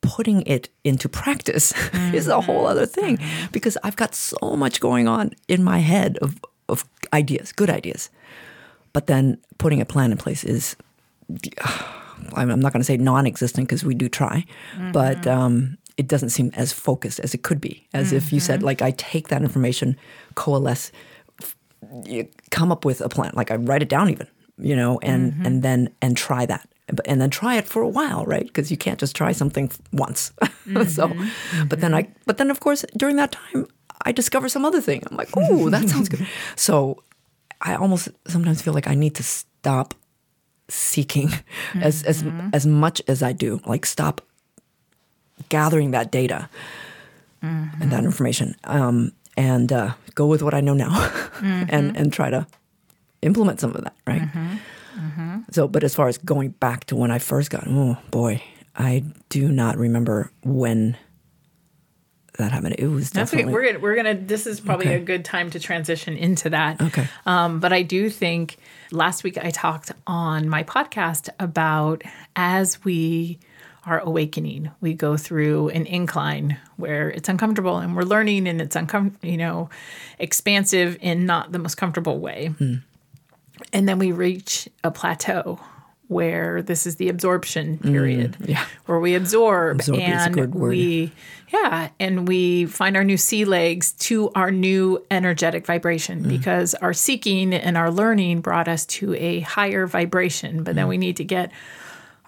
putting 0.00 0.42
it 0.42 0.68
into 0.84 1.08
practice 1.08 1.72
is 2.14 2.28
a 2.28 2.40
whole 2.42 2.66
other 2.66 2.86
thing 2.86 3.18
because 3.50 3.76
I've 3.82 3.96
got 3.96 4.14
so 4.14 4.54
much 4.56 4.80
going 4.80 5.08
on 5.08 5.32
in 5.48 5.64
my 5.64 5.78
head 5.78 6.18
of 6.18 6.38
of 6.68 6.84
ideas, 7.12 7.50
good 7.52 7.70
ideas, 7.70 8.10
but 8.92 9.06
then 9.06 9.38
putting 9.58 9.80
a 9.80 9.84
plan 9.84 10.12
in 10.12 10.18
place 10.18 10.44
is 10.44 10.76
I'm 12.34 12.50
I'm 12.50 12.60
not 12.60 12.72
going 12.72 12.80
to 12.80 12.84
say 12.84 12.96
non-existent 12.96 13.68
because 13.68 13.84
we 13.84 13.94
do 13.94 14.08
try, 14.08 14.44
mm-hmm. 14.74 14.92
but 14.92 15.26
um, 15.26 15.78
it 15.96 16.08
doesn't 16.08 16.30
seem 16.30 16.50
as 16.54 16.72
focused 16.72 17.20
as 17.20 17.34
it 17.34 17.42
could 17.42 17.60
be. 17.60 17.86
As 17.94 18.12
if 18.12 18.32
you 18.32 18.40
said, 18.40 18.58
mm-hmm. 18.58 18.66
like, 18.66 18.82
I 18.82 18.90
take 18.92 19.28
that 19.28 19.42
information, 19.42 19.96
coalesce, 20.34 20.90
come 22.50 22.72
up 22.72 22.84
with 22.84 23.00
a 23.00 23.08
plan. 23.08 23.32
Like 23.34 23.50
I 23.50 23.56
write 23.56 23.82
it 23.82 23.88
down, 23.88 24.10
even 24.10 24.26
you 24.58 24.76
know, 24.76 24.98
and 25.02 25.32
mm-hmm. 25.32 25.46
and 25.46 25.62
then 25.62 25.90
and 26.02 26.16
try 26.16 26.46
that, 26.46 26.68
and 27.04 27.20
then 27.20 27.30
try 27.30 27.56
it 27.56 27.66
for 27.66 27.82
a 27.82 27.88
while, 27.88 28.24
right? 28.24 28.46
Because 28.46 28.70
you 28.70 28.76
can't 28.76 28.98
just 28.98 29.14
try 29.14 29.32
something 29.32 29.66
f- 29.66 29.80
once. 29.92 30.32
so, 30.88 31.12
but 31.68 31.80
then 31.80 31.94
I, 31.94 32.08
but 32.26 32.38
then 32.38 32.50
of 32.50 32.60
course 32.60 32.84
during 32.96 33.16
that 33.16 33.32
time, 33.32 33.66
I 34.02 34.12
discover 34.12 34.48
some 34.48 34.64
other 34.64 34.80
thing. 34.80 35.02
I'm 35.10 35.16
like, 35.16 35.30
oh, 35.36 35.70
that 35.70 35.88
sounds 35.88 36.08
good. 36.08 36.26
So 36.56 37.02
I 37.60 37.74
almost 37.74 38.08
sometimes 38.26 38.62
feel 38.62 38.74
like 38.74 38.86
I 38.86 38.94
need 38.94 39.14
to 39.16 39.22
stop 39.22 39.94
seeking 40.68 41.30
as 41.74 42.02
as 42.04 42.22
mm-hmm. 42.22 42.50
as 42.52 42.66
much 42.66 43.02
as 43.08 43.22
I 43.22 43.32
do. 43.32 43.60
Like 43.66 43.86
stop 43.86 44.20
gathering 45.48 45.92
that 45.92 46.10
data 46.10 46.48
and 47.40 47.70
that 47.80 47.98
mm-hmm. 47.98 48.06
information, 48.06 48.56
um, 48.64 49.12
and 49.36 49.72
uh, 49.72 49.94
go 50.14 50.26
with 50.26 50.42
what 50.42 50.54
I 50.54 50.60
know 50.60 50.74
now, 50.74 50.90
and 51.42 51.68
mm-hmm. 51.70 51.96
and 51.96 52.12
try 52.12 52.30
to 52.30 52.46
implement 53.22 53.60
some 53.60 53.74
of 53.74 53.84
that. 53.84 53.94
Right. 54.06 54.22
So, 55.52 55.68
but 55.68 55.84
as 55.84 55.94
far 55.94 56.08
as 56.08 56.18
going 56.18 56.50
back 56.50 56.84
to 56.86 56.96
when 56.96 57.10
I 57.10 57.18
first 57.18 57.50
got, 57.50 57.64
oh 57.68 57.96
boy, 58.10 58.42
I 58.76 59.04
do 59.28 59.48
not 59.48 59.76
remember 59.76 60.30
when 60.42 60.96
that 62.38 62.52
happened. 62.52 62.76
It 62.78 62.86
was 62.86 63.10
That's 63.10 63.30
definitely 63.30 63.52
We're 63.52 63.66
gonna, 63.66 63.78
we're 63.80 63.94
gonna. 63.96 64.14
This 64.14 64.46
is 64.46 64.60
probably 64.60 64.86
Okay. 64.86 64.96
a 64.96 65.00
good 65.00 65.24
time 65.24 65.50
to 65.50 65.60
transition 65.60 66.16
into 66.16 66.50
that. 66.50 66.80
Okay. 66.80 67.06
Um, 67.26 67.60
but 67.60 67.72
I 67.72 67.82
do 67.82 68.08
think 68.10 68.56
last 68.90 69.22
week 69.24 69.36
I 69.38 69.50
talked 69.50 69.92
on 70.06 70.48
my 70.48 70.62
podcast 70.62 71.28
about 71.38 72.02
as 72.36 72.82
we 72.84 73.38
are 73.86 74.00
awakening, 74.00 74.70
we 74.82 74.92
go 74.94 75.16
through 75.16 75.70
an 75.70 75.86
incline 75.86 76.58
where 76.76 77.10
it's 77.10 77.28
uncomfortable 77.28 77.78
and 77.78 77.96
we're 77.96 78.02
learning, 78.02 78.46
and 78.46 78.60
it's 78.60 78.76
uncom- 78.76 79.14
you 79.22 79.36
know, 79.36 79.70
expansive 80.18 80.98
in 81.00 81.24
not 81.26 81.52
the 81.52 81.58
most 81.58 81.76
comfortable 81.76 82.18
way. 82.18 82.54
And 83.72 83.88
then 83.88 83.98
we 83.98 84.12
reach 84.12 84.68
a 84.84 84.90
plateau 84.90 85.58
where 86.08 86.62
this 86.62 86.86
is 86.86 86.96
the 86.96 87.08
absorption 87.08 87.78
period, 87.78 88.36
yeah. 88.44 88.64
where 88.86 88.98
we 88.98 89.14
absorb, 89.14 89.76
Absorb 89.76 89.98
is 89.98 90.04
a 90.04 90.06
and 90.08 90.34
good 90.34 90.54
word. 90.54 90.70
we 90.70 91.12
yeah, 91.52 91.88
and 92.00 92.26
we 92.28 92.66
find 92.66 92.96
our 92.96 93.04
new 93.04 93.16
sea 93.16 93.44
legs 93.46 93.92
to 93.92 94.30
our 94.34 94.50
new 94.50 95.02
energetic 95.10 95.64
vibration 95.64 96.24
Mm. 96.24 96.28
because 96.28 96.74
our 96.74 96.92
seeking 96.92 97.54
and 97.54 97.76
our 97.76 97.90
learning 97.90 98.40
brought 98.40 98.68
us 98.68 98.84
to 98.86 99.14
a 99.14 99.40
higher 99.40 99.86
vibration, 99.86 100.62
but 100.62 100.74
then 100.74 100.86
Mm. 100.86 100.90
we 100.90 100.98
need 100.98 101.16
to 101.16 101.24
get 101.24 101.50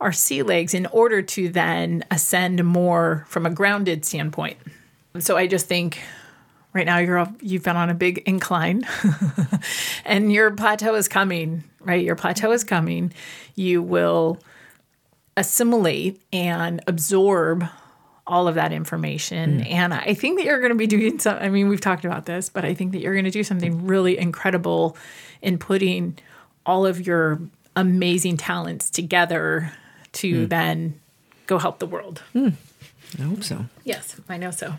our 0.01 0.13
sea 0.13 0.43
legs 0.43 0.73
in 0.73 0.87
order 0.87 1.21
to 1.21 1.49
then 1.51 2.03
ascend 2.11 2.65
more 2.65 3.27
from 3.29 3.45
a 3.45 3.51
grounded 3.51 4.05
standpoint. 4.07 4.57
So 5.19 5.37
I 5.37 5.47
just 5.47 5.67
think 5.67 6.01
right 6.73 6.87
now 6.87 6.99
you're 6.99 7.27
you've 7.41 7.65
been 7.65 7.77
on 7.77 7.91
a 7.91 7.95
big 7.95 8.19
incline 8.27 8.87
and 10.05 10.33
your 10.33 10.51
plateau 10.53 10.95
is 10.95 11.09
coming, 11.09 11.65
right? 11.81 12.05
Your 12.05 12.17
plateau 12.17 12.53
is 12.53 12.65
coming. 12.65 13.13
You 13.55 13.83
will 13.83 14.39
assimilate 15.37 16.21
and 16.33 16.83
absorb 16.87 17.65
all 18.27 18.47
of 18.47 18.55
that 18.55 18.73
information. 18.73 19.61
Hmm. 19.61 19.73
And 19.73 19.95
I 19.95 20.15
think 20.15 20.39
that 20.39 20.47
you're 20.47 20.61
going 20.61 20.71
to 20.71 20.77
be 20.77 20.87
doing 20.87 21.19
some, 21.19 21.37
I 21.39 21.49
mean, 21.49 21.69
we've 21.69 21.81
talked 21.81 22.05
about 22.05 22.27
this, 22.27 22.49
but 22.49 22.65
I 22.65 22.75
think 22.75 22.93
that 22.93 23.01
you're 23.01 23.15
going 23.15 23.25
to 23.25 23.31
do 23.31 23.43
something 23.43 23.87
really 23.87 24.17
incredible 24.19 24.97
in 25.43 25.59
putting 25.59 26.19
all 26.65 26.87
of 26.87 27.05
your 27.05 27.41
amazing 27.75 28.37
talents 28.37 28.89
together 28.91 29.73
to 30.13 30.43
hmm. 30.43 30.49
then 30.49 31.01
go 31.47 31.59
help 31.59 31.81
the 31.81 31.87
world. 31.87 32.23
Hmm. 32.33 32.51
I 33.19 33.23
hope 33.23 33.43
so. 33.43 33.67
Yes, 33.85 34.21
I 34.29 34.37
know 34.37 34.51
so. 34.51 34.75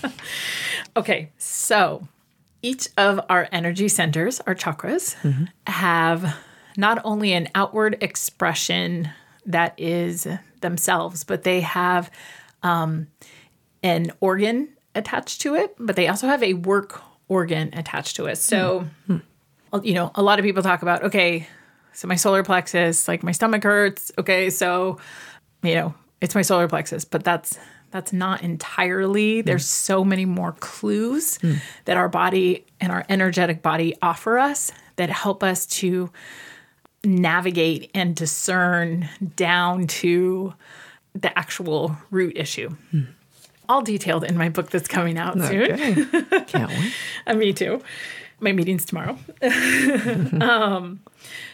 okay, 0.96 1.30
so 1.38 2.06
each 2.62 2.88
of 2.96 3.20
our 3.28 3.48
energy 3.52 3.88
centers, 3.88 4.40
our 4.40 4.54
chakras, 4.54 5.16
mm-hmm. 5.22 5.44
have 5.66 6.36
not 6.76 7.00
only 7.04 7.32
an 7.32 7.48
outward 7.54 7.96
expression 8.00 9.10
that 9.46 9.74
is 9.78 10.26
themselves, 10.60 11.24
but 11.24 11.42
they 11.42 11.60
have 11.60 12.10
um, 12.62 13.06
an 13.82 14.12
organ 14.20 14.68
attached 14.94 15.40
to 15.42 15.54
it, 15.54 15.74
but 15.78 15.96
they 15.96 16.08
also 16.08 16.26
have 16.26 16.42
a 16.42 16.54
work 16.54 17.00
organ 17.28 17.70
attached 17.74 18.16
to 18.16 18.26
it. 18.26 18.36
So, 18.36 18.86
hmm. 19.06 19.14
Hmm. 19.14 19.18
Uh, 19.70 19.80
you 19.82 19.94
know, 19.94 20.10
a 20.14 20.22
lot 20.22 20.38
of 20.38 20.44
people 20.44 20.62
talk 20.62 20.82
about, 20.82 21.04
okay, 21.04 21.46
so 21.92 22.08
my 22.08 22.16
solar 22.16 22.42
plexus, 22.42 23.08
like 23.08 23.22
my 23.22 23.32
stomach 23.32 23.62
hurts. 23.62 24.12
Okay, 24.18 24.50
so 24.50 24.98
you 25.62 25.74
know, 25.74 25.94
it's 26.20 26.34
my 26.34 26.42
solar 26.42 26.68
plexus, 26.68 27.04
but 27.04 27.24
that's 27.24 27.58
that's 27.90 28.12
not 28.12 28.42
entirely. 28.42 29.40
There's 29.40 29.66
so 29.66 30.04
many 30.04 30.26
more 30.26 30.52
clues 30.52 31.38
that 31.86 31.96
our 31.96 32.08
body 32.08 32.66
and 32.80 32.92
our 32.92 33.06
energetic 33.08 33.62
body 33.62 33.94
offer 34.02 34.38
us 34.38 34.70
that 34.96 35.08
help 35.08 35.42
us 35.42 35.64
to 35.66 36.10
navigate 37.04 37.90
and 37.94 38.14
discern 38.14 39.08
down 39.36 39.86
to 39.86 40.52
the 41.14 41.36
actual 41.38 41.96
root 42.10 42.36
issue. 42.36 42.76
All 43.68 43.82
detailed 43.82 44.24
in 44.24 44.36
my 44.36 44.48
book 44.48 44.70
that's 44.70 44.88
coming 44.88 45.18
out 45.18 45.34
soon. 45.38 45.72
Okay. 45.72 45.94
Can't 46.46 46.70
wait. 46.70 46.92
Uh, 47.26 47.34
me 47.36 47.52
too. 47.52 47.82
My 48.40 48.52
meeting's 48.52 48.84
tomorrow. 48.84 49.18
um, 50.40 51.00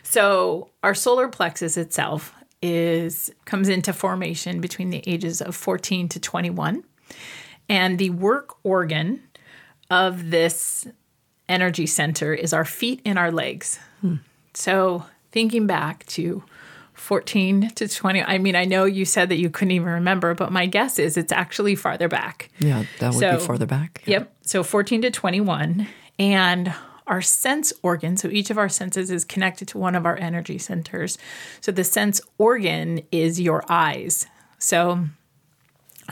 so 0.02 0.70
our 0.82 0.94
solar 0.94 1.28
plexus 1.28 1.76
itself 1.76 2.34
is 2.64 3.30
comes 3.44 3.68
into 3.68 3.92
formation 3.92 4.60
between 4.62 4.88
the 4.88 5.02
ages 5.06 5.42
of 5.42 5.54
14 5.54 6.08
to 6.08 6.18
21. 6.18 6.82
And 7.68 7.98
the 7.98 8.08
work 8.10 8.54
organ 8.62 9.22
of 9.90 10.30
this 10.30 10.86
energy 11.46 11.86
center 11.86 12.32
is 12.32 12.54
our 12.54 12.64
feet 12.64 13.02
and 13.04 13.18
our 13.18 13.30
legs. 13.30 13.78
Hmm. 14.00 14.16
So 14.54 15.04
thinking 15.30 15.66
back 15.66 16.06
to 16.06 16.42
14 16.94 17.70
to 17.74 17.86
20, 17.86 18.22
I 18.22 18.38
mean, 18.38 18.56
I 18.56 18.64
know 18.64 18.84
you 18.86 19.04
said 19.04 19.28
that 19.28 19.36
you 19.36 19.50
couldn't 19.50 19.72
even 19.72 19.88
remember, 19.88 20.32
but 20.34 20.50
my 20.50 20.64
guess 20.64 20.98
is 20.98 21.16
it's 21.18 21.32
actually 21.32 21.74
farther 21.74 22.08
back. 22.08 22.48
Yeah, 22.60 22.84
that 23.00 23.12
would 23.12 23.20
So- 23.20 23.38
be 23.38 23.44
farther 23.44 23.66
back. 23.66 24.02
Yep. 24.06 24.32
So 24.42 24.62
14 24.62 25.02
to 25.02 25.10
21. 25.10 25.86
And 26.18 26.72
our 27.06 27.20
sense 27.20 27.72
organ, 27.82 28.16
so 28.16 28.28
each 28.28 28.50
of 28.50 28.58
our 28.58 28.68
senses 28.68 29.10
is 29.10 29.24
connected 29.24 29.68
to 29.68 29.78
one 29.78 29.94
of 29.94 30.06
our 30.06 30.16
energy 30.16 30.58
centers. 30.58 31.18
So 31.60 31.70
the 31.70 31.84
sense 31.84 32.20
organ 32.38 33.02
is 33.12 33.40
your 33.40 33.62
eyes. 33.68 34.26
So 34.58 35.04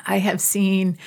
I 0.07 0.19
have 0.19 0.41
seen 0.41 0.99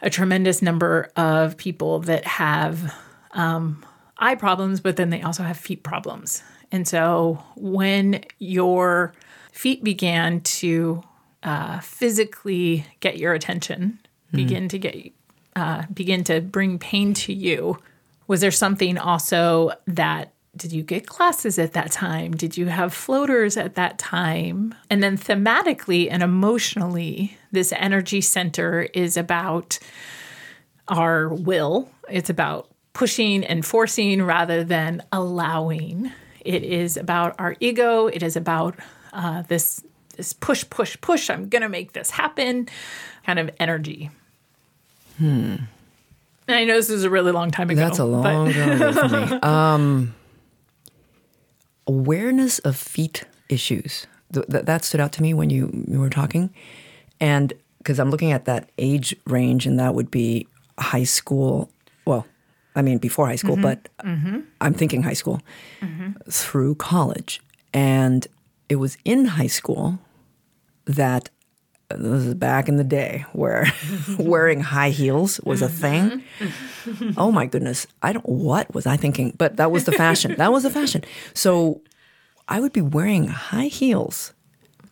a 0.00 0.10
tremendous 0.10 0.62
number 0.62 1.10
of 1.16 1.56
people 1.56 2.00
that 2.00 2.24
have 2.26 2.94
um, 3.32 3.84
eye 4.18 4.34
problems, 4.34 4.80
but 4.80 4.96
then 4.96 5.10
they 5.10 5.22
also 5.22 5.42
have 5.42 5.56
feet 5.56 5.82
problems. 5.82 6.42
And 6.72 6.88
so 6.88 7.42
when 7.56 8.24
your 8.38 9.14
feet 9.52 9.84
began 9.84 10.40
to 10.40 11.02
uh, 11.42 11.80
physically 11.80 12.86
get 13.00 13.18
your 13.18 13.34
attention, 13.34 13.98
begin 14.32 14.68
to 14.68 14.78
get 14.78 15.12
uh, 15.56 15.84
begin 15.92 16.24
to 16.24 16.40
bring 16.40 16.78
pain 16.78 17.14
to 17.14 17.32
you. 17.32 17.78
Was 18.26 18.40
there 18.40 18.50
something 18.50 18.98
also 18.98 19.72
that 19.86 20.32
did 20.56 20.72
you 20.72 20.82
get 20.82 21.06
classes 21.06 21.58
at 21.58 21.72
that 21.72 21.90
time? 21.90 22.32
Did 22.32 22.56
you 22.56 22.66
have 22.66 22.94
floaters 22.94 23.56
at 23.56 23.74
that 23.74 23.98
time? 23.98 24.74
And 24.88 25.02
then 25.02 25.18
thematically 25.18 26.08
and 26.10 26.22
emotionally, 26.22 27.36
this 27.50 27.72
energy 27.72 28.20
center 28.20 28.82
is 28.94 29.16
about 29.16 29.78
our 30.86 31.28
will. 31.28 31.90
It's 32.08 32.30
about 32.30 32.68
pushing 32.92 33.44
and 33.44 33.66
forcing 33.66 34.22
rather 34.22 34.62
than 34.62 35.02
allowing. 35.10 36.12
It 36.40 36.62
is 36.62 36.96
about 36.96 37.34
our 37.38 37.56
ego. 37.58 38.06
It 38.06 38.22
is 38.22 38.36
about 38.36 38.78
uh, 39.12 39.42
this 39.42 39.82
this 40.16 40.32
push, 40.32 40.64
push, 40.70 40.96
push. 41.00 41.28
I'm 41.28 41.48
gonna 41.48 41.68
make 41.68 41.92
this 41.92 42.10
happen, 42.10 42.68
kind 43.26 43.40
of 43.40 43.50
energy. 43.58 44.10
Hmm. 45.18 45.56
And 46.46 46.56
I 46.56 46.64
know 46.64 46.74
this 46.74 46.90
was 46.90 47.04
a 47.04 47.10
really 47.10 47.32
long 47.32 47.50
time 47.50 47.70
ago. 47.70 47.80
That's 47.80 47.98
a 47.98 48.04
long 48.04 48.52
time 48.52 48.72
ago 48.72 48.92
for 48.92 49.08
me. 49.08 49.38
Um, 49.42 50.14
awareness 51.86 52.58
of 52.60 52.76
feet 52.76 53.24
issues. 53.48 54.06
Th- 54.32 54.46
th- 54.46 54.64
that 54.64 54.84
stood 54.84 55.00
out 55.00 55.12
to 55.12 55.22
me 55.22 55.34
when 55.34 55.50
you, 55.50 55.84
you 55.88 56.00
were 56.00 56.10
talking. 56.10 56.52
And 57.20 57.52
because 57.78 57.98
I'm 57.98 58.10
looking 58.10 58.32
at 58.32 58.46
that 58.46 58.70
age 58.78 59.14
range, 59.26 59.66
and 59.66 59.78
that 59.78 59.94
would 59.94 60.10
be 60.10 60.46
high 60.78 61.04
school. 61.04 61.70
Well, 62.06 62.26
I 62.74 62.82
mean, 62.82 62.98
before 62.98 63.26
high 63.26 63.36
school, 63.36 63.56
mm-hmm. 63.56 63.62
but 63.62 63.88
mm-hmm. 64.04 64.40
I'm 64.60 64.74
thinking 64.74 65.02
high 65.02 65.12
school 65.12 65.40
mm-hmm. 65.80 66.12
through 66.30 66.76
college. 66.76 67.40
And 67.72 68.26
it 68.68 68.76
was 68.76 68.96
in 69.04 69.26
high 69.26 69.46
school 69.48 69.98
that 70.86 71.30
this 71.90 72.24
is 72.24 72.34
back 72.34 72.68
in 72.68 72.76
the 72.76 72.84
day 72.84 73.24
where 73.32 73.66
wearing 74.18 74.60
high 74.60 74.90
heels 74.90 75.40
was 75.44 75.62
a 75.62 75.68
thing. 75.68 76.22
Oh 77.16 77.30
my 77.30 77.46
goodness. 77.46 77.86
I 78.02 78.12
don't 78.12 78.28
what 78.28 78.72
was 78.74 78.86
I 78.86 78.96
thinking? 78.96 79.34
But 79.36 79.56
that 79.56 79.70
was 79.70 79.84
the 79.84 79.92
fashion. 79.92 80.34
that 80.38 80.52
was 80.52 80.62
the 80.62 80.70
fashion. 80.70 81.04
So 81.34 81.82
I 82.48 82.60
would 82.60 82.72
be 82.72 82.80
wearing 82.80 83.28
high 83.28 83.66
heels 83.68 84.32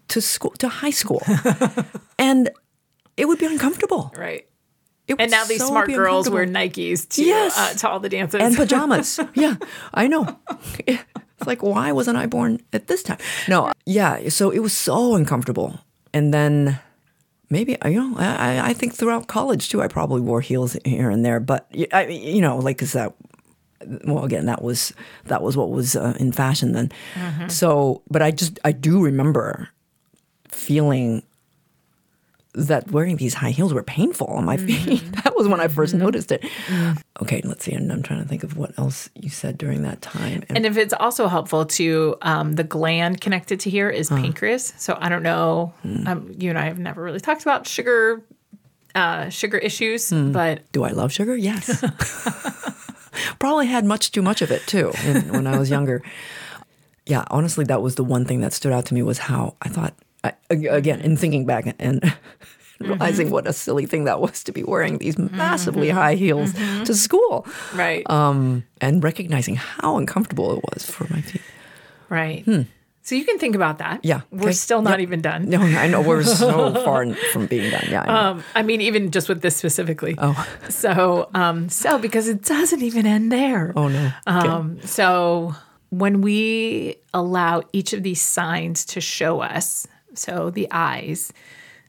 to 0.08 0.20
school 0.20 0.50
to 0.58 0.68
high 0.68 0.90
school. 0.90 1.22
and 2.18 2.50
it 3.16 3.26
would 3.26 3.38
be 3.38 3.46
uncomfortable. 3.46 4.12
right. 4.16 4.46
It 5.08 5.16
And 5.18 5.30
now 5.32 5.44
these 5.44 5.58
so 5.60 5.66
smart 5.66 5.88
girls 5.88 6.30
wear. 6.30 6.46
Nikes 6.46 7.08
to 7.08 7.24
Yes. 7.24 7.58
uh, 7.58 7.74
to 7.74 7.88
all 7.88 7.98
the 8.00 8.08
dances. 8.08 8.40
and 8.40 8.54
pajamas. 8.56 9.18
yeah, 9.34 9.56
I 9.92 10.06
know. 10.06 10.38
It's 10.86 11.46
like, 11.46 11.60
why 11.62 11.90
wasn't 11.90 12.18
I 12.18 12.26
born 12.26 12.60
at 12.72 12.86
this 12.86 13.02
time? 13.02 13.18
No, 13.48 13.72
yeah. 13.84 14.28
So 14.28 14.50
it 14.50 14.60
was 14.60 14.72
so 14.72 15.16
uncomfortable. 15.16 15.80
And 16.14 16.32
then 16.32 16.78
maybe, 17.50 17.76
you 17.84 17.90
know, 17.94 18.16
I, 18.18 18.70
I 18.70 18.72
think 18.74 18.94
throughout 18.94 19.26
college 19.26 19.68
too, 19.68 19.82
I 19.82 19.88
probably 19.88 20.20
wore 20.20 20.40
heels 20.40 20.76
here 20.84 21.10
and 21.10 21.24
there. 21.24 21.40
But, 21.40 21.66
I, 21.92 22.06
you 22.06 22.40
know, 22.40 22.58
like, 22.58 22.82
is 22.82 22.92
that, 22.92 23.14
well, 24.04 24.24
again, 24.24 24.46
that 24.46 24.62
was 24.62 24.92
that 25.24 25.42
was 25.42 25.56
what 25.56 25.70
was 25.70 25.96
uh, 25.96 26.14
in 26.20 26.30
fashion 26.32 26.72
then. 26.72 26.92
So, 27.48 28.02
but 28.08 28.22
I 28.22 28.30
just 28.30 28.60
I 28.64 28.70
do 28.72 29.02
remember 29.02 29.70
feeling 30.48 31.22
that 32.54 32.90
wearing 32.90 33.16
these 33.16 33.34
high 33.34 33.50
heels 33.50 33.72
were 33.72 33.82
painful 33.82 34.26
on 34.26 34.44
my 34.44 34.56
feet. 34.56 35.02
That 35.22 35.36
was 35.36 35.48
when 35.48 35.60
I 35.60 35.68
1st 35.68 35.94
noticed 35.94 36.32
it. 36.32 36.44
Okay, 37.22 37.40
let's 37.44 37.64
see. 37.64 37.72
And 37.72 37.90
I'm 37.92 38.02
trying 38.02 38.22
to 38.22 38.28
think 38.28 38.42
of 38.44 38.56
what 38.56 38.76
else 38.78 39.08
you 39.14 39.30
said 39.30 39.56
during 39.56 39.82
that 39.82 40.02
time. 40.02 40.42
And, 40.48 40.58
And 40.58 40.66
if 40.66 40.76
it's 40.76 40.92
also 40.92 41.28
helpful 41.28 41.64
to 41.66 42.16
um, 42.22 42.54
the 42.54 42.64
gland 42.64 43.20
connected 43.20 43.60
to 43.60 43.70
here 43.70 43.88
is 43.88 44.08
pancreas. 44.08 44.74
So 44.76 44.98
I 45.00 45.08
don't 45.08 45.22
know. 45.22 45.72
Um, 45.84 46.34
you 46.38 46.50
and 46.50 46.58
I 46.58 46.64
have 46.66 46.78
never 46.78 47.02
really 47.02 47.20
talked 47.20 47.42
about 47.42 47.66
sugar, 47.66 48.22
uh, 48.94 49.28
sugar 49.30 49.58
issues, 49.58 50.10
but 50.12 50.70
do 50.72 50.84
I 50.84 50.90
love 50.90 51.12
sugar? 51.12 51.36
Yes. 51.36 51.82
Probably 53.38 53.66
had 53.66 53.84
much 53.84 54.12
too 54.12 54.22
much 54.22 54.42
of 54.42 54.50
it 54.50 54.66
too 54.66 54.92
in, 55.04 55.32
when 55.32 55.46
I 55.46 55.58
was 55.58 55.70
younger. 55.70 56.02
Yeah, 57.06 57.24
honestly, 57.30 57.64
that 57.66 57.82
was 57.82 57.94
the 57.96 58.04
one 58.04 58.24
thing 58.24 58.40
that 58.40 58.52
stood 58.52 58.72
out 58.72 58.86
to 58.86 58.94
me 58.94 59.02
was 59.02 59.18
how 59.18 59.56
I 59.62 59.68
thought. 59.68 59.94
I, 60.24 60.32
again, 60.50 61.00
in 61.00 61.16
thinking 61.16 61.46
back 61.46 61.74
and 61.78 62.14
realizing 62.80 63.30
what 63.30 63.46
a 63.46 63.52
silly 63.52 63.86
thing 63.86 64.04
that 64.04 64.20
was 64.20 64.44
to 64.44 64.52
be 64.52 64.62
wearing 64.62 64.98
these 64.98 65.18
massively 65.18 65.90
high 65.90 66.14
heels 66.14 66.52
to 66.84 66.94
school, 66.94 67.46
right, 67.74 68.08
um, 68.10 68.64
and 68.80 69.02
recognizing 69.02 69.56
how 69.56 69.96
uncomfortable 69.96 70.56
it 70.56 70.64
was 70.72 70.84
for 70.88 71.06
my 71.12 71.20
feet. 71.22 71.42
right. 72.08 72.44
So 73.04 73.16
you 73.16 73.24
can 73.24 73.36
think 73.40 73.56
about 73.56 73.78
that. 73.78 74.04
Yeah, 74.04 74.20
we're 74.30 74.42
okay. 74.42 74.52
still 74.52 74.80
not 74.80 75.00
Yep. 75.00 75.00
even 75.00 75.20
done. 75.22 75.48
No, 75.50 75.60
I 75.60 75.88
know 75.88 76.00
we're 76.02 76.22
so 76.22 76.72
far 76.84 77.12
from 77.32 77.46
being 77.46 77.68
done. 77.68 77.86
Yeah, 77.90 78.04
I. 78.06 78.28
Um, 78.28 78.44
I 78.54 78.62
mean, 78.62 78.80
even 78.80 79.10
just 79.10 79.28
with 79.28 79.42
this 79.42 79.56
specifically. 79.56 80.14
Oh. 80.18 80.46
So, 80.68 81.28
um, 81.34 81.68
so 81.68 81.98
because 81.98 82.28
it 82.28 82.42
doesn't 82.44 82.80
even 82.80 83.04
end 83.04 83.32
there. 83.32 83.72
oh 83.74 83.88
no. 83.88 84.12
Okay. 84.28 84.46
Um, 84.48 84.80
so 84.82 85.56
when 85.90 86.20
we 86.20 86.94
allow 87.12 87.62
each 87.72 87.92
of 87.92 88.04
these 88.04 88.22
signs 88.22 88.84
to 88.86 89.00
show 89.00 89.40
us, 89.40 89.88
so 90.14 90.50
the 90.50 90.68
eyes, 90.70 91.32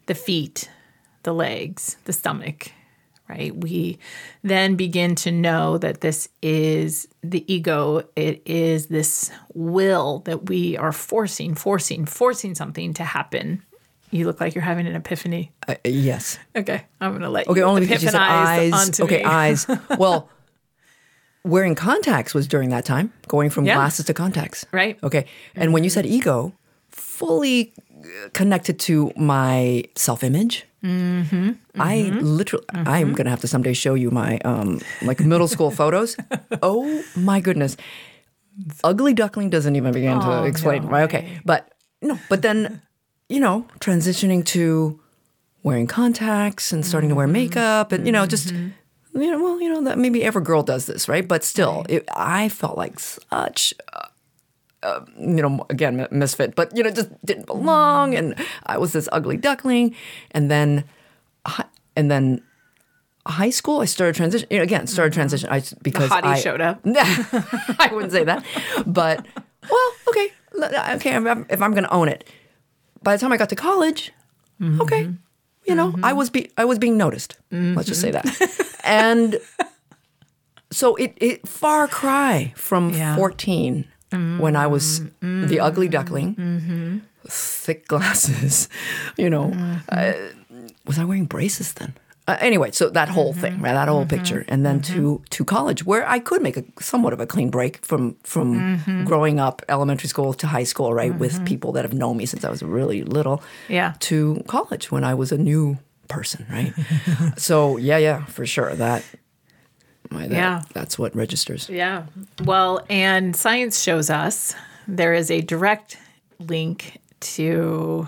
the 0.07 0.15
feet, 0.15 0.69
the 1.23 1.33
legs, 1.33 1.97
the 2.05 2.13
stomach, 2.13 2.71
right? 3.29 3.55
We 3.55 3.99
then 4.43 4.75
begin 4.75 5.15
to 5.15 5.31
know 5.31 5.77
that 5.77 6.01
this 6.01 6.27
is 6.41 7.07
the 7.23 7.43
ego. 7.51 8.03
It 8.15 8.41
is 8.45 8.87
this 8.87 9.31
will 9.53 10.19
that 10.25 10.49
we 10.49 10.75
are 10.77 10.91
forcing, 10.91 11.55
forcing, 11.55 12.05
forcing 12.05 12.55
something 12.55 12.93
to 12.95 13.03
happen. 13.03 13.63
You 14.11 14.25
look 14.27 14.39
like 14.39 14.53
you're 14.53 14.63
having 14.63 14.85
an 14.85 14.95
epiphany. 14.95 15.51
Uh, 15.67 15.75
yes. 15.83 16.37
Okay, 16.55 16.83
I'm 17.01 17.11
going 17.11 17.21
to 17.23 17.29
let 17.29 17.47
Okay, 17.47 17.61
you 17.61 17.65
only 17.65 17.81
because 17.81 18.03
you 18.03 18.09
said 18.09 18.21
eyes. 18.21 18.71
onto 18.73 19.03
Okay, 19.05 19.17
me. 19.19 19.23
eyes. 19.23 19.65
Well, 19.97 20.29
wearing 21.43 21.75
contacts 21.75 22.33
was 22.33 22.47
during 22.47 22.69
that 22.69 22.85
time, 22.85 23.11
going 23.27 23.49
from 23.49 23.65
Yeah. 23.65 23.75
glasses 23.75 24.05
to 24.05 24.13
contacts. 24.13 24.65
Right. 24.71 24.97
Okay. 25.03 25.25
And 25.55 25.73
when 25.73 25.83
you 25.83 25.89
said 25.89 26.05
ego, 26.05 26.53
fully 26.89 27.73
uh, 27.77 27.92
connected 28.33 28.79
to 28.79 29.11
my 29.15 29.83
self 29.95 30.23
image. 30.23 30.65
Mm-hmm. 30.83 31.51
I 31.79 32.11
literally, 32.21 32.65
I'm 32.73 33.13
going 33.13 33.25
to 33.25 33.29
have 33.29 33.39
to 33.41 33.47
someday 33.47 33.73
show 33.73 33.93
you 33.93 34.11
my 34.11 34.37
um, 34.39 34.81
like 35.01 35.21
middle 35.21 35.47
school 35.47 35.71
photos. 35.81 36.17
Oh 36.61 37.03
my 37.15 37.39
goodness. 37.39 37.77
Ugly 38.83 39.13
Duckling 39.13 39.49
doesn't 39.49 39.75
even 39.75 39.93
begin 39.93 40.19
to 40.19 40.27
Oh, 40.27 40.43
explain. 40.43 40.83
no 40.83 40.89
right? 40.89 41.03
Okay. 41.03 41.39
But 41.45 41.71
no, 42.01 42.19
but 42.29 42.41
then, 42.41 42.81
you 43.29 43.39
know, 43.39 43.65
transitioning 43.79 44.45
to 44.47 44.99
wearing 45.63 45.87
contacts 45.87 46.71
and 46.73 46.85
starting 46.85 47.09
to 47.09 47.15
wear 47.15 47.27
makeup 47.27 47.91
and, 47.93 48.05
you 48.05 48.11
know, 48.11 48.25
just, 48.25 48.51
you 48.51 48.73
know, 49.31 49.41
well, 49.41 49.61
you 49.61 49.69
know, 49.69 49.81
that 49.85 49.97
maybe 49.97 50.23
every 50.23 50.41
girl 50.43 50.61
does 50.63 50.85
this, 50.85 51.07
right? 51.07 51.25
But 51.27 51.43
still, 51.45 51.85
it, 51.87 52.03
I 52.13 52.49
felt 52.49 52.77
like 52.77 52.99
such, 52.99 53.73
uh, 53.93 54.07
uh, 54.83 55.05
you 55.17 55.41
know, 55.41 55.65
again, 55.69 56.07
misfit, 56.11 56.55
but, 56.55 56.75
you 56.75 56.83
know, 56.83 56.91
just 56.91 57.09
didn't 57.25 57.47
belong. 57.47 58.13
And 58.15 58.35
I 58.65 58.77
was 58.77 58.93
this 58.93 59.09
ugly 59.11 59.37
duckling. 59.37 59.95
And 60.31 60.51
then, 60.51 60.83
and 61.95 62.11
then, 62.11 62.41
High 63.25 63.51
school, 63.51 63.79
I 63.79 63.85
started 63.85 64.15
transition 64.15 64.47
you 64.51 64.57
know, 64.57 64.63
again. 64.63 64.85
Started 64.85 65.11
mm-hmm. 65.11 65.19
transition 65.19 65.49
I, 65.49 65.63
because 65.81 66.09
Hottie 66.09 66.23
I 66.23 66.39
showed 66.39 66.59
up. 66.59 66.81
I 66.85 67.89
wouldn't 67.93 68.11
say 68.11 68.25
that, 68.25 68.43
but 68.85 69.25
well, 69.71 69.93
okay, 70.09 70.29
okay. 70.95 71.15
If 71.49 71.61
I'm 71.61 71.71
going 71.71 71.85
to 71.85 71.93
own 71.93 72.09
it, 72.09 72.29
by 73.01 73.15
the 73.15 73.21
time 73.21 73.31
I 73.31 73.37
got 73.37 73.47
to 73.49 73.55
college, 73.55 74.11
mm-hmm. 74.59 74.81
okay, 74.81 75.09
you 75.65 75.73
know, 75.73 75.87
I 75.87 76.09
mm-hmm. 76.09 76.17
was 76.17 76.29
be 76.31 76.51
I 76.57 76.65
was 76.65 76.79
being 76.79 76.97
noticed. 76.97 77.37
Let's 77.49 77.87
just 77.87 78.01
say 78.01 78.11
that, 78.11 78.25
and 78.83 79.39
so 80.71 80.95
it 80.95 81.13
it 81.15 81.47
far 81.47 81.87
cry 81.87 82.51
from 82.57 82.89
Yeah. 82.89 83.15
14 83.15 83.85
when 84.13 84.55
I 84.55 84.67
was 84.67 84.99
mm-hmm. 84.99 85.47
the 85.47 85.59
ugly 85.59 85.87
duckling, 85.87 86.35
mm-hmm. 86.35 86.97
thick 87.27 87.87
glasses, 87.87 88.69
you 89.17 89.29
know. 89.29 89.51
Mm-hmm. 89.51 89.75
Uh, 89.89 90.13
was 90.85 90.99
I 90.99 91.05
wearing 91.05 91.25
braces 91.25 91.73
then? 91.73 91.93
Uh, 92.25 92.37
anyway, 92.39 92.71
so 92.71 92.89
that 92.89 93.09
whole 93.09 93.33
thing, 93.33 93.59
right? 93.59 93.73
That 93.73 93.89
whole 93.89 94.05
picture, 94.05 94.45
and 94.47 94.65
then 94.65 94.81
to 94.83 95.21
to 95.29 95.43
college, 95.43 95.85
where 95.85 96.07
I 96.07 96.19
could 96.19 96.41
make 96.41 96.55
a 96.55 96.63
somewhat 96.79 97.11
of 97.11 97.19
a 97.19 97.25
clean 97.25 97.49
break 97.49 97.83
from 97.85 98.15
from 98.23 99.03
growing 99.05 99.39
up, 99.39 99.61
elementary 99.67 100.07
school 100.07 100.33
to 100.35 100.47
high 100.47 100.63
school, 100.63 100.93
right, 100.93 101.13
with 101.19 101.43
people 101.45 101.73
that 101.73 101.83
have 101.83 101.93
known 101.93 102.15
me 102.15 102.25
since 102.25 102.45
I 102.45 102.49
was 102.49 102.63
really 102.63 103.03
little, 103.03 103.41
Yeah. 103.67 103.93
to 103.99 104.41
college 104.47 104.89
when 104.89 105.03
I 105.03 105.13
was 105.15 105.31
a 105.33 105.37
new 105.37 105.77
person, 106.07 106.45
right? 106.49 106.73
so 107.37 107.75
yeah, 107.77 107.97
yeah, 107.97 108.25
for 108.25 108.45
sure 108.45 108.73
that. 108.75 109.03
That 110.21 110.31
Yeah. 110.31 110.61
that's 110.73 110.97
what 110.97 111.15
registers. 111.15 111.69
Yeah. 111.69 112.05
Well, 112.43 112.85
and 112.89 113.35
science 113.35 113.81
shows 113.81 114.09
us 114.09 114.55
there 114.87 115.13
is 115.13 115.31
a 115.31 115.41
direct 115.41 115.97
link 116.39 116.99
to 117.19 118.07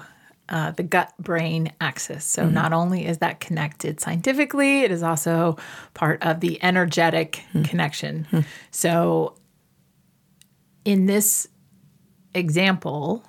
uh, 0.49 0.72
the 0.72 0.84
gut 0.84 1.12
brain 1.20 1.72
axis. 1.82 2.24
So 2.24 2.43
mm-hmm. 2.43 2.53
not 2.53 2.74
only 2.74 3.06
is 3.06 3.18
that 3.20 3.39
connected 3.39 3.99
scientifically, 3.99 4.82
it 4.82 4.91
is 4.91 5.01
also 5.01 5.58
part 5.93 6.24
of 6.24 6.39
the 6.39 6.64
energetic 6.64 7.43
hmm. 7.51 7.64
connection. 7.64 8.26
Hmm. 8.30 8.39
So 8.70 9.36
in 10.84 11.08
this 11.08 11.47
example, 12.34 13.24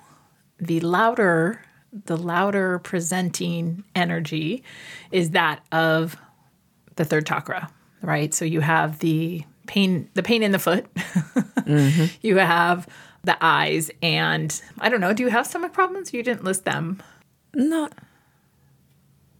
the 0.59 0.79
louder 0.81 1.61
the 2.05 2.17
louder 2.17 2.79
presenting 2.79 3.83
energy 3.95 4.63
is 5.11 5.31
that 5.31 5.65
of 5.71 6.17
the 6.95 7.05
third 7.05 7.25
chakra, 7.25 7.69
right? 8.01 8.33
So 8.33 8.45
you 8.45 8.61
have 8.61 8.99
the 8.99 9.43
pain, 9.67 10.09
the 10.13 10.23
pain 10.23 10.43
in 10.43 10.51
the 10.51 10.59
foot. 10.59 10.85
mm-hmm. 10.93 12.05
You 12.21 12.37
have 12.37 12.87
the 13.23 13.37
eyes, 13.41 13.91
and 14.01 14.61
I 14.79 14.89
don't 14.89 15.01
know. 15.01 15.13
Do 15.13 15.23
you 15.23 15.29
have 15.29 15.45
stomach 15.45 15.73
problems? 15.73 16.13
You 16.13 16.23
didn't 16.23 16.43
list 16.43 16.65
them. 16.65 17.01
Not 17.53 17.93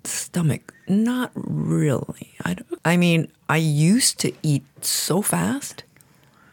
stomach. 0.03 0.73
Not 0.87 1.31
really. 1.35 2.33
I, 2.43 2.57
I 2.85 2.97
mean, 2.97 3.31
I 3.49 3.57
used 3.57 4.19
to 4.19 4.33
eat 4.43 4.63
so 4.81 5.21
fast 5.21 5.83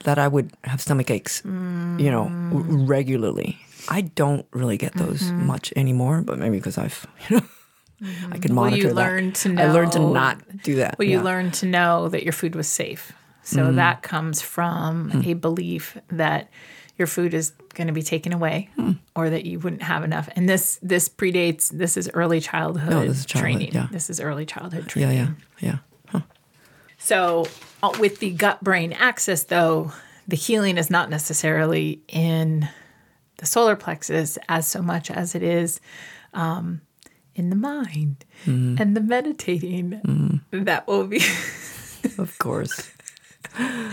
that 0.05 0.19
I 0.19 0.29
would 0.29 0.53
have 0.65 0.81
stomach 0.81 1.11
aches, 1.11 1.43
mm. 1.43 2.01
you 2.01 2.11
know, 2.11 2.29
regularly. 2.87 3.59
I 3.89 4.03
don't 4.03 4.47
really 4.53 4.77
get 4.77 4.95
those 4.95 5.23
mm-hmm. 5.23 5.47
much 5.47 5.73
anymore, 5.77 6.23
but 6.23 6.39
maybe 6.39 6.59
because 6.59 6.79
I've, 6.79 7.07
you 7.29 7.37
know, 7.37 7.47
mm-hmm. 8.03 8.32
I 8.32 8.38
can 8.38 8.55
monitor 8.55 8.95
well, 8.95 9.12
you 9.14 9.30
that. 9.30 9.34
To 9.36 9.49
know, 9.51 9.62
I 9.62 9.72
learned 9.72 9.92
to 9.92 9.99
not 9.99 10.62
do 10.62 10.76
that. 10.76 10.99
Well, 10.99 11.09
you 11.09 11.18
yeah. 11.18 11.24
learned 11.24 11.55
to 11.55 11.66
know 11.66 12.09
that 12.09 12.22
your 12.22 12.32
food 12.32 12.55
was 12.55 12.68
safe. 12.68 13.12
So 13.42 13.64
mm. 13.64 13.76
that 13.76 14.03
comes 14.03 14.40
from 14.40 15.11
mm. 15.11 15.26
a 15.26 15.34
belief 15.34 15.99
that 16.09 16.49
your 16.97 17.07
food 17.07 17.34
is 17.34 17.53
going 17.74 17.88
to 17.88 17.92
be 17.92 18.03
taken 18.03 18.32
away 18.32 18.70
mm. 18.78 18.99
or 19.14 19.30
that 19.30 19.45
you 19.45 19.59
wouldn't 19.59 19.82
have 19.82 20.05
enough. 20.05 20.28
And 20.34 20.49
this 20.49 20.78
this 20.82 21.09
predates 21.09 21.70
this 21.70 21.97
is 21.97 22.11
early 22.14 22.40
childhood, 22.40 22.90
no, 22.90 23.07
this 23.07 23.18
is 23.18 23.26
childhood 23.26 23.53
training. 23.53 23.74
Yeah. 23.74 23.88
This 23.90 24.11
is 24.11 24.20
early 24.20 24.47
childhood 24.47 24.88
training. 24.88 25.16
Yeah, 25.16 25.28
yeah, 25.61 25.68
yeah. 25.72 25.78
Huh. 26.09 26.20
So 26.99 27.47
uh, 27.82 27.92
with 27.99 28.20
the 28.20 28.30
gut 28.30 28.62
brain 28.62 28.92
axis 28.92 29.45
though, 29.45 29.92
the 30.26 30.36
healing 30.36 30.78
is 30.78 30.88
not 30.88 31.11
necessarily 31.11 32.03
in 32.09 32.68
the 33.38 33.47
solar 33.47 33.76
plexus 33.76 34.38
as 34.49 34.66
so 34.66 34.80
much 34.80 35.11
as 35.11 35.34
it 35.34 35.42
is 35.42 35.80
um, 36.32 36.80
in 37.35 37.51
the 37.51 37.57
mind 37.57 38.24
mm. 38.47 38.78
and 38.78 38.97
the 38.97 39.01
meditating 39.01 40.01
mm. 40.05 40.41
that 40.64 40.87
will 40.87 41.07
be 41.07 41.20
of 42.18 42.39
course. 42.39 42.91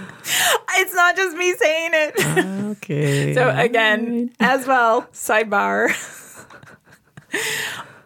It's 0.73 0.95
not 0.95 1.15
just 1.17 1.35
me 1.37 1.53
saying 1.53 1.91
it. 1.93 2.65
Okay. 2.77 3.33
So 3.35 3.49
again 3.55 4.31
as 4.39 4.65
well 4.65 5.03
sidebar. 5.13 5.89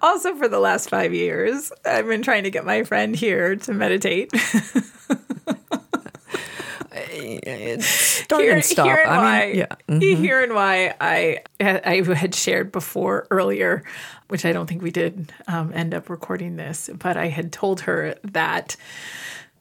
Also 0.02 0.36
for 0.36 0.48
the 0.48 0.60
last 0.60 0.90
five 0.90 1.14
years 1.14 1.72
i've 1.86 2.08
been 2.08 2.22
trying 2.22 2.44
to 2.44 2.52
get 2.52 2.66
my 2.66 2.84
friend 2.84 3.16
here 3.16 3.56
to 3.56 3.74
meditate 3.74 4.32
start 7.80 8.42
here, 8.42 8.54
and 8.54 8.64
stop. 8.64 8.86
Here 8.86 8.98
and 8.98 9.12
I 9.12 9.18
why, 9.18 9.46
mean, 9.48 9.56
yeah. 9.56 9.66
Mm-hmm. 9.90 10.24
Here 10.24 10.44
and 10.44 10.54
why 10.54 10.96
I 11.00 11.40
I 11.60 12.02
had 12.16 12.36
shared 12.36 12.72
before 12.72 13.28
earlier, 13.32 13.84
which 14.28 14.46
I 14.46 14.54
don't 14.54 14.68
think 14.68 14.82
we 14.82 14.92
did 14.92 15.32
um, 15.48 15.72
end 15.74 15.94
up 15.94 16.10
recording 16.10 16.56
this, 16.56 16.90
but 16.98 17.18
I 17.18 17.28
had 17.28 17.52
told 17.52 17.82
her 17.82 18.16
that 18.24 18.76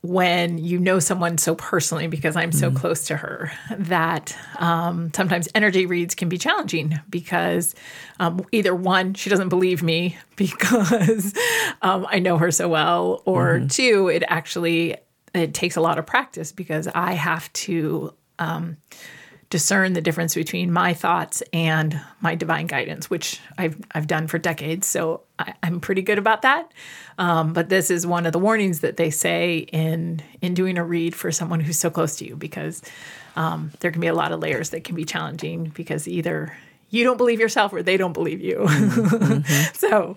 when 0.04 0.58
you 0.58 0.78
know 0.78 0.98
someone 0.98 1.38
so 1.38 1.54
personally, 1.54 2.08
because 2.08 2.36
I'm 2.36 2.52
so 2.52 2.70
mm 2.70 2.74
close 2.74 3.06
to 3.06 3.16
her, 3.16 3.52
that 3.70 4.36
um, 4.58 5.10
sometimes 5.14 5.48
energy 5.54 5.86
reads 5.86 6.14
can 6.14 6.28
be 6.28 6.36
challenging 6.36 7.00
because 7.08 7.74
um, 8.20 8.44
either 8.52 8.74
one, 8.74 9.14
she 9.14 9.30
doesn't 9.30 9.48
believe 9.48 9.82
me 9.82 10.18
because 10.36 11.32
um, 11.80 12.06
I 12.10 12.18
know 12.18 12.36
her 12.36 12.50
so 12.50 12.68
well, 12.68 13.22
or 13.24 13.58
mm-hmm. 13.58 13.68
two, 13.68 14.08
it 14.08 14.22
actually 14.28 14.96
it 15.34 15.54
takes 15.54 15.76
a 15.76 15.80
lot 15.80 15.98
of 15.98 16.06
practice 16.06 16.52
because 16.52 16.88
I 16.88 17.12
have 17.12 17.52
to 17.54 18.14
um, 18.38 18.76
discern 19.50 19.92
the 19.92 20.00
difference 20.00 20.34
between 20.34 20.72
my 20.72 20.94
thoughts 20.94 21.42
and 21.52 22.00
my 22.20 22.34
divine 22.34 22.66
guidance, 22.66 23.10
which 23.10 23.40
I've 23.58 23.76
I've 23.92 24.06
done 24.06 24.26
for 24.26 24.38
decades. 24.38 24.86
So 24.86 25.22
I, 25.38 25.54
am 25.62 25.80
pretty 25.80 26.02
good 26.02 26.18
about 26.18 26.42
that. 26.42 26.72
Um, 27.18 27.52
but 27.52 27.68
this 27.68 27.90
is 27.90 28.06
one 28.06 28.26
of 28.26 28.32
the 28.32 28.38
warnings 28.38 28.80
that 28.80 28.96
they 28.96 29.10
say 29.10 29.58
in 29.58 30.22
in 30.40 30.54
doing 30.54 30.78
a 30.78 30.84
read 30.84 31.14
for 31.14 31.30
someone 31.30 31.60
who's 31.60 31.78
so 31.78 31.90
close 31.90 32.16
to 32.16 32.26
you 32.26 32.36
because 32.36 32.82
um, 33.36 33.70
there 33.80 33.90
can 33.90 34.00
be 34.00 34.06
a 34.06 34.14
lot 34.14 34.32
of 34.32 34.40
layers 34.40 34.70
that 34.70 34.84
can 34.84 34.94
be 34.96 35.04
challenging 35.04 35.72
because 35.74 36.08
either 36.08 36.56
you 36.94 37.02
don't 37.02 37.16
believe 37.16 37.40
yourself 37.40 37.72
or 37.72 37.82
they 37.82 37.96
don't 37.96 38.12
believe 38.12 38.40
you. 38.40 38.58
Mm-hmm. 38.58 39.74
so, 39.74 40.16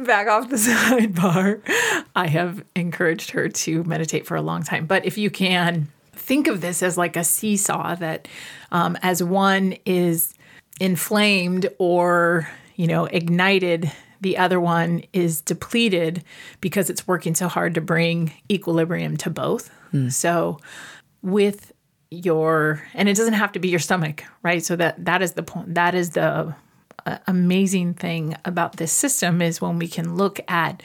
back 0.00 0.26
off 0.26 0.50
the 0.50 0.56
sidebar, 0.56 1.60
I 2.16 2.26
have 2.26 2.64
encouraged 2.74 3.30
her 3.30 3.48
to 3.48 3.84
meditate 3.84 4.26
for 4.26 4.36
a 4.36 4.42
long 4.42 4.62
time. 4.62 4.86
But 4.86 5.04
if 5.04 5.16
you 5.16 5.30
can 5.30 5.88
think 6.12 6.48
of 6.48 6.60
this 6.60 6.82
as 6.82 6.98
like 6.98 7.16
a 7.16 7.22
seesaw, 7.22 7.94
that 7.96 8.26
um, 8.72 8.98
as 9.02 9.22
one 9.22 9.76
is 9.84 10.34
inflamed 10.80 11.68
or, 11.78 12.48
you 12.74 12.88
know, 12.88 13.04
ignited, 13.06 13.92
the 14.20 14.36
other 14.36 14.58
one 14.58 15.04
is 15.12 15.40
depleted 15.40 16.24
because 16.60 16.90
it's 16.90 17.06
working 17.06 17.34
so 17.34 17.46
hard 17.46 17.74
to 17.74 17.80
bring 17.80 18.32
equilibrium 18.50 19.16
to 19.18 19.30
both. 19.30 19.70
Mm. 19.92 20.12
So, 20.12 20.58
with 21.22 21.72
your 22.10 22.82
and 22.94 23.08
it 23.08 23.16
doesn't 23.16 23.34
have 23.34 23.52
to 23.52 23.58
be 23.58 23.68
your 23.68 23.80
stomach 23.80 24.24
right 24.42 24.64
so 24.64 24.76
that 24.76 25.04
that 25.04 25.22
is 25.22 25.32
the 25.32 25.42
point 25.42 25.74
that 25.74 25.94
is 25.94 26.10
the 26.10 26.54
uh, 27.04 27.18
amazing 27.26 27.94
thing 27.94 28.36
about 28.44 28.76
this 28.76 28.92
system 28.92 29.42
is 29.42 29.60
when 29.60 29.78
we 29.78 29.88
can 29.88 30.16
look 30.16 30.38
at 30.48 30.82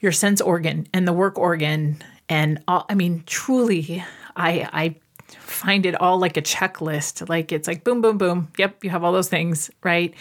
your 0.00 0.12
sense 0.12 0.40
organ 0.40 0.86
and 0.92 1.06
the 1.06 1.12
work 1.12 1.38
organ 1.38 1.96
and 2.28 2.62
all, 2.68 2.86
i 2.88 2.94
mean 2.94 3.22
truly 3.26 4.04
i 4.36 4.68
i 4.72 4.94
find 5.38 5.86
it 5.86 6.00
all 6.00 6.18
like 6.18 6.36
a 6.36 6.42
checklist 6.42 7.28
like 7.28 7.50
it's 7.50 7.66
like 7.66 7.82
boom 7.82 8.00
boom 8.00 8.16
boom 8.16 8.48
yep 8.58 8.82
you 8.84 8.90
have 8.90 9.02
all 9.02 9.12
those 9.12 9.28
things 9.28 9.70
right 9.82 10.14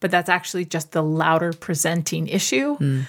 but 0.00 0.10
that's 0.10 0.28
actually 0.28 0.64
just 0.64 0.92
the 0.92 1.02
louder 1.02 1.52
presenting 1.52 2.26
issue 2.26 2.76
mm. 2.78 3.04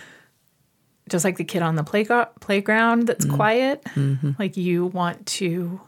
just 1.09 1.25
like 1.25 1.38
the 1.38 1.43
kid 1.43 1.63
on 1.63 1.75
the 1.75 1.83
playgo- 1.83 2.29
playground 2.39 3.07
that's 3.07 3.25
mm. 3.25 3.35
quiet 3.35 3.83
mm-hmm. 3.95 4.31
like 4.38 4.55
you 4.55 4.85
want 4.85 5.25
to 5.25 5.79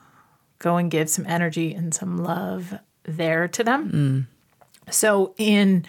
go 0.60 0.78
and 0.78 0.92
give 0.92 1.10
some 1.10 1.26
energy 1.26 1.74
and 1.74 1.94
some 1.94 2.18
love 2.18 2.78
there 3.04 3.48
to 3.48 3.64
them. 3.64 3.92
Mm. 3.92 4.94
So, 4.94 5.34
in 5.38 5.86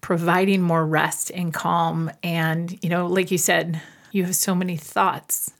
providing 0.00 0.62
more 0.62 0.84
rest 0.86 1.30
and 1.34 1.52
calm, 1.52 2.10
and, 2.22 2.82
you 2.82 2.88
know, 2.88 3.06
like 3.06 3.30
you 3.30 3.38
said, 3.38 3.80
you 4.12 4.24
have 4.24 4.34
so 4.34 4.54
many 4.54 4.76
thoughts 4.76 5.52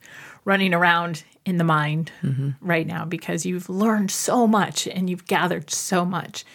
running 0.43 0.73
around 0.73 1.23
in 1.45 1.57
the 1.57 1.63
mind 1.63 2.11
mm-hmm. 2.21 2.49
right 2.61 2.85
now 2.85 3.05
because 3.05 3.45
you've 3.45 3.69
learned 3.69 4.11
so 4.11 4.45
much 4.47 4.87
and 4.87 5.09
you've 5.09 5.25
gathered 5.25 5.69
so 5.69 6.05
much 6.05 6.45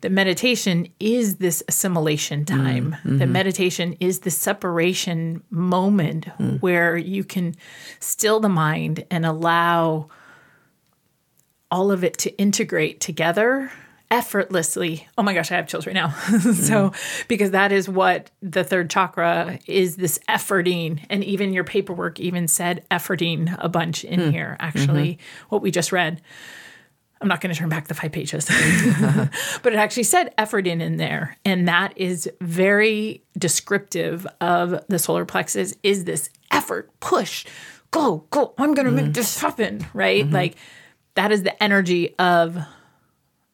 that 0.00 0.12
meditation 0.12 0.88
is 1.00 1.36
this 1.36 1.62
assimilation 1.68 2.44
mm, 2.44 2.46
time. 2.46 2.96
Mm-hmm. 3.00 3.18
That 3.18 3.28
meditation 3.28 3.96
is 4.00 4.20
the 4.20 4.30
separation 4.30 5.42
moment 5.50 6.26
mm. 6.38 6.60
where 6.60 6.96
you 6.96 7.24
can 7.24 7.54
still 8.00 8.40
the 8.40 8.48
mind 8.48 9.04
and 9.10 9.26
allow 9.26 10.08
all 11.70 11.90
of 11.90 12.04
it 12.04 12.16
to 12.18 12.36
integrate 12.38 13.00
together 13.00 13.70
effortlessly. 14.10 15.06
Oh 15.18 15.22
my 15.22 15.34
gosh, 15.34 15.52
I 15.52 15.56
have 15.56 15.66
chills 15.66 15.86
right 15.86 15.94
now. 15.94 16.10
so, 16.28 16.90
mm. 16.90 17.28
because 17.28 17.50
that 17.50 17.72
is 17.72 17.88
what 17.88 18.30
the 18.40 18.64
third 18.64 18.88
chakra 18.88 19.58
is 19.66 19.96
this 19.96 20.18
efforting. 20.28 21.04
And 21.10 21.22
even 21.24 21.52
your 21.52 21.64
paperwork 21.64 22.18
even 22.18 22.48
said 22.48 22.84
efforting 22.90 23.54
a 23.58 23.68
bunch 23.68 24.04
in 24.04 24.20
mm. 24.20 24.30
here, 24.30 24.56
actually, 24.60 25.14
mm-hmm. 25.14 25.46
what 25.48 25.62
we 25.62 25.70
just 25.70 25.92
read. 25.92 26.22
I'm 27.20 27.28
not 27.28 27.40
going 27.40 27.52
to 27.52 27.58
turn 27.58 27.68
back 27.68 27.88
the 27.88 27.94
five 27.94 28.12
pages, 28.12 28.46
but 29.62 29.72
it 29.72 29.76
actually 29.76 30.04
said 30.04 30.32
effort 30.38 30.66
in 30.66 30.80
in 30.80 30.96
there. 30.96 31.36
And 31.44 31.66
that 31.68 31.92
is 31.96 32.30
very 32.40 33.24
descriptive 33.36 34.26
of 34.40 34.80
the 34.88 34.98
solar 34.98 35.24
plexus 35.24 35.74
is 35.82 36.04
this 36.04 36.30
effort, 36.50 36.90
push, 37.00 37.44
go, 37.90 38.26
go. 38.30 38.54
I'm 38.58 38.74
going 38.74 38.86
to 38.86 38.92
mm-hmm. 38.92 39.06
make 39.06 39.14
this 39.14 39.40
happen, 39.40 39.86
right? 39.92 40.24
Mm-hmm. 40.24 40.34
Like 40.34 40.56
that 41.14 41.32
is 41.32 41.42
the 41.42 41.60
energy 41.62 42.16
of 42.18 42.58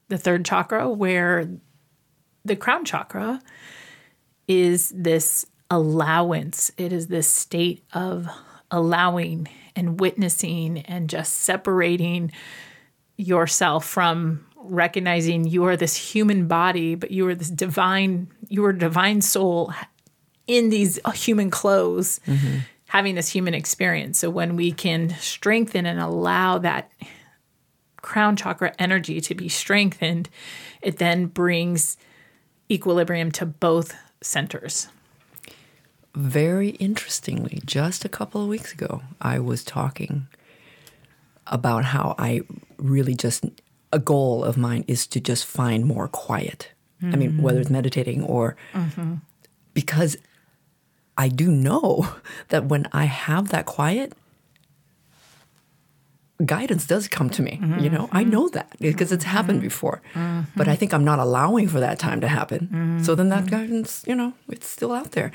the 0.08 0.18
third 0.18 0.44
chakra 0.44 0.90
where 0.90 1.48
the 2.44 2.56
crown 2.56 2.84
chakra 2.84 3.40
is 4.46 4.92
this 4.94 5.46
allowance. 5.70 6.70
It 6.76 6.92
is 6.92 7.06
this 7.06 7.28
state 7.28 7.84
of 7.94 8.28
allowing 8.70 9.48
and 9.76 9.98
witnessing 9.98 10.78
and 10.80 11.08
just 11.08 11.34
separating 11.34 12.32
yourself 13.16 13.84
from 13.84 14.46
recognizing 14.56 15.46
you 15.46 15.64
are 15.64 15.76
this 15.76 15.96
human 15.96 16.46
body, 16.46 16.94
but 16.94 17.10
you 17.10 17.28
are 17.28 17.34
this 17.34 17.50
divine, 17.50 18.28
you 18.48 18.64
are 18.64 18.72
divine 18.72 19.20
soul 19.20 19.72
in 20.46 20.70
these 20.70 20.98
human 21.14 21.50
clothes, 21.50 22.20
mm-hmm. 22.26 22.58
having 22.86 23.14
this 23.14 23.28
human 23.28 23.54
experience. 23.54 24.18
So 24.18 24.30
when 24.30 24.56
we 24.56 24.72
can 24.72 25.10
strengthen 25.10 25.86
and 25.86 26.00
allow 26.00 26.58
that 26.58 26.90
crown 27.96 28.36
chakra 28.36 28.74
energy 28.78 29.20
to 29.20 29.34
be 29.34 29.48
strengthened, 29.48 30.28
it 30.82 30.98
then 30.98 31.26
brings 31.26 31.96
equilibrium 32.70 33.30
to 33.32 33.46
both 33.46 33.94
centers. 34.20 34.88
Very 36.14 36.70
interestingly, 36.70 37.60
just 37.64 38.04
a 38.04 38.08
couple 38.08 38.42
of 38.42 38.48
weeks 38.48 38.72
ago, 38.72 39.02
I 39.20 39.38
was 39.40 39.64
talking 39.64 40.28
about 41.46 41.84
how 41.84 42.14
I 42.18 42.42
really 42.78 43.14
just 43.14 43.44
a 43.92 43.98
goal 43.98 44.42
of 44.44 44.56
mine 44.56 44.84
is 44.88 45.06
to 45.06 45.20
just 45.20 45.44
find 45.46 45.84
more 45.84 46.08
quiet 46.08 46.74
I 47.12 47.16
mean, 47.16 47.32
hmm. 47.32 47.42
whether 47.42 47.60
it's 47.60 47.70
meditating 47.70 48.22
or 48.22 48.56
mm-hmm. 48.72 49.14
because 49.72 50.16
I 51.16 51.28
do 51.28 51.50
know 51.50 52.08
that 52.48 52.66
when 52.66 52.88
I 52.92 53.04
have 53.04 53.48
that 53.48 53.66
quiet, 53.66 54.12
guidance 56.44 56.86
does 56.86 57.08
come 57.08 57.30
to 57.30 57.42
me. 57.42 57.58
You 57.60 57.66
mm-hmm. 57.66 57.94
know, 57.94 58.08
I 58.12 58.24
know 58.24 58.48
that 58.48 58.70
mm-hmm. 58.70 58.84
because 58.84 59.12
it's 59.12 59.24
happened 59.24 59.60
before. 59.60 60.02
But 60.56 60.68
I 60.68 60.76
think 60.76 60.92
I'm 60.92 61.04
not 61.04 61.18
allowing 61.18 61.68
for 61.68 61.80
that 61.80 61.98
time 61.98 62.20
to 62.20 62.28
happen. 62.28 63.02
So 63.02 63.14
then 63.14 63.28
that 63.28 63.50
guidance, 63.50 64.04
you 64.06 64.14
know, 64.14 64.32
it's 64.48 64.68
still 64.68 64.92
out 64.92 65.12
there. 65.12 65.32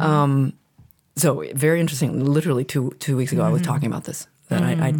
Um, 0.00 0.54
so 1.16 1.44
very 1.54 1.80
interesting. 1.80 2.24
Literally 2.24 2.64
two 2.64 2.94
two 2.98 3.16
weeks 3.16 3.32
ago, 3.32 3.42
I 3.42 3.50
was 3.50 3.62
talking 3.62 3.86
about 3.86 4.04
this. 4.04 4.26
That 4.48 4.62
I, 4.62 4.72
I 4.72 4.92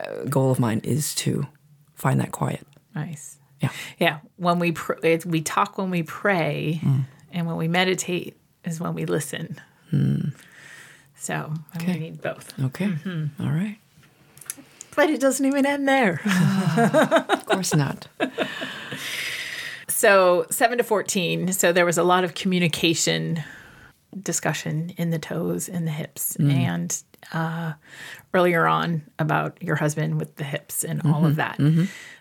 uh, 0.00 0.24
goal 0.24 0.50
of 0.50 0.58
mine 0.58 0.80
is 0.84 1.14
to 1.16 1.46
find 1.94 2.18
that 2.20 2.32
quiet. 2.32 2.66
Nice. 2.94 3.36
Yeah. 3.60 3.70
Yeah. 3.98 4.18
When 4.36 4.58
we 4.58 4.72
pr- 4.72 4.94
it's, 5.02 5.24
we 5.26 5.40
talk 5.42 5.78
when 5.78 5.90
we 5.90 6.02
pray, 6.02 6.80
Mm. 6.82 7.04
and 7.32 7.46
when 7.46 7.56
we 7.56 7.68
meditate 7.68 8.36
is 8.64 8.80
when 8.80 8.94
we 8.94 9.04
listen. 9.06 9.60
Mm. 9.92 10.34
So 11.16 11.52
and 11.74 11.82
we 11.86 11.92
need 11.98 12.20
both. 12.22 12.52
Okay. 12.62 12.90
All 13.40 13.46
right. 13.50 13.78
But 14.94 15.10
it 15.10 15.20
doesn't 15.20 15.44
even 15.44 15.66
end 15.66 15.86
there. 15.86 16.20
Of 17.28 17.44
course 17.46 17.74
not. 17.74 18.08
so 19.88 20.46
seven 20.50 20.78
to 20.78 20.84
fourteen. 20.84 21.52
So 21.52 21.72
there 21.72 21.84
was 21.86 21.98
a 21.98 22.02
lot 22.02 22.24
of 22.24 22.34
communication 22.34 23.42
discussion 24.22 24.90
in 24.96 25.10
the 25.10 25.18
toes 25.18 25.68
and 25.68 25.86
the 25.86 25.90
hips, 25.90 26.36
and 26.36 27.02
uh, 27.32 27.72
earlier 28.34 28.66
on 28.66 29.02
about 29.18 29.60
your 29.62 29.76
husband 29.76 30.18
with 30.18 30.36
the 30.36 30.44
hips 30.44 30.84
and 30.84 31.02
all 31.06 31.24
of 31.26 31.36
that. 31.36 31.58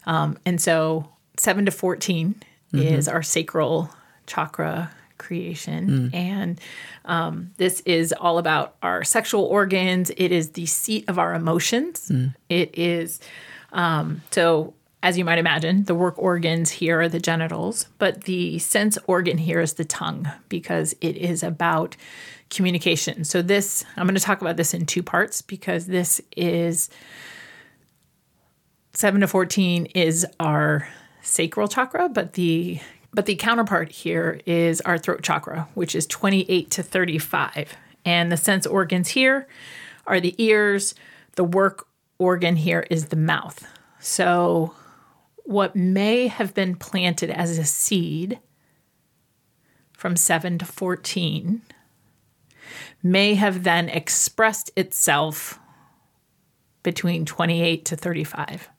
Um, 0.05 0.37
and 0.45 0.59
so 0.61 1.09
seven 1.37 1.65
to 1.65 1.71
14 1.71 2.35
is 2.73 3.07
our 3.07 3.23
sacral 3.23 3.89
chakra 4.27 4.91
creation. 5.17 6.11
And 6.13 6.59
um, 7.05 7.51
this 7.57 7.79
is 7.81 8.13
all 8.13 8.37
about 8.37 8.75
our 8.81 9.03
sexual 9.03 9.43
organs. 9.45 10.11
It 10.17 10.31
is 10.31 10.51
the 10.51 10.65
seat 10.65 11.05
of 11.07 11.17
our 11.17 11.33
emotions. 11.33 12.11
It 12.49 12.77
is, 12.77 13.19
um, 13.71 14.21
so 14.31 14.73
as 15.05 15.19
you 15.19 15.23
might 15.23 15.37
imagine, 15.37 15.83
the 15.83 15.93
work 15.93 16.15
organs 16.17 16.71
here 16.71 16.99
are 16.99 17.07
the 17.07 17.19
genitals, 17.19 17.85
but 17.99 18.23
the 18.23 18.57
sense 18.57 18.97
organ 19.05 19.37
here 19.37 19.61
is 19.61 19.73
the 19.73 19.85
tongue 19.85 20.27
because 20.49 20.95
it 20.99 21.15
is 21.15 21.43
about 21.43 21.95
communication. 22.49 23.23
So, 23.23 23.43
this, 23.43 23.85
I'm 23.97 24.07
going 24.07 24.15
to 24.15 24.19
talk 24.21 24.41
about 24.41 24.57
this 24.57 24.73
in 24.73 24.87
two 24.87 25.03
parts 25.03 25.43
because 25.43 25.85
this 25.85 26.21
is 26.35 26.89
7 28.93 29.21
to 29.21 29.27
14 29.27 29.85
is 29.93 30.25
our 30.39 30.89
sacral 31.21 31.67
chakra, 31.67 32.09
but 32.09 32.33
the 32.33 32.79
but 33.13 33.27
the 33.27 33.35
counterpart 33.35 33.91
here 33.91 34.41
is 34.47 34.81
our 34.81 34.97
throat 34.97 35.21
chakra, 35.21 35.67
which 35.75 35.93
is 35.93 36.07
28 36.07 36.71
to 36.71 36.81
35. 36.81 37.77
And 38.05 38.31
the 38.31 38.37
sense 38.37 38.65
organs 38.65 39.09
here 39.09 39.47
are 40.07 40.19
the 40.19 40.33
ears, 40.43 40.95
the 41.35 41.43
work 41.43 41.87
organ 42.17 42.55
here 42.55 42.87
is 42.89 43.05
the 43.09 43.15
mouth. 43.15 43.67
So 43.99 44.73
what 45.45 45.75
may 45.75 46.27
have 46.27 46.53
been 46.53 46.75
planted 46.75 47.29
as 47.29 47.57
a 47.57 47.63
seed 47.63 48.39
from 49.93 50.15
7 50.15 50.57
to 50.57 50.65
14 50.65 51.61
may 53.01 53.35
have 53.35 53.63
then 53.63 53.87
expressed 53.87 54.71
itself 54.75 55.59
between 56.81 57.25
28 57.25 57.85
to 57.85 57.95
35. 57.95 58.69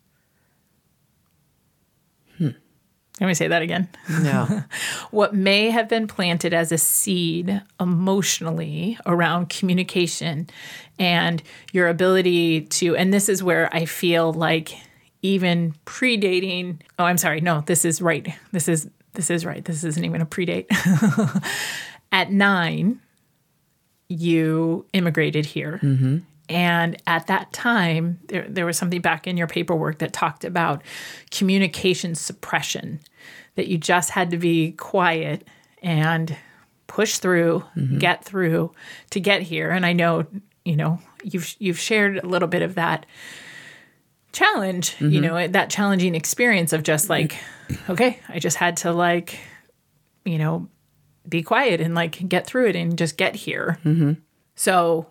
Hmm. 2.38 2.48
Let 3.20 3.26
me 3.26 3.34
say 3.34 3.48
that 3.48 3.62
again. 3.62 3.88
Yeah. 4.22 4.64
What 5.10 5.34
may 5.34 5.70
have 5.70 5.88
been 5.88 6.06
planted 6.08 6.52
as 6.52 6.72
a 6.72 6.78
seed 6.78 7.62
emotionally 7.80 8.98
around 9.06 9.48
communication 9.48 10.48
and 10.98 11.42
your 11.72 11.88
ability 11.88 12.62
to, 12.62 12.96
and 12.96 13.14
this 13.14 13.28
is 13.28 13.42
where 13.42 13.74
I 13.74 13.84
feel 13.84 14.32
like 14.32 14.76
even 15.22 15.74
predating, 15.84 16.80
oh, 16.98 17.04
I'm 17.04 17.18
sorry, 17.18 17.40
no, 17.40 17.62
this 17.66 17.84
is 17.84 18.00
right. 18.00 18.28
This 18.52 18.68
is, 18.68 18.88
this 19.14 19.30
is 19.30 19.44
right. 19.44 19.64
This 19.64 19.82
isn't 19.84 20.04
even 20.04 20.20
a 20.20 20.26
predate. 20.26 20.66
At 22.12 22.30
nine, 22.30 23.00
you 24.08 24.86
immigrated 24.92 25.46
here. 25.46 25.80
Mm-hmm. 25.82 26.18
And 26.48 27.02
at 27.06 27.26
that 27.26 27.52
time, 27.52 28.20
there, 28.28 28.46
there 28.48 28.66
was 28.66 28.78
something 28.78 29.00
back 29.00 29.26
in 29.26 29.36
your 29.36 29.48
paperwork 29.48 29.98
that 29.98 30.12
talked 30.12 30.44
about 30.44 30.82
communication 31.30 32.14
suppression, 32.14 33.00
that 33.56 33.66
you 33.66 33.78
just 33.78 34.10
had 34.10 34.30
to 34.30 34.36
be 34.36 34.72
quiet 34.72 35.46
and 35.82 36.36
push 36.86 37.18
through, 37.18 37.64
mm-hmm. 37.76 37.98
get 37.98 38.24
through 38.24 38.72
to 39.10 39.20
get 39.20 39.42
here. 39.42 39.70
And 39.70 39.84
I 39.84 39.92
know, 39.92 40.26
you 40.64 40.76
know, 40.76 41.00
you've 41.24 41.56
you've 41.58 41.78
shared 41.78 42.18
a 42.18 42.26
little 42.26 42.48
bit 42.48 42.62
of 42.62 42.76
that 42.76 43.06
challenge, 44.36 44.94
you 45.00 45.08
mm-hmm. 45.08 45.20
know, 45.20 45.48
that 45.48 45.70
challenging 45.70 46.14
experience 46.14 46.72
of 46.72 46.82
just 46.82 47.08
like, 47.08 47.32
mm-hmm. 47.68 47.92
okay, 47.92 48.20
I 48.28 48.38
just 48.38 48.58
had 48.58 48.76
to 48.78 48.92
like, 48.92 49.40
you 50.24 50.38
know, 50.38 50.68
be 51.28 51.42
quiet 51.42 51.80
and 51.80 51.94
like 51.94 52.28
get 52.28 52.46
through 52.46 52.68
it 52.68 52.76
and 52.76 52.98
just 52.98 53.16
get 53.16 53.34
here. 53.34 53.78
Mm-hmm. 53.84 54.12
So 54.54 55.10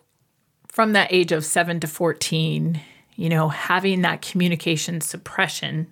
from 0.68 0.94
that 0.94 1.12
age 1.12 1.32
of 1.32 1.44
seven 1.44 1.80
to 1.80 1.88
14, 1.88 2.80
you 3.16 3.30
know, 3.30 3.50
having 3.50 4.02
that 4.02 4.22
communication 4.22 5.02
suppression 5.02 5.88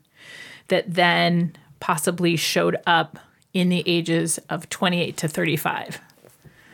that 0.68 0.94
then 0.94 1.56
possibly 1.80 2.36
showed 2.36 2.78
up 2.86 3.20
in 3.54 3.70
the 3.70 3.84
ages 3.86 4.40
of 4.50 4.70
28 4.70 5.18
to 5.18 5.28
35. 5.28 6.00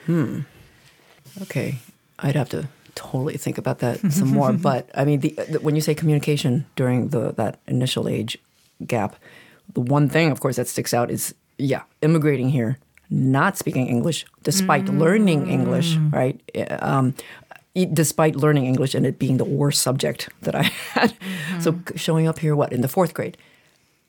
Hmm. 0.05 0.41
Okay, 1.41 1.79
I'd 2.17 2.35
have 2.35 2.49
to 2.49 2.67
totally 2.99 3.37
think 3.37 3.57
about 3.57 3.79
that 3.79 3.99
some 4.11 4.29
more. 4.29 4.51
But 4.69 4.89
I 4.93 5.05
mean, 5.05 5.19
the, 5.21 5.29
the, 5.51 5.59
when 5.59 5.75
you 5.75 5.81
say 5.81 5.95
communication 5.95 6.65
during 6.75 7.09
the 7.09 7.31
that 7.33 7.59
initial 7.67 8.07
age 8.07 8.37
gap, 8.85 9.15
the 9.73 9.81
one 9.81 10.09
thing, 10.09 10.31
of 10.31 10.39
course, 10.39 10.57
that 10.57 10.67
sticks 10.67 10.93
out 10.93 11.09
is 11.09 11.33
yeah, 11.57 11.83
immigrating 12.01 12.49
here, 12.49 12.77
not 13.09 13.57
speaking 13.57 13.87
English, 13.87 14.25
despite 14.43 14.85
mm. 14.85 14.99
learning 14.99 15.49
English, 15.49 15.97
right? 16.11 16.39
Eh, 16.55 16.65
um, 16.81 17.13
e- 17.75 17.85
despite 17.85 18.35
learning 18.35 18.65
English 18.65 18.95
and 18.95 19.05
it 19.05 19.19
being 19.19 19.37
the 19.37 19.45
worst 19.45 19.81
subject 19.81 20.29
that 20.41 20.55
I 20.55 20.63
had, 20.93 21.13
so 21.59 21.71
mm-hmm. 21.71 21.95
showing 21.95 22.27
up 22.27 22.39
here, 22.39 22.55
what 22.55 22.71
in 22.71 22.81
the 22.81 22.87
fourth 22.87 23.13
grade, 23.13 23.37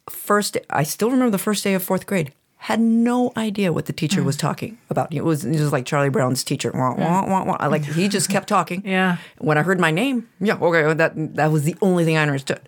first, 0.08 0.56
I 0.70 0.84
still 0.84 1.10
remember 1.10 1.30
the 1.30 1.44
first 1.44 1.64
day 1.64 1.74
of 1.74 1.82
fourth 1.82 2.06
grade. 2.06 2.32
Had 2.64 2.78
no 2.78 3.32
idea 3.38 3.72
what 3.72 3.86
the 3.86 3.92
teacher 3.94 4.22
was 4.22 4.36
mm. 4.36 4.40
talking 4.40 4.78
about. 4.90 5.14
It 5.14 5.24
was, 5.24 5.46
it 5.46 5.58
was 5.58 5.72
like 5.72 5.86
Charlie 5.86 6.10
Brown's 6.10 6.44
teacher. 6.44 6.70
Wah, 6.74 6.94
wah, 6.94 7.26
wah, 7.26 7.44
wah. 7.44 7.66
Like 7.66 7.84
he 7.84 8.06
just 8.06 8.28
kept 8.28 8.50
talking. 8.50 8.82
Yeah. 8.84 9.16
When 9.38 9.56
I 9.56 9.62
heard 9.62 9.80
my 9.80 9.90
name, 9.90 10.28
yeah, 10.40 10.58
okay, 10.58 10.92
that 10.92 11.12
that 11.36 11.50
was 11.50 11.64
the 11.64 11.74
only 11.80 12.04
thing 12.04 12.18
I 12.18 12.22
understood. 12.22 12.60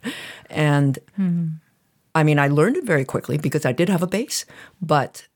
And 0.49 0.99
mm-hmm. 1.19 1.49
I 2.15 2.23
mean, 2.23 2.39
I 2.39 2.49
learned 2.49 2.79
it 2.79 2.85
very 2.85 3.05
quickly 3.05 3.37
because 3.37 3.67
I 3.67 3.73
did 3.73 3.91
have 3.91 4.03
a 4.03 4.07
base. 4.07 4.47
But 4.81 5.29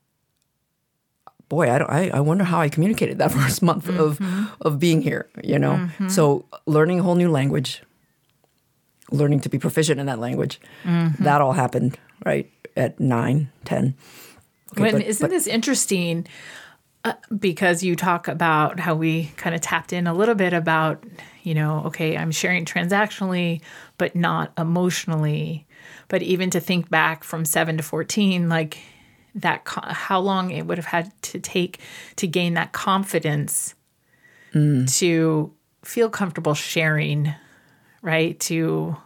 boy, 1.50 1.70
I 1.70 1.76
don't. 1.76 1.90
I, 1.90 2.08
I 2.08 2.20
wonder 2.20 2.44
how 2.44 2.58
I 2.58 2.70
communicated 2.70 3.18
that 3.18 3.32
first 3.38 3.60
month 3.62 3.90
of 3.90 4.18
mm-hmm. 4.18 4.44
of 4.62 4.78
being 4.78 5.02
here. 5.02 5.28
You 5.44 5.58
know, 5.58 5.72
mm-hmm. 5.72 6.08
so 6.08 6.46
learning 6.64 7.00
a 7.00 7.02
whole 7.02 7.14
new 7.14 7.30
language, 7.30 7.82
learning 9.10 9.40
to 9.40 9.50
be 9.50 9.58
proficient 9.58 10.00
in 10.00 10.06
that 10.06 10.18
language, 10.18 10.60
that 11.20 11.42
all 11.42 11.52
happened 11.52 11.98
right 12.24 12.50
at 12.74 12.98
nine, 13.00 13.50
ten. 13.66 13.94
Okay, 14.76 14.82
when, 14.82 14.92
but- 14.92 15.02
isn't 15.06 15.24
but- 15.24 15.30
this 15.30 15.46
interesting? 15.46 16.26
Uh, 17.04 17.12
because 17.38 17.84
you 17.84 17.94
talk 17.94 18.26
about 18.26 18.80
how 18.80 18.92
we 18.92 19.30
kind 19.36 19.54
of 19.54 19.60
tapped 19.60 19.92
in 19.92 20.08
a 20.08 20.12
little 20.12 20.34
bit 20.34 20.52
about, 20.52 21.04
you 21.44 21.54
know, 21.54 21.84
okay, 21.86 22.16
I'm 22.16 22.32
sharing 22.32 22.64
transactionally, 22.64 23.60
but 23.96 24.16
not 24.16 24.52
emotionally. 24.58 25.68
But 26.08 26.22
even 26.22 26.50
to 26.50 26.58
think 26.58 26.90
back 26.90 27.22
from 27.22 27.44
seven 27.44 27.76
to 27.76 27.84
14, 27.84 28.48
like 28.48 28.78
that, 29.36 29.64
co- 29.64 29.86
how 29.86 30.18
long 30.18 30.50
it 30.50 30.66
would 30.66 30.78
have 30.78 30.86
had 30.86 31.12
to 31.22 31.38
take 31.38 31.78
to 32.16 32.26
gain 32.26 32.54
that 32.54 32.72
confidence 32.72 33.76
to 34.52 35.52
feel 35.84 36.10
comfortable 36.10 36.54
sharing, 36.54 37.32
right? 38.02 38.40
To, 38.40 38.96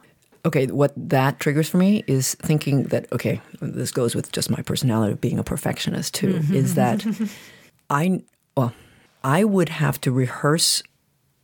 okay, 0.45 0.67
what 0.67 0.93
that 0.97 1.41
triggers 1.41 1.69
for 1.69 1.79
me 1.79 2.05
is 2.07 2.35
thinking 2.37 2.85
that 2.85 3.11
okay, 3.13 3.41
this 3.61 3.91
goes 3.91 4.15
with 4.15 4.33
just 4.33 4.51
my 4.51 4.63
personality 4.63 5.13
of 5.13 5.21
being 5.21 5.39
a 5.39 5.45
perfectionist 5.45 6.15
too. 6.15 6.35
Mm-hmm. 6.35 6.55
Is 6.55 6.75
that 6.75 7.05
I 7.91 8.23
well, 8.57 8.73
I 9.23 9.45
would 9.45 9.69
have 9.69 10.01
to 10.03 10.13
rehearse 10.13 10.83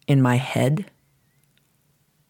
in 0.06 0.22
my 0.22 0.36
head 0.36 0.86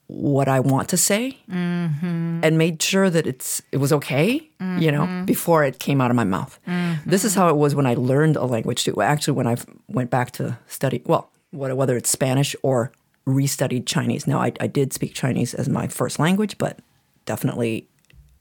what 0.08 0.46
I 0.46 0.60
want 0.60 0.88
to 0.90 0.96
say 0.96 1.36
mm-hmm. 1.50 2.40
and 2.42 2.56
made 2.56 2.80
sure 2.80 3.10
that 3.10 3.26
it's 3.26 3.60
it 3.72 3.78
was 3.78 3.92
okay, 3.92 4.48
you 4.78 4.92
know, 4.92 5.02
mm-hmm. 5.02 5.24
before 5.24 5.64
it 5.64 5.78
came 5.80 6.00
out 6.00 6.10
of 6.10 6.16
my 6.16 6.24
mouth. 6.24 6.58
This 7.04 7.24
is 7.24 7.34
how 7.34 7.48
it 7.48 7.56
was 7.56 7.74
when 7.74 7.86
I 7.86 7.94
learned 7.94 8.36
a 8.36 8.44
language 8.44 8.84
too. 8.84 9.00
Actually, 9.00 9.34
when 9.34 9.46
I 9.46 9.56
went 9.88 10.10
back 10.10 10.30
to 10.32 10.58
study, 10.66 11.02
well, 11.06 11.30
whether 11.52 11.96
it's 11.96 12.10
Spanish 12.10 12.54
or 12.62 12.92
restudied 13.26 13.86
Chinese. 13.86 14.26
Now, 14.26 14.40
I, 14.40 14.52
I 14.60 14.66
did 14.66 14.92
speak 14.92 15.14
Chinese 15.14 15.54
as 15.54 15.68
my 15.68 15.88
first 15.88 16.18
language, 16.18 16.58
but 16.58 16.78
definitely, 17.24 17.88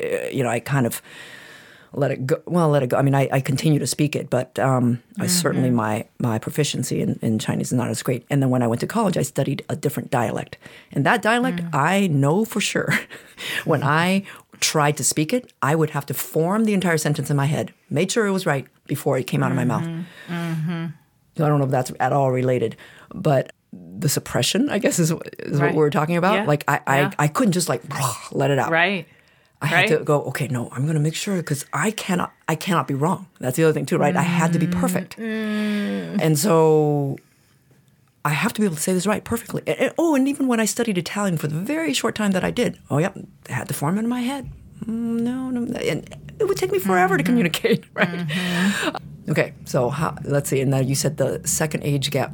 uh, 0.04 0.28
you 0.32 0.44
know, 0.44 0.50
I 0.50 0.60
kind 0.60 0.86
of 0.86 1.02
let 1.94 2.12
it 2.12 2.26
go. 2.28 2.42
Well, 2.46 2.70
let 2.70 2.84
it 2.84 2.88
go. 2.88 2.98
I 2.98 3.02
mean, 3.02 3.16
I, 3.16 3.30
I 3.32 3.40
continue 3.40 3.80
to 3.80 3.88
speak 3.88 4.16
it, 4.16 4.30
but 4.30 4.60
um, 4.60 5.02
I 5.18 5.28
certainly 5.28 5.70
my 5.70 6.06
my 6.20 6.38
proficiency 6.40 7.02
in, 7.02 7.18
in 7.22 7.40
Chinese 7.40 7.68
is 7.68 7.74
not 7.74 7.90
as 7.90 8.04
great. 8.04 8.26
And 8.30 8.42
then 8.42 8.50
when 8.50 8.62
I 8.62 8.68
went 8.68 8.82
to 8.82 8.88
college, 8.88 9.18
I 9.18 9.22
studied 9.22 9.64
a 9.70 9.76
different 9.76 10.12
dialect, 10.12 10.58
and 10.92 11.06
that 11.06 11.22
dialect 11.22 11.62
I 11.74 12.08
know 12.08 12.46
for 12.46 12.60
sure. 12.60 12.94
when 13.66 13.82
I 13.82 14.24
tried 14.60 14.98
to 14.98 15.04
speak 15.04 15.34
it, 15.34 15.52
I 15.62 15.76
would 15.76 15.92
have 15.92 16.06
to 16.08 16.14
form 16.14 16.66
the 16.66 16.74
entire 16.74 16.98
sentence 16.98 17.30
in 17.30 17.38
my 17.38 17.46
head, 17.46 17.74
made 17.90 18.12
sure 18.12 18.26
it 18.26 18.32
was 18.32 18.46
right 18.46 18.68
before 18.88 19.18
it 19.18 19.26
came 19.26 19.42
out 19.44 19.52
of 19.52 19.58
my 19.58 19.66
mouth. 19.66 19.86
So 21.38 21.46
I 21.46 21.50
don't 21.50 21.60
know 21.60 21.66
if 21.66 21.72
that's 21.72 21.92
at 22.00 22.14
all 22.14 22.32
related, 22.32 22.78
but 23.14 23.52
the 24.00 24.10
suppression, 24.10 24.70
I 24.70 24.78
guess, 24.80 25.00
is, 25.00 25.12
is 25.12 25.60
Right. 25.60 25.68
what 25.68 25.76
we're 25.76 25.90
talking 25.90 26.18
about. 26.18 26.36
Yeah. 26.36 26.46
Like 26.46 26.64
I, 26.68 26.74
Yeah. 26.88 27.12
I, 27.20 27.26
I 27.26 27.28
couldn't 27.28 27.54
just 27.54 27.70
like 27.70 27.82
let 28.32 28.52
it 28.52 28.60
out. 28.60 28.72
Right. 28.72 29.08
I 29.62 29.68
had 29.68 29.76
Right. 29.90 30.00
to 30.00 30.04
go. 30.04 30.22
Okay, 30.24 30.48
no, 30.50 30.70
I'm 30.72 30.84
going 30.84 30.96
to 30.96 31.02
make 31.02 31.16
sure 31.16 31.38
because 31.38 31.66
I 31.74 31.92
cannot. 31.92 32.34
I 32.48 32.56
cannot 32.56 32.88
be 32.88 32.94
wrong. 32.94 33.28
That's 33.40 33.56
the 33.58 33.64
other 33.64 33.74
thing 33.74 33.86
too, 33.86 33.98
right? 33.98 34.16
I 34.16 34.22
had 34.22 34.54
to 34.54 34.60
be 34.60 34.68
perfect, 34.68 35.18
mm. 35.18 35.24
Mm. 36.16 36.22
and 36.22 36.38
so 36.38 37.18
I 38.26 38.30
have 38.32 38.52
to 38.54 38.62
be 38.62 38.66
able 38.66 38.76
to 38.76 38.82
say 38.82 38.94
this 38.94 39.08
right 39.08 39.24
perfectly. 39.24 39.64
And- 39.66 39.80
and- 39.80 39.94
oh, 39.98 40.14
and 40.16 40.28
even 40.28 40.48
when 40.48 40.60
I 40.60 40.66
studied 40.66 40.98
Italian 40.98 41.38
for 41.38 41.48
the 41.48 41.56
very 41.56 41.94
short 41.94 42.16
time 42.16 42.32
that 42.32 42.44
I 42.44 42.52
did, 42.52 42.78
oh 42.92 42.98
yep, 43.00 43.18
I 43.50 43.54
had 43.54 43.68
the 43.68 43.74
form 43.74 43.98
in 43.98 44.08
my 44.08 44.22
head. 44.22 44.50
Mm, 44.86 45.22
No, 45.22 45.50
no, 45.50 45.62
and 45.78 46.04
it 46.40 46.44
would 46.48 46.58
take 46.58 46.72
me 46.72 46.80
forever 46.80 47.16
to 47.18 47.24
mm-hmm. 47.24 47.30
communicate, 47.32 47.86
right? 47.94 48.10
Mm-hmm. 48.10 48.98
Okay, 49.28 49.54
so 49.66 49.90
how, 49.90 50.16
let's 50.24 50.50
see. 50.50 50.62
And 50.62 50.70
now 50.70 50.80
you 50.80 50.94
said 50.94 51.18
the 51.18 51.42
second 51.48 51.84
age 51.84 52.12
gap 52.12 52.32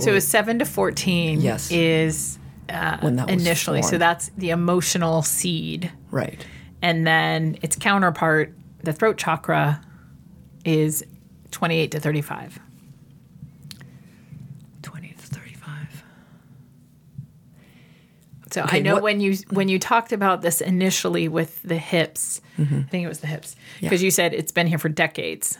So 0.00 0.10
it 0.10 0.14
was 0.14 0.26
seven 0.26 0.58
to 0.58 0.64
fourteen. 0.64 1.40
Yes. 1.40 1.70
Is 1.70 2.38
uh, 2.68 2.98
when 3.00 3.16
that 3.16 3.26
was 3.30 3.40
initially. 3.40 3.82
So 3.82 3.98
that's 3.98 4.30
the 4.36 4.50
emotional 4.50 5.22
seed, 5.22 5.92
right. 6.10 6.44
and 6.82 7.06
then 7.06 7.56
its 7.62 7.76
counterpart, 7.76 8.52
the 8.82 8.92
throat 8.92 9.16
chakra, 9.16 9.80
is 10.64 11.04
twenty-eight 11.52 11.92
to 11.92 12.00
thirty-five. 12.00 12.58
Twenty 14.82 15.08
to 15.10 15.14
thirty-five. 15.26 16.02
So 18.50 18.64
I 18.66 18.80
know 18.80 18.94
what- 18.94 19.02
when 19.04 19.20
you 19.20 19.36
when 19.50 19.68
you 19.68 19.78
talked 19.78 20.12
about 20.12 20.42
this 20.42 20.60
initially 20.60 21.28
with 21.28 21.62
the 21.62 21.78
hips, 21.78 22.40
I 22.58 22.64
think 22.64 23.04
it 23.04 23.08
was 23.08 23.20
the 23.20 23.26
hips, 23.28 23.54
because 23.80 24.02
you 24.02 24.10
said 24.10 24.34
it's 24.34 24.52
been 24.52 24.66
here 24.66 24.78
for 24.78 24.88
decades. 24.88 25.58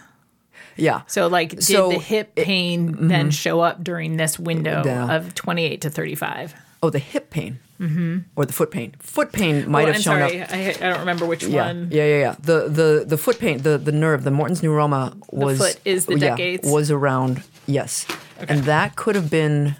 Yeah. 0.77 1.03
So 1.07 1.27
like, 1.29 1.51
did 1.51 1.63
So 1.65 1.91
the 1.91 1.99
hip 1.99 2.35
pain 2.35 3.09
then 3.09 3.31
show 3.31 3.61
up 3.61 3.83
during 3.85 4.17
this 4.17 4.39
window 4.39 4.83
Yeah. 4.85 5.15
of 5.17 5.35
twenty-eight 5.35 5.81
to 5.83 5.91
thirty-five? 5.91 6.55
Oh, 6.83 6.91
the 6.91 6.99
hip 6.99 7.31
pain, 7.31 7.61
mm-hmm. 7.81 8.19
or 8.37 8.45
the 8.45 8.53
foot 8.53 8.71
pain. 8.71 8.95
Foot 8.99 9.33
pain 9.33 9.71
might 9.71 9.85
Oh, 9.85 9.87
have 9.87 9.95
I'm 9.97 10.03
shown 10.03 10.19
sorry, 10.29 10.43
up. 10.43 10.53
I, 10.53 10.69
I 10.69 10.91
don't 10.91 11.01
remember 11.01 11.25
which 11.25 11.43
Yeah, 11.45 11.67
one. 11.67 11.89
yeah, 11.91 12.05
yeah, 12.05 12.19
yeah. 12.19 12.37
The 12.41 12.69
the 12.69 13.05
the 13.07 13.17
foot 13.17 13.39
pain, 13.39 13.63
the 13.63 13.79
the 13.79 13.93
nerve, 13.93 14.23
the 14.25 14.31
Morton's 14.31 14.61
neuroma 14.61 15.17
was 15.33 15.59
foot 15.59 15.81
is 15.85 16.05
the 16.07 16.19
yeah, 16.19 16.31
decades? 16.31 16.69
was 16.71 16.91
around 16.91 17.43
yes, 17.67 18.07
and 18.39 18.65
that 18.65 18.97
could 18.97 19.15
have 19.15 19.31
been 19.31 19.77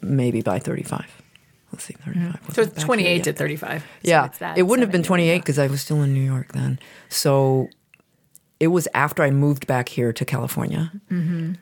maybe 0.00 0.40
by 0.40 0.58
thirty 0.58 0.82
five. 0.84 1.10
Let's 1.70 1.84
see, 1.84 1.94
thirty 2.02 2.18
five. 2.18 2.40
So 2.54 2.62
it's 2.62 2.82
28 2.82 3.24
to 3.24 3.32
35. 3.34 3.82
So 3.82 3.86
yeah, 4.02 4.54
it 4.56 4.62
wouldn't 4.62 4.84
have 4.84 4.90
been 4.90 5.02
28 5.02 5.38
because 5.40 5.58
I 5.58 5.66
was 5.66 5.82
still 5.82 6.00
in 6.02 6.14
New 6.14 6.22
York 6.22 6.52
then. 6.52 6.78
So 7.10 7.68
it 8.60 8.68
was 8.68 8.88
after 8.94 9.22
I 9.22 9.30
moved 9.30 9.66
back 9.66 9.88
here 9.88 10.12
to 10.12 10.24
California. 10.24 10.90
Mm-hmm. 11.10 11.52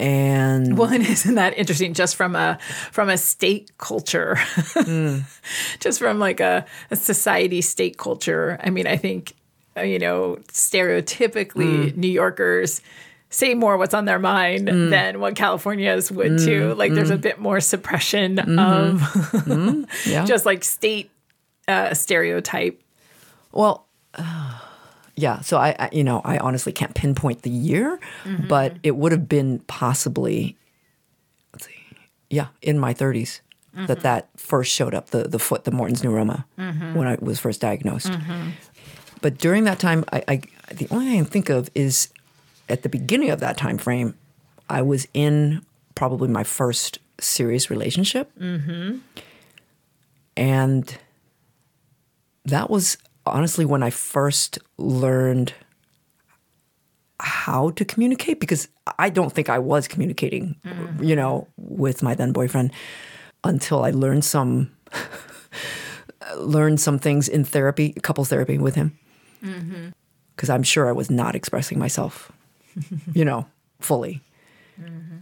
And. 0.00 0.78
Well, 0.78 0.88
and 0.92 1.04
isn't 1.06 1.34
that 1.34 1.56
interesting? 1.58 1.92
Just 1.94 2.16
from 2.16 2.36
a 2.36 2.58
from 2.92 3.08
a 3.08 3.18
state 3.18 3.76
culture, 3.78 4.34
Mm. 4.36 5.22
just 5.80 5.98
from 5.98 6.18
like 6.18 6.40
a, 6.40 6.64
a 6.90 6.96
society 6.96 7.60
state 7.62 7.98
culture. 7.98 8.58
I 8.62 8.70
mean, 8.70 8.86
I 8.86 8.96
think 8.96 9.34
uh, 9.76 9.82
you 9.82 9.98
know 9.98 10.38
stereotypically 10.52 11.92
Mm. 11.92 11.96
New 11.96 12.08
Yorkers 12.10 12.80
say 13.30 13.52
more 13.54 13.76
what's 13.76 13.92
on 13.94 14.04
their 14.06 14.18
mind 14.18 14.68
Mm. 14.68 14.90
than 14.90 15.20
what 15.20 15.34
California's 15.36 16.10
would 16.12 16.38
too. 16.38 16.74
Like 16.74 16.92
there's 16.94 17.10
a 17.10 17.16
bit 17.18 17.38
more 17.40 17.60
suppression 17.60 18.36
Mm-hmm. 18.36 19.84
of 19.84 19.86
yeah, 20.06 20.24
just 20.24 20.46
like 20.46 20.62
state 20.64 21.10
uh, 21.66 21.92
stereotype. 21.94 22.80
Well, 23.52 23.86
uh, 24.14 24.58
yeah. 25.18 25.40
So 25.40 25.58
I, 25.58 25.74
I, 25.78 25.88
you 25.92 26.04
know, 26.04 26.20
I 26.24 26.38
honestly 26.38 26.72
can't 26.72 26.94
pinpoint 26.94 27.42
the 27.42 27.50
year, 27.50 27.98
mm-hmm. 28.24 28.46
but 28.46 28.76
it 28.84 28.94
would 28.94 29.10
have 29.10 29.28
been 29.28 29.58
possibly, 29.66 30.56
let's 31.52 31.66
see, 31.66 31.74
yeah, 32.30 32.48
in 32.62 32.78
my 32.78 32.94
30s 32.94 33.40
that 33.74 33.88
mm-hmm. 33.88 34.02
that 34.02 34.28
first 34.36 34.72
showed 34.72 34.94
up 34.94 35.10
the 35.10 35.24
the 35.24 35.38
foot, 35.38 35.64
the 35.64 35.70
Morton's 35.70 36.02
neuroma, 36.02 36.44
mm-hmm. 36.58 36.94
when 36.94 37.08
I 37.08 37.16
was 37.20 37.38
first 37.38 37.60
diagnosed. 37.60 38.12
But 39.20 39.38
during 39.38 39.64
that 39.64 39.80
time, 39.80 40.04
I, 40.12 40.22
I 40.28 40.40
the 40.72 40.86
only 40.90 41.06
thing 41.06 41.14
I 41.14 41.16
can 41.16 41.24
think 41.26 41.48
of 41.50 41.68
is 41.74 42.08
at 42.68 42.82
the 42.82 42.88
beginning 42.88 43.30
of 43.30 43.40
that 43.40 43.56
time 43.56 43.78
frame, 43.78 44.14
I 44.70 44.82
was 44.82 45.08
in 45.14 45.62
probably 45.96 46.28
my 46.28 46.44
first 46.44 47.00
serious 47.20 47.70
relationship, 47.70 48.30
and 50.36 50.98
that 52.44 52.70
was 52.70 52.98
honestly 53.28 53.64
when 53.64 53.82
I 53.82 53.90
first 53.90 54.58
learned 54.76 55.52
how 57.20 57.70
to 57.70 57.84
communicate 57.84 58.40
because 58.40 58.68
I 58.98 59.10
don't 59.10 59.32
think 59.32 59.48
I 59.48 59.58
was 59.58 59.88
communicating, 59.88 60.56
mm. 60.64 61.04
you 61.04 61.16
know, 61.16 61.48
with 61.56 62.02
my 62.02 62.14
then 62.14 62.32
boyfriend 62.32 62.72
until 63.44 63.84
I 63.84 63.90
learned 63.90 64.24
some 64.24 64.70
learned 66.36 66.80
some 66.80 66.98
things 66.98 67.28
in 67.28 67.44
therapy, 67.44 67.92
couples 68.02 68.28
therapy 68.28 68.58
with 68.58 68.74
him. 68.74 68.98
Mm-hmm. 69.42 69.88
Because 70.34 70.50
I'm 70.50 70.62
sure 70.62 70.88
I 70.88 70.92
was 70.92 71.10
not 71.10 71.34
expressing 71.34 71.78
myself, 71.78 72.30
you 73.12 73.24
know, 73.24 73.46
fully. 73.80 74.22
Mm-hmm. 74.80 75.16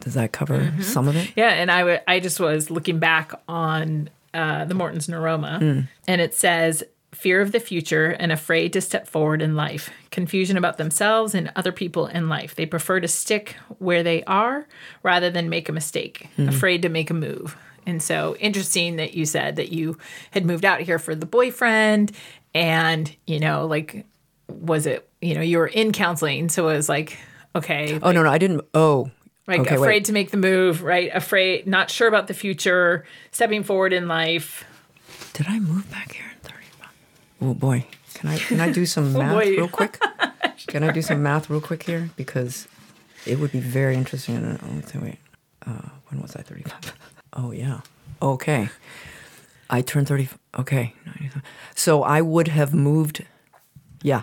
Does 0.00 0.14
that 0.14 0.32
cover 0.32 0.58
mm-hmm. 0.58 0.82
some 0.82 1.08
of 1.08 1.14
it? 1.14 1.32
Yeah, 1.36 1.50
and 1.50 1.70
I 1.70 1.84
wa- 1.84 2.00
I 2.08 2.20
just 2.20 2.40
was 2.40 2.70
looking 2.70 2.98
back 2.98 3.32
on 3.46 4.10
uh, 4.34 4.64
the 4.64 4.74
Morton's 4.74 5.06
neuroma, 5.06 5.86
and 6.06 6.20
it 6.20 6.34
says 6.34 6.82
fear 7.12 7.40
of 7.40 7.50
the 7.50 7.58
future 7.60 8.10
and 8.20 8.30
afraid 8.30 8.72
to 8.72 8.80
step 8.80 9.08
forward 9.08 9.42
in 9.42 9.56
life, 9.56 9.90
confusion 10.12 10.56
about 10.56 10.78
themselves 10.78 11.34
and 11.34 11.50
other 11.56 11.72
people 11.72 12.06
in 12.06 12.28
life. 12.28 12.54
They 12.54 12.66
prefer 12.66 13.00
to 13.00 13.08
stick 13.08 13.56
where 13.78 14.02
they 14.04 14.22
are 14.24 14.66
rather 15.02 15.28
than 15.30 15.48
make 15.48 15.68
a 15.68 15.72
mistake, 15.72 16.28
afraid 16.38 16.82
to 16.82 16.88
make 16.88 17.10
a 17.10 17.14
move. 17.14 17.56
And 17.86 18.00
so 18.02 18.36
interesting 18.36 18.96
that 18.96 19.14
you 19.14 19.24
said 19.26 19.56
that 19.56 19.72
you 19.72 19.98
had 20.30 20.46
moved 20.46 20.64
out 20.64 20.80
here 20.82 20.98
for 21.00 21.14
the 21.16 21.26
boyfriend, 21.26 22.12
and 22.54 23.14
you 23.26 23.40
know, 23.40 23.66
like, 23.66 24.06
was 24.48 24.86
it 24.86 25.08
you 25.20 25.34
know 25.34 25.40
you 25.40 25.58
were 25.58 25.66
in 25.66 25.90
counseling, 25.92 26.48
so 26.48 26.68
it 26.68 26.76
was 26.76 26.88
like 26.88 27.18
okay, 27.56 27.98
Oh 28.02 28.12
no, 28.12 28.22
no, 28.22 28.30
I 28.30 28.38
didn't. 28.38 28.64
Oh, 28.74 29.10
like 29.50 29.60
okay, 29.60 29.74
afraid 29.76 29.86
wait. 29.86 30.04
to 30.06 30.12
make 30.12 30.30
the 30.30 30.36
move, 30.36 30.82
right? 30.82 31.10
Afraid, 31.14 31.66
not 31.66 31.90
sure 31.90 32.08
about 32.08 32.26
the 32.26 32.34
future, 32.34 33.04
stepping 33.32 33.62
forward 33.62 33.92
in 33.92 34.08
life. 34.08 34.64
Did 35.32 35.46
I 35.48 35.58
move 35.58 35.90
back 35.90 36.12
here 36.12 36.26
in 36.32 36.38
35? 36.40 36.88
Oh 37.42 37.54
boy. 37.54 37.86
Can 38.14 38.28
I 38.30 38.38
can 38.38 38.60
I 38.60 38.70
do 38.72 38.84
some 38.86 39.12
math 39.20 39.32
Oh, 39.32 39.38
boy. 39.40 39.50
real 39.50 39.68
quick? 39.68 39.98
Can 40.66 40.84
I 40.84 40.92
do 40.92 41.02
some 41.02 41.22
math 41.22 41.50
real 41.50 41.60
quick 41.60 41.82
here? 41.84 42.10
Because 42.16 42.68
it 43.26 43.40
would 43.40 43.50
be 43.50 43.58
very 43.60 43.96
interesting. 43.96 44.36
I 44.36 44.40
don't 44.40 44.94
know. 44.94 45.00
Wait. 45.00 45.18
Uh, 45.66 45.88
when 46.08 46.20
was 46.22 46.36
I 46.36 46.42
35? 46.42 46.94
Oh 47.32 47.50
yeah. 47.52 47.80
Okay. 48.20 48.68
I 49.70 49.80
turned 49.82 50.08
30. 50.08 50.28
Okay. 50.58 50.94
So 51.76 52.02
I 52.02 52.20
would 52.20 52.48
have 52.48 52.74
moved. 52.74 53.24
Yeah. 54.02 54.22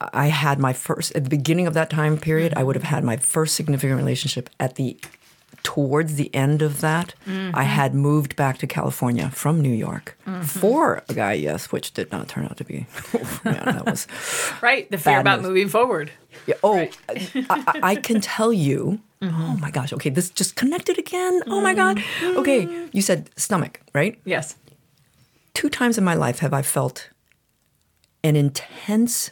I 0.00 0.26
had 0.26 0.58
my 0.58 0.72
first 0.72 1.14
at 1.14 1.24
the 1.24 1.30
beginning 1.30 1.66
of 1.66 1.74
that 1.74 1.90
time 1.90 2.18
period. 2.18 2.52
I 2.56 2.62
would 2.62 2.76
have 2.76 2.84
had 2.84 3.02
my 3.04 3.16
first 3.16 3.54
significant 3.54 3.96
relationship 3.96 4.50
at 4.60 4.74
the 4.76 4.98
towards 5.66 6.14
the 6.14 6.32
end 6.32 6.62
of 6.62 6.80
that. 6.80 7.14
I 7.26 7.30
mm-hmm. 7.30 7.60
had 7.60 7.92
moved 7.92 8.36
back 8.36 8.58
to 8.58 8.68
California 8.68 9.30
from 9.30 9.60
New 9.60 9.74
York 9.74 10.16
mm-hmm. 10.24 10.42
for 10.42 11.02
a 11.08 11.14
guy, 11.14 11.32
yes, 11.32 11.72
which 11.72 11.92
did 11.92 12.12
not 12.12 12.28
turn 12.28 12.44
out 12.44 12.56
to 12.58 12.64
be. 12.64 12.86
man, 13.44 13.64
that 13.64 13.84
was 13.84 14.06
Right, 14.62 14.88
the 14.92 14.96
fear 14.96 15.18
about 15.18 15.40
news. 15.40 15.48
moving 15.48 15.68
forward. 15.68 16.12
yeah, 16.46 16.54
oh, 16.62 16.86
I, 17.08 17.46
I, 17.50 17.80
I 17.82 17.96
can 17.96 18.20
tell 18.20 18.52
you. 18.52 19.00
Mm-hmm. 19.22 19.42
Oh 19.42 19.56
my 19.56 19.70
gosh. 19.70 19.94
Okay, 19.94 20.10
this 20.10 20.28
just 20.28 20.56
connected 20.56 20.98
again. 20.98 21.40
Oh 21.46 21.62
my 21.62 21.72
god. 21.72 22.04
Okay, 22.22 22.68
you 22.92 23.00
said 23.00 23.30
stomach, 23.34 23.80
right? 23.94 24.20
Yes. 24.26 24.56
Two 25.54 25.70
times 25.70 25.96
in 25.96 26.04
my 26.04 26.12
life 26.12 26.40
have 26.40 26.52
I 26.52 26.60
felt 26.60 27.08
an 28.22 28.36
intense 28.36 29.30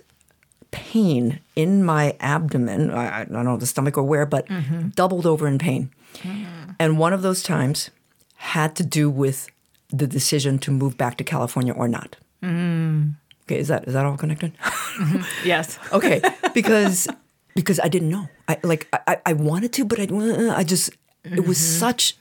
pain 0.74 1.38
in 1.54 1.84
my 1.84 2.16
abdomen. 2.18 2.90
I, 2.90 3.20
I 3.20 3.24
don't 3.24 3.44
know 3.44 3.56
the 3.56 3.66
stomach 3.66 3.96
or 3.96 4.02
where, 4.02 4.26
but 4.26 4.48
mm-hmm. 4.48 4.88
doubled 4.88 5.24
over 5.24 5.46
in 5.46 5.56
pain. 5.58 5.90
Mm-hmm. 6.14 6.72
And 6.80 6.98
one 6.98 7.12
of 7.12 7.22
those 7.22 7.44
times 7.44 7.90
had 8.34 8.74
to 8.76 8.82
do 8.82 9.08
with 9.08 9.48
the 9.90 10.08
decision 10.08 10.58
to 10.58 10.72
move 10.72 10.98
back 10.98 11.16
to 11.18 11.24
California 11.24 11.72
or 11.72 11.86
not. 11.86 12.16
Mm. 12.42 13.14
Okay, 13.44 13.58
is 13.58 13.68
that 13.68 13.86
is 13.86 13.94
that 13.94 14.04
all 14.04 14.16
connected? 14.16 14.52
Mm-hmm. 14.98 15.22
Yes. 15.46 15.78
okay 15.92 16.20
because 16.54 17.08
because 17.54 17.78
i 17.80 17.88
didn't 17.88 18.10
know 18.10 18.28
i 18.48 18.58
like 18.62 18.88
i, 18.92 19.18
I 19.26 19.32
wanted 19.32 19.72
to 19.74 19.84
but 19.84 19.98
i 20.00 20.06
uh, 20.06 20.54
i 20.56 20.64
just 20.64 20.90
it 21.24 21.46
was 21.46 21.58
such 21.58 22.16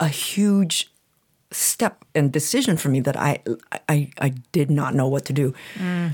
a 0.00 0.08
huge 0.08 0.90
step 1.50 2.04
and 2.14 2.32
decision 2.32 2.76
for 2.76 2.88
me 2.88 3.00
that 3.00 3.16
I 3.16 3.42
I, 3.88 4.10
I 4.20 4.28
did 4.52 4.70
not 4.70 4.94
know 4.94 5.08
what 5.08 5.24
to 5.26 5.32
do, 5.32 5.54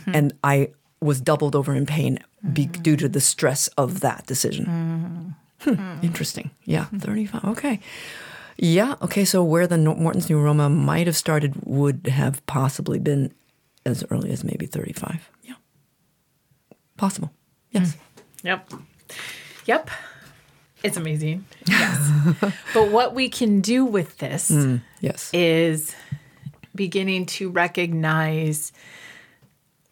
and 0.07 0.33
I 0.43 0.71
was 1.01 1.21
doubled 1.21 1.55
over 1.55 1.75
in 1.75 1.87
pain 1.87 2.19
be, 2.53 2.67
mm-hmm. 2.67 2.83
due 2.83 2.97
to 2.97 3.09
the 3.09 3.21
stress 3.21 3.69
of 3.77 4.01
that 4.01 4.27
decision. 4.27 4.67
Mm-hmm. 4.67 5.71
Hmm, 5.71 5.81
mm-hmm. 5.81 6.05
interesting. 6.05 6.51
Yeah, 6.65 6.87
thirty-five. 6.87 7.45
Okay. 7.45 7.81
Yeah. 8.57 8.97
Okay. 9.03 9.25
So 9.25 9.43
where 9.43 9.67
the 9.67 9.79
Morton's 9.79 10.29
neuroma 10.29 10.71
might 10.75 11.07
have 11.07 11.17
started 11.17 11.55
would 11.65 12.07
have 12.07 12.45
possibly 12.47 12.99
been 12.99 13.33
as 13.87 14.05
early 14.11 14.31
as 14.31 14.45
maybe 14.45 14.67
thirty-five. 14.67 15.31
Yeah. 15.43 15.55
Possible. 16.97 17.31
Yes. 17.71 17.95
Mm. 17.95 17.99
Yep. 18.45 18.73
Yep. 19.67 19.91
It's 20.83 20.99
amazing. 20.99 21.47
Yes. 21.67 22.11
but 22.75 22.91
what 22.91 23.15
we 23.15 23.31
can 23.31 23.63
do 23.63 23.87
with 23.87 24.19
this 24.19 24.51
mm, 24.51 24.83
Yes. 25.01 25.31
is 25.33 25.97
beginning 26.75 27.25
to 27.25 27.49
recognize 27.49 28.71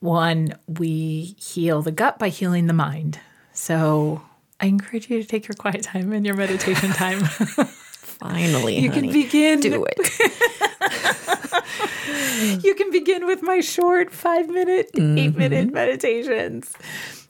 one, 0.03 0.55
we 0.67 1.37
heal 1.39 1.81
the 1.83 1.93
gut 1.93 2.19
by 2.19 2.29
healing 2.29 2.67
the 2.67 2.73
mind. 2.73 3.21
So 3.53 4.23
I 4.61 4.67
encourage 4.67 5.09
you 5.09 5.23
to 5.23 5.29
take 5.29 5.47
your 5.47 5.55
quiet 5.55 5.83
time 5.83 6.13
and 6.13 6.27
your 6.27 6.35
meditation 6.37 6.91
time. 6.95 7.21
Finally, 7.25 8.79
you 8.79 8.91
can 8.91 9.05
honey. 9.05 9.25
begin 9.25 9.61
do 9.61 9.87
it. 9.89 9.99
you 12.65 12.75
can 12.75 12.91
begin 12.91 13.27
with 13.27 13.43
my 13.43 13.61
short 13.61 14.13
five 14.13 14.49
minute, 14.49 14.91
eight 14.95 15.37
minute 15.37 15.67
mm-hmm. 15.67 15.75
meditations. 15.75 16.73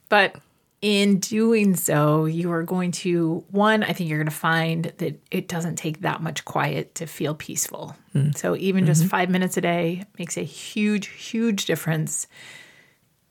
But 0.08 0.36
in 0.82 1.20
doing 1.20 1.76
so, 1.76 2.24
you 2.24 2.50
are 2.50 2.64
going 2.64 2.90
to, 2.90 3.44
one, 3.50 3.84
I 3.84 3.92
think 3.92 4.10
you're 4.10 4.18
going 4.18 4.26
to 4.26 4.32
find 4.32 4.92
that 4.98 5.20
it 5.30 5.46
doesn't 5.48 5.76
take 5.76 6.00
that 6.00 6.20
much 6.20 6.44
quiet 6.44 6.96
to 6.96 7.06
feel 7.06 7.34
peaceful. 7.34 7.96
Hmm. 8.12 8.32
So 8.32 8.56
even 8.56 8.84
just 8.84 9.02
mm-hmm. 9.02 9.08
five 9.08 9.30
minutes 9.30 9.56
a 9.56 9.60
day 9.60 10.04
makes 10.18 10.36
a 10.36 10.42
huge, 10.42 11.06
huge 11.06 11.66
difference 11.66 12.26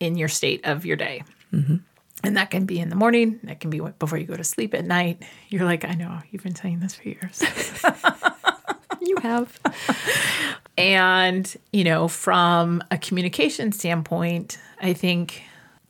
in 0.00 0.16
your 0.16 0.28
state 0.28 0.64
of 0.64 0.86
your 0.86 0.96
day. 0.96 1.22
Mm-hmm. 1.52 1.76
And 2.24 2.36
that 2.36 2.50
can 2.50 2.64
be 2.64 2.80
in 2.80 2.88
the 2.88 2.96
morning, 2.96 3.38
that 3.44 3.60
can 3.60 3.68
be 3.68 3.80
before 3.80 4.16
you 4.16 4.26
go 4.26 4.36
to 4.36 4.44
sleep 4.44 4.74
at 4.74 4.84
night. 4.84 5.22
You're 5.50 5.64
like, 5.64 5.84
I 5.84 5.92
know, 5.92 6.20
you've 6.30 6.42
been 6.42 6.54
saying 6.54 6.80
this 6.80 6.94
for 6.94 7.08
years. 7.08 7.42
You 9.04 9.16
have. 9.16 9.58
And, 10.78 11.56
you 11.72 11.82
know, 11.82 12.06
from 12.06 12.82
a 12.90 12.96
communication 12.96 13.72
standpoint, 13.72 14.58
I 14.80 14.92
think 14.92 15.42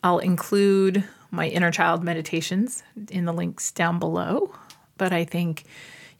I'll 0.02 0.18
include 0.18 1.04
my 1.32 1.48
inner 1.48 1.72
child 1.72 2.04
meditations 2.04 2.84
in 3.10 3.24
the 3.24 3.32
links 3.32 3.72
down 3.72 3.98
below. 3.98 4.54
But 4.98 5.12
I 5.12 5.24
think, 5.24 5.64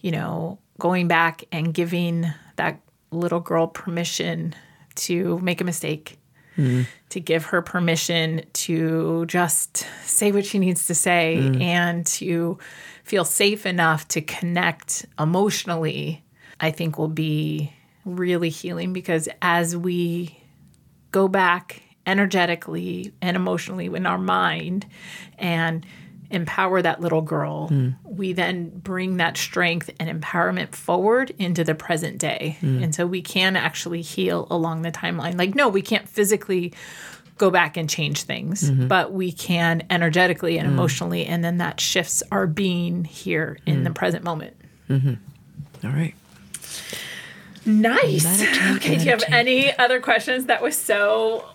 you 0.00 0.10
know, 0.10 0.58
going 0.80 1.06
back 1.06 1.44
and 1.52 1.72
giving 1.72 2.26
that 2.56 2.80
little 3.12 3.38
girl 3.38 3.68
permission 3.68 4.54
to 4.94 5.38
make 5.40 5.60
a 5.60 5.64
mistake, 5.64 6.18
mm-hmm. 6.56 6.82
to 7.10 7.20
give 7.20 7.44
her 7.46 7.60
permission 7.60 8.42
to 8.54 9.26
just 9.26 9.86
say 10.04 10.32
what 10.32 10.46
she 10.46 10.58
needs 10.58 10.86
to 10.86 10.94
say 10.94 11.36
mm-hmm. 11.38 11.60
and 11.60 12.06
to 12.06 12.58
feel 13.04 13.26
safe 13.26 13.66
enough 13.66 14.08
to 14.08 14.22
connect 14.22 15.04
emotionally, 15.18 16.24
I 16.58 16.70
think 16.70 16.96
will 16.98 17.08
be 17.08 17.72
really 18.06 18.48
healing 18.48 18.94
because 18.94 19.28
as 19.42 19.76
we 19.76 20.38
go 21.12 21.28
back 21.28 21.82
energetically 22.07 23.12
and 23.20 23.36
emotionally 23.36 23.86
in 23.86 24.07
our 24.07 24.18
mind 24.18 24.86
and 25.38 25.86
empower 26.30 26.80
that 26.80 27.00
little 27.00 27.20
girl, 27.20 27.68
hmm. 27.68 27.90
we 28.05 28.32
then 28.32 28.70
bring 28.70 29.18
that 29.18 29.36
strength 29.36 29.90
and 30.00 30.22
empowerment 30.22 30.74
forward 30.74 31.32
into 31.38 31.62
the 31.62 31.74
present 31.74 32.18
day. 32.18 32.57
Hmm. 32.61 32.82
And 32.82 32.94
so 32.94 33.07
we 33.07 33.20
can 33.20 33.55
actually 33.55 34.00
heal 34.00 34.46
along 34.50 34.82
the 34.82 34.90
timeline. 34.90 35.38
Like, 35.38 35.55
no, 35.55 35.68
we 35.68 35.82
can't 35.82 36.09
physically 36.09 36.72
go 37.38 37.50
back 37.50 37.76
and 37.76 37.88
change 37.88 38.22
things, 38.22 38.68
hmm. 38.68 38.88
but 38.88 39.12
we 39.12 39.30
can 39.30 39.86
energetically 39.90 40.59
and 40.59 40.66
emotionally. 40.66 41.26
And 41.26 41.44
then 41.44 41.59
that 41.59 41.80
shifts 41.80 42.22
our 42.32 42.46
being 42.46 43.05
here 43.05 43.59
in 43.66 43.84
the 43.84 43.90
present 43.90 44.24
moment. 44.24 44.57
Mm-hmm. 44.88 45.86
All 45.86 45.92
right. 45.92 46.14
Nice. 47.64 48.24
Meditate, 48.24 48.76
okay, 48.76 48.96
do 48.96 49.05
you 49.05 49.11
have 49.11 49.24
any 49.28 49.76
other 49.78 50.00
questions? 50.00 50.46
That 50.46 50.62
was 50.62 50.76
so 50.76 51.51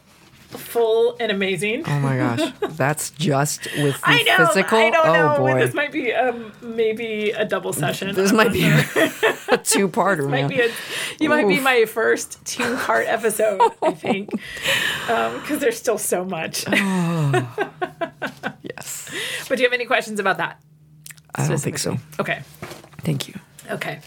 full 0.50 1.16
and 1.20 1.32
amazing. 1.32 1.84
Oh 1.86 2.00
my 2.00 2.18
gosh, 2.18 2.52
that's 2.78 3.10
just 3.12 3.66
with 3.78 4.00
the 4.02 4.10
I 4.10 4.24
know. 4.24 4.48
physical. 4.48 4.78
I 4.78 4.89
don't 4.89 5.08
oh 5.08 5.14
know. 5.14 5.38
boy, 5.38 5.60
This 5.60 5.74
might 5.74 5.91
be 5.91 6.14
um, 6.14 6.52
maybe 6.62 7.32
a 7.32 7.43
double 7.45 7.74
session. 7.74 8.14
this 8.16 8.32
might 8.32 8.54
be 8.54 8.64
a 9.50 9.58
two-parter, 9.58 10.30
might 10.30 10.48
be 10.48 10.62
a, 10.62 10.72
you 11.20 11.30
might 11.30 11.48
be 11.48 11.60
my 11.60 11.86
first 11.86 12.43
two 12.45 12.76
part 12.78 13.06
episode, 13.08 13.60
I 13.82 13.91
think, 13.91 14.30
because 15.06 15.60
there's 15.60 15.78
still 15.78 15.98
so 15.98 16.24
much. 16.26 16.66
yes, 18.64 19.10
But 19.50 19.58
do 19.58 19.64
you 19.64 19.68
have 19.68 19.74
any 19.74 19.86
questions 19.86 20.20
about 20.20 20.38
that? 20.38 20.62
I 21.36 21.48
don't 21.48 21.58
think 21.60 21.78
so. 21.78 21.98
Okay. 22.20 22.41
Thank 23.02 23.28
you. 23.28 23.36
Okay. 23.70 24.00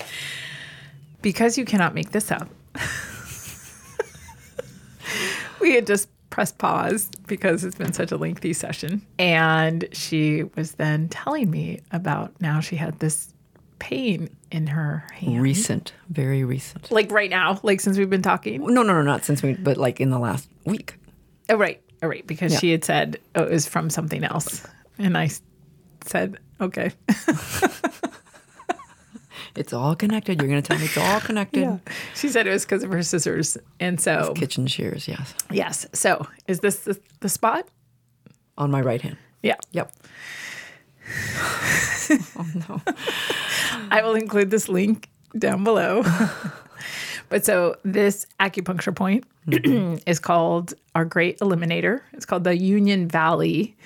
Because 1.22 1.56
you 1.58 1.64
cannot 1.64 1.94
make 1.94 2.10
this 2.12 2.30
up, 2.32 2.48
we 5.60 5.74
had 5.74 5.86
just 5.86 6.08
pressed 6.30 6.58
pause 6.58 7.10
because 7.26 7.64
it's 7.64 7.76
been 7.76 7.92
such 7.92 8.12
a 8.12 8.16
lengthy 8.16 8.52
session. 8.52 9.04
And 9.18 9.86
she 9.92 10.44
was 10.56 10.72
then 10.72 11.08
telling 11.08 11.50
me 11.50 11.80
about 11.90 12.32
now 12.40 12.60
she 12.60 12.76
had 12.76 12.98
this 13.00 13.34
pain 13.80 14.28
in 14.50 14.66
her 14.68 15.04
hand. 15.12 15.42
Recent, 15.42 15.92
very 16.08 16.44
recent. 16.44 16.90
Like 16.90 17.10
right 17.10 17.30
now, 17.30 17.58
like 17.62 17.80
since 17.80 17.98
we've 17.98 18.10
been 18.10 18.22
talking. 18.22 18.60
No, 18.60 18.82
no, 18.82 18.92
no, 18.94 19.02
not 19.02 19.24
since 19.24 19.42
we, 19.42 19.54
but 19.54 19.76
like 19.76 20.00
in 20.00 20.10
the 20.10 20.18
last 20.18 20.48
week. 20.64 20.94
Oh, 21.48 21.56
right. 21.56 21.80
Oh, 22.02 22.06
right. 22.08 22.26
Because 22.26 22.52
Yeah. 22.52 22.58
she 22.58 22.70
had 22.70 22.84
said 22.84 23.18
oh, 23.34 23.42
it 23.44 23.50
was 23.50 23.66
from 23.66 23.90
something 23.90 24.22
else. 24.24 24.66
And 24.98 25.16
I 25.18 25.30
said, 26.04 26.38
okay. 26.60 26.92
It's 29.56 29.72
all 29.72 29.96
connected. 29.96 30.40
You're 30.40 30.48
going 30.48 30.62
to 30.62 30.66
tell 30.66 30.78
me 30.78 30.84
it's 30.84 30.96
all 30.96 31.20
connected. 31.30 31.80
She 32.14 32.28
said 32.28 32.46
it 32.46 32.50
was 32.50 32.64
because 32.64 32.82
of 32.82 32.90
her 32.90 33.02
scissors. 33.02 33.56
And 33.78 34.00
so, 34.00 34.32
Kitchen 34.34 34.66
shears, 34.66 35.08
yes, 35.08 35.34
yes. 35.50 35.86
So 35.92 36.26
is 36.46 36.60
this 36.60 36.80
the, 36.80 37.00
the 37.20 37.28
spot? 37.28 37.68
on 38.60 38.70
my 38.70 38.80
right 38.80 39.00
hand. 39.00 39.16
Yeah. 39.42 39.56
Yep. 39.72 39.92
oh 42.38 42.46
no. 42.68 42.82
I 43.90 44.02
will 44.02 44.14
include 44.14 44.50
this 44.50 44.68
link 44.68 45.08
down 45.36 45.64
below. 45.64 46.04
but 47.30 47.44
so 47.44 47.76
this 47.84 48.26
acupuncture 48.38 48.94
point 48.94 49.24
mm-hmm. 49.48 49.96
is 50.06 50.20
called 50.20 50.74
our 50.94 51.06
great 51.06 51.38
eliminator. 51.40 52.02
It's 52.12 52.26
called 52.26 52.44
the 52.44 52.56
Union 52.56 53.08
Valley 53.08 53.76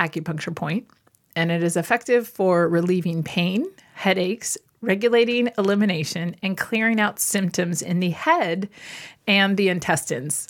acupuncture 0.00 0.54
point, 0.54 0.88
and 1.36 1.52
it 1.52 1.62
is 1.62 1.76
effective 1.76 2.26
for 2.26 2.68
relieving 2.68 3.22
pain, 3.22 3.66
headaches, 3.94 4.58
regulating 4.80 5.50
elimination, 5.58 6.36
and 6.42 6.56
clearing 6.56 7.00
out 7.00 7.18
symptoms 7.18 7.82
in 7.82 8.00
the 8.00 8.10
head 8.10 8.68
and 9.26 9.56
the 9.56 9.68
intestines. 9.68 10.48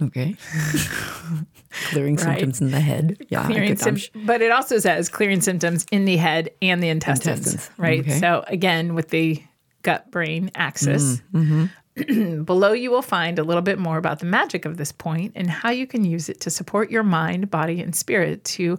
Okay. 0.00 0.36
Clearing 1.90 2.16
Right. 2.16 2.24
symptoms 2.38 2.60
in 2.60 2.70
the 2.70 2.80
head. 2.80 3.18
Yeah, 3.28 3.44
clearing 3.46 3.76
could, 3.76 4.08
but 4.24 4.40
it 4.40 4.50
also 4.50 4.78
says 4.78 5.08
clearing 5.08 5.40
symptoms 5.40 5.84
in 5.92 6.04
the 6.06 6.16
head 6.16 6.50
and 6.62 6.82
the 6.82 6.88
intestines, 6.88 7.46
Intestines, 7.46 7.70
right? 7.78 8.00
okay. 8.00 8.18
So 8.18 8.42
again, 8.46 8.94
with 8.94 9.10
the 9.10 9.42
gut 9.82 10.10
brain 10.10 10.50
axis. 10.54 11.20
Mm-hmm. 11.32 12.42
Below 12.44 12.72
you 12.72 12.90
will 12.90 13.02
find 13.02 13.38
a 13.38 13.42
little 13.44 13.62
bit 13.62 13.78
more 13.78 13.98
about 13.98 14.20
the 14.20 14.26
magic 14.26 14.64
of 14.64 14.76
this 14.76 14.92
point 14.92 15.32
and 15.34 15.50
how 15.50 15.70
you 15.70 15.86
can 15.86 16.04
use 16.04 16.28
it 16.28 16.40
to 16.42 16.50
support 16.50 16.90
your 16.90 17.02
mind, 17.02 17.50
body, 17.50 17.80
and 17.80 17.94
spirit 17.94 18.44
to 18.44 18.78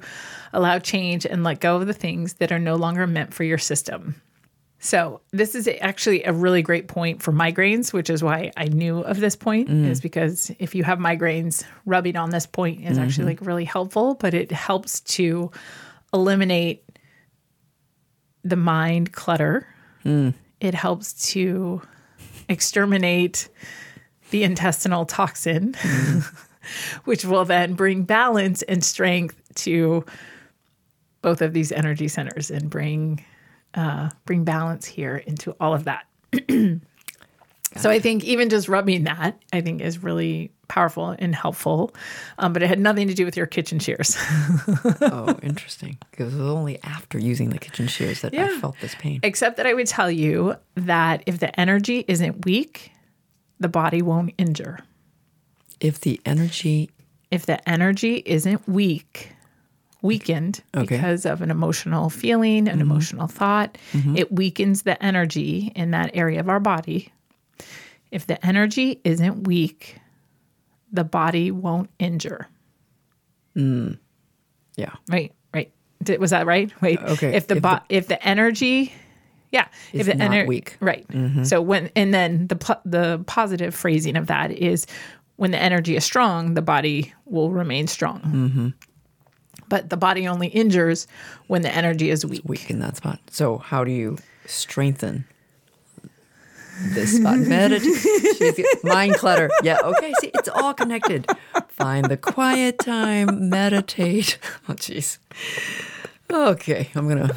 allow 0.54 0.80
change 0.80 1.26
and 1.26 1.44
let 1.44 1.60
go 1.60 1.76
of 1.76 1.86
the 1.88 1.94
things 1.94 2.36
that 2.36 2.52
are 2.52 2.60
no 2.60 2.76
longer 2.76 3.06
meant 3.06 3.34
for 3.34 3.44
your 3.44 3.58
system. 3.58 4.22
So, 4.82 5.20
this 5.32 5.56
is 5.56 5.70
actually 5.82 6.24
a 6.24 6.32
really 6.32 6.62
great 6.62 6.88
point 6.88 7.22
for 7.22 7.34
migraines, 7.34 7.92
which 7.92 8.10
is 8.10 8.24
why 8.24 8.52
I 8.56 8.66
knew 8.66 9.00
of 9.00 9.20
this 9.20 9.36
point, 9.36 9.68
mm. 9.68 9.86
is 9.86 10.00
because 10.00 10.52
if 10.58 10.74
you 10.74 10.86
have 10.86 11.00
migraines, 11.00 11.66
rubbing 11.86 12.16
on 12.16 12.30
this 12.30 12.46
point 12.46 12.86
is 12.86 12.98
actually 12.98 13.24
mm-hmm. 13.34 13.42
like 13.42 13.48
really 13.48 13.66
helpful, 13.66 14.14
but 14.14 14.34
it 14.34 14.52
helps 14.54 15.02
to 15.02 15.52
eliminate 16.14 16.84
the 18.46 18.56
mind 18.56 19.12
clutter. 19.12 19.68
Mm. 20.06 20.34
It 20.62 20.74
helps 20.74 21.32
to 21.34 21.82
exterminate 22.48 23.50
the 24.32 24.44
intestinal 24.44 25.06
toxin, 25.06 25.74
mm. 25.74 26.48
which 27.04 27.26
will 27.26 27.44
then 27.44 27.74
bring 27.74 28.04
balance 28.04 28.62
and 28.62 28.82
strength 28.82 29.42
to 29.56 30.06
both 31.22 31.42
of 31.42 31.52
these 31.52 31.74
energy 31.74 32.08
centers 32.08 32.50
and 32.50 32.70
bring 32.70 33.26
uh, 33.74 34.10
bring 34.26 34.44
balance 34.44 34.86
here 34.86 35.18
into 35.18 35.56
all 35.60 35.74
of 35.74 35.86
that. 35.86 36.06
so 37.78 37.90
I 37.90 38.00
think 38.00 38.24
even 38.24 38.50
just 38.50 38.68
rubbing 38.68 39.04
that, 39.04 39.42
I 39.54 39.62
think 39.62 39.82
is 39.82 40.02
really 40.04 40.52
powerful 40.68 41.16
and 41.18 41.36
helpful, 41.36 41.94
um, 42.38 42.54
but 42.54 42.64
it 42.64 42.68
had 42.68 42.80
nothing 42.80 43.08
to 43.08 43.14
do 43.14 43.26
with 43.26 43.36
your 43.36 43.48
kitchen 43.48 43.80
shears. 43.80 44.16
oh, 45.02 45.38
interesting. 45.42 45.98
Because 46.12 46.34
it 46.34 46.38
was 46.38 46.50
only 46.50 46.82
after 46.84 47.18
using 47.18 47.50
the 47.50 47.58
kitchen 47.58 47.88
shears 47.88 48.22
that 48.22 48.34
I 48.34 48.60
felt 48.60 48.76
this 48.80 48.96
pain. 48.96 49.20
Except 49.24 49.58
that 49.58 49.66
I 49.66 49.74
would 49.74 49.88
tell 49.88 50.10
you 50.10 50.56
that 50.76 51.24
if 51.26 51.40
the 51.40 51.58
energy 51.60 52.06
isn't 52.08 52.46
weak, 52.46 52.92
the 53.60 53.68
body 53.68 54.02
won't 54.02 54.34
injure. 54.38 54.80
If 55.80 56.02
the 56.02 56.22
energy, 56.26 56.90
If 57.32 57.46
the 57.46 57.68
energy 57.68 58.22
isn't 58.26 58.68
weak, 58.68 59.34
weakened 60.02 60.62
Okay. 60.76 60.84
Mm-hmm. 60.86 60.96
because 60.96 61.26
of 61.26 61.42
an 61.42 61.52
emotional 61.52 62.10
feeling, 62.10 62.68
an 62.68 62.74
mm-hmm. 62.74 62.82
emotional 62.82 63.28
thought, 63.28 63.78
mm-hmm. 63.92 64.16
it 64.18 64.32
weakens 64.32 64.84
the 64.84 65.02
energy 65.04 65.72
in 65.76 65.92
that 65.92 66.12
area 66.14 66.40
of 66.40 66.50
our 66.50 66.60
body. 66.60 67.12
If 68.12 68.26
the 68.28 68.44
energy 68.46 69.02
isn't 69.04 69.44
weak, 69.46 69.98
the 70.92 71.04
body 71.04 71.52
won't 71.52 71.90
injure. 72.00 72.48
Mm. 73.56 73.98
yeah, 74.76 74.94
Right, 75.10 75.34
right. 75.54 75.72
Did, 76.02 76.20
was 76.20 76.32
that 76.32 76.46
right? 76.46 76.72
Wait. 76.82 77.00
Okay, 77.00 77.36
If 77.36 77.48
the 77.48 77.58
if 77.58 77.62
bo- 77.62 77.70
the- 77.76 77.82
if 77.90 78.08
the 78.08 78.24
energy, 78.26 78.94
yeah, 79.52 79.68
if 79.92 80.06
the 80.06 80.16
not 80.16 80.32
ener- 80.32 80.48
weak. 80.48 80.78
right. 80.80 81.06
Mm-hmm. 81.10 81.44
So 81.44 81.62
when 81.62 81.90
and 81.96 82.14
then 82.14 82.48
the 82.48 82.80
the 82.86 83.24
positive 83.28 83.76
phrasing 83.76 84.16
of 84.16 84.28
that 84.28 84.52
is 84.52 84.88
when 85.36 85.52
the 85.52 85.58
energy 85.62 85.96
is 85.96 86.04
strong, 86.06 86.54
the 86.54 86.62
body 86.62 87.14
will 87.26 87.52
remain 87.52 87.88
strong. 87.88 88.74
But 89.70 89.90
the 89.90 89.98
body 89.98 90.28
only 90.28 90.48
injures 90.48 91.08
when 91.48 91.62
the 91.62 91.74
energy 91.74 92.10
is 92.10 92.26
weak. 92.26 92.42
weak 92.44 92.70
in 92.70 92.80
that 92.80 92.98
spot. 92.98 93.20
So, 93.30 93.58
how 93.60 93.84
do 93.84 93.92
you 93.92 94.18
strengthen 94.46 95.26
this 96.94 97.18
spot? 97.18 97.38
Meditate. 97.40 98.66
Mind 98.84 99.16
clutter. 99.16 99.50
Yeah, 99.64 99.78
okay. 99.84 100.12
See, 100.22 100.32
it's 100.34 100.50
all 100.50 100.74
connected. 100.74 101.28
Find 101.70 102.06
the 102.06 102.18
quiet 102.18 102.80
time, 102.80 103.50
meditate. 103.50 104.38
Oh, 104.68 104.74
jeez. 104.74 105.18
Okay, 106.32 106.90
I'm 106.96 107.08
going 107.08 107.28
to. 107.28 107.36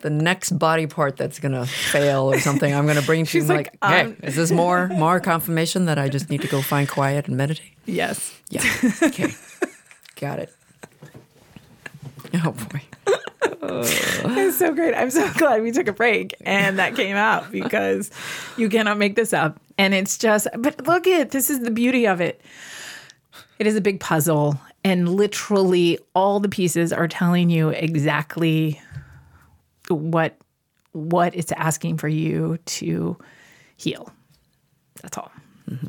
The 0.00 0.10
next 0.10 0.52
body 0.52 0.86
part 0.86 1.16
that's 1.16 1.40
gonna 1.40 1.66
fail 1.66 2.32
or 2.32 2.38
something, 2.38 2.72
I'm 2.72 2.86
gonna 2.86 3.02
bring 3.02 3.26
to 3.26 3.38
you 3.38 3.42
like, 3.44 3.76
like, 3.82 3.92
hey, 3.92 4.00
um, 4.02 4.16
is 4.22 4.36
this 4.36 4.52
more 4.52 4.86
more 4.86 5.18
confirmation 5.18 5.86
that 5.86 5.98
I 5.98 6.08
just 6.08 6.30
need 6.30 6.40
to 6.42 6.46
go 6.46 6.62
find 6.62 6.88
quiet 6.88 7.26
and 7.26 7.36
meditate? 7.36 7.72
Yes. 7.84 8.32
Yeah. 8.48 8.62
Okay. 9.02 9.34
Got 10.20 10.38
it. 10.38 10.54
Oh 12.44 12.52
boy. 12.52 12.82
It's 13.60 14.58
so 14.58 14.72
great. 14.72 14.94
I'm 14.94 15.10
so 15.10 15.30
glad 15.36 15.62
we 15.62 15.72
took 15.72 15.88
a 15.88 15.92
break 15.92 16.34
and 16.40 16.78
that 16.78 16.94
came 16.94 17.16
out 17.16 17.50
because 17.50 18.10
you 18.56 18.68
cannot 18.68 18.98
make 18.98 19.14
this 19.14 19.32
up. 19.32 19.60
And 19.76 19.94
it's 19.94 20.16
just, 20.16 20.46
but 20.58 20.86
look 20.86 21.06
at 21.06 21.30
this 21.30 21.50
is 21.50 21.60
the 21.60 21.70
beauty 21.70 22.06
of 22.06 22.20
it. 22.20 22.40
It 23.58 23.66
is 23.66 23.76
a 23.76 23.80
big 23.80 23.98
puzzle, 24.00 24.60
and 24.84 25.08
literally 25.08 25.98
all 26.14 26.38
the 26.40 26.48
pieces 26.48 26.92
are 26.92 27.08
telling 27.08 27.50
you 27.50 27.70
exactly 27.70 28.80
what 29.88 30.36
what 30.92 31.34
it's 31.34 31.52
asking 31.52 31.98
for 31.98 32.08
you 32.08 32.58
to 32.66 33.16
heal. 33.76 34.12
That's 35.02 35.18
all. 35.18 35.32
Mm-hmm. 35.68 35.88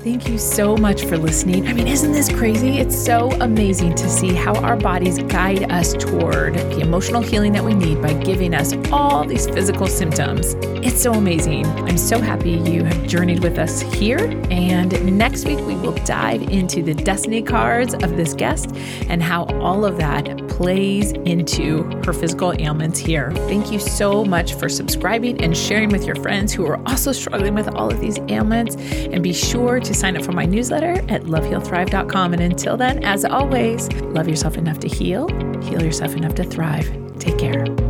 Thank 0.00 0.28
you 0.28 0.38
so 0.38 0.76
much 0.76 1.04
for 1.06 1.18
listening. 1.18 1.66
I 1.66 1.72
mean, 1.72 1.88
isn't 1.88 2.12
this 2.12 2.28
crazy? 2.28 2.78
It's 2.78 2.96
so 2.96 3.32
amazing 3.40 3.96
to 3.96 4.08
see 4.08 4.32
how 4.32 4.54
our 4.60 4.76
bodies 4.76 5.18
guide 5.24 5.72
us 5.72 5.92
toward 5.92 6.54
the 6.54 6.80
emotional 6.80 7.20
healing 7.20 7.52
that 7.54 7.64
we 7.64 7.74
need 7.74 8.00
by 8.00 8.14
giving 8.14 8.54
us 8.54 8.74
all 8.92 9.24
these 9.24 9.48
physical 9.48 9.88
symptoms. 9.88 10.54
It's 10.86 11.02
so 11.02 11.14
amazing. 11.14 11.66
I'm 11.66 11.98
so 11.98 12.20
happy 12.20 12.52
you 12.52 12.84
have 12.84 13.06
journeyed 13.08 13.42
with 13.42 13.58
us 13.58 13.80
here. 13.80 14.18
And 14.50 15.18
next 15.18 15.44
week, 15.46 15.58
we 15.66 15.74
will 15.74 15.96
dive 16.04 16.42
into 16.42 16.80
the 16.80 16.94
destiny 16.94 17.42
cards 17.42 17.92
of 17.92 18.16
this 18.16 18.34
guest 18.34 18.70
and 19.08 19.20
how 19.20 19.46
all 19.60 19.84
of 19.84 19.98
that 19.98 20.46
plays 20.46 21.10
into 21.10 21.82
her 22.04 22.12
physical 22.12 22.52
ailments 22.60 23.00
here. 23.00 23.32
Thank 23.32 23.72
you 23.72 23.80
so 23.80 24.24
much 24.24 24.54
for 24.54 24.68
subscribing 24.68 25.42
and 25.42 25.56
sharing 25.56 25.88
with 25.88 26.06
your 26.06 26.16
friends 26.16 26.52
who 26.52 26.66
are 26.66 26.80
also 26.86 27.10
struggling 27.10 27.54
with 27.54 27.68
all 27.74 27.90
of 27.90 28.00
these 28.00 28.18
ailments. 28.28 28.76
And 28.76 29.24
be 29.24 29.32
sure 29.32 29.80
to 29.88 29.94
sign 29.94 30.16
up 30.16 30.24
for 30.24 30.32
my 30.32 30.44
newsletter 30.44 30.92
at 31.08 31.24
lovehealthrive.com. 31.24 32.32
And 32.32 32.42
until 32.42 32.76
then, 32.76 33.02
as 33.04 33.24
always, 33.24 33.90
love 34.02 34.28
yourself 34.28 34.56
enough 34.56 34.78
to 34.80 34.88
heal, 34.88 35.28
heal 35.62 35.82
yourself 35.82 36.14
enough 36.14 36.34
to 36.36 36.44
thrive. 36.44 36.88
Take 37.18 37.38
care. 37.38 37.87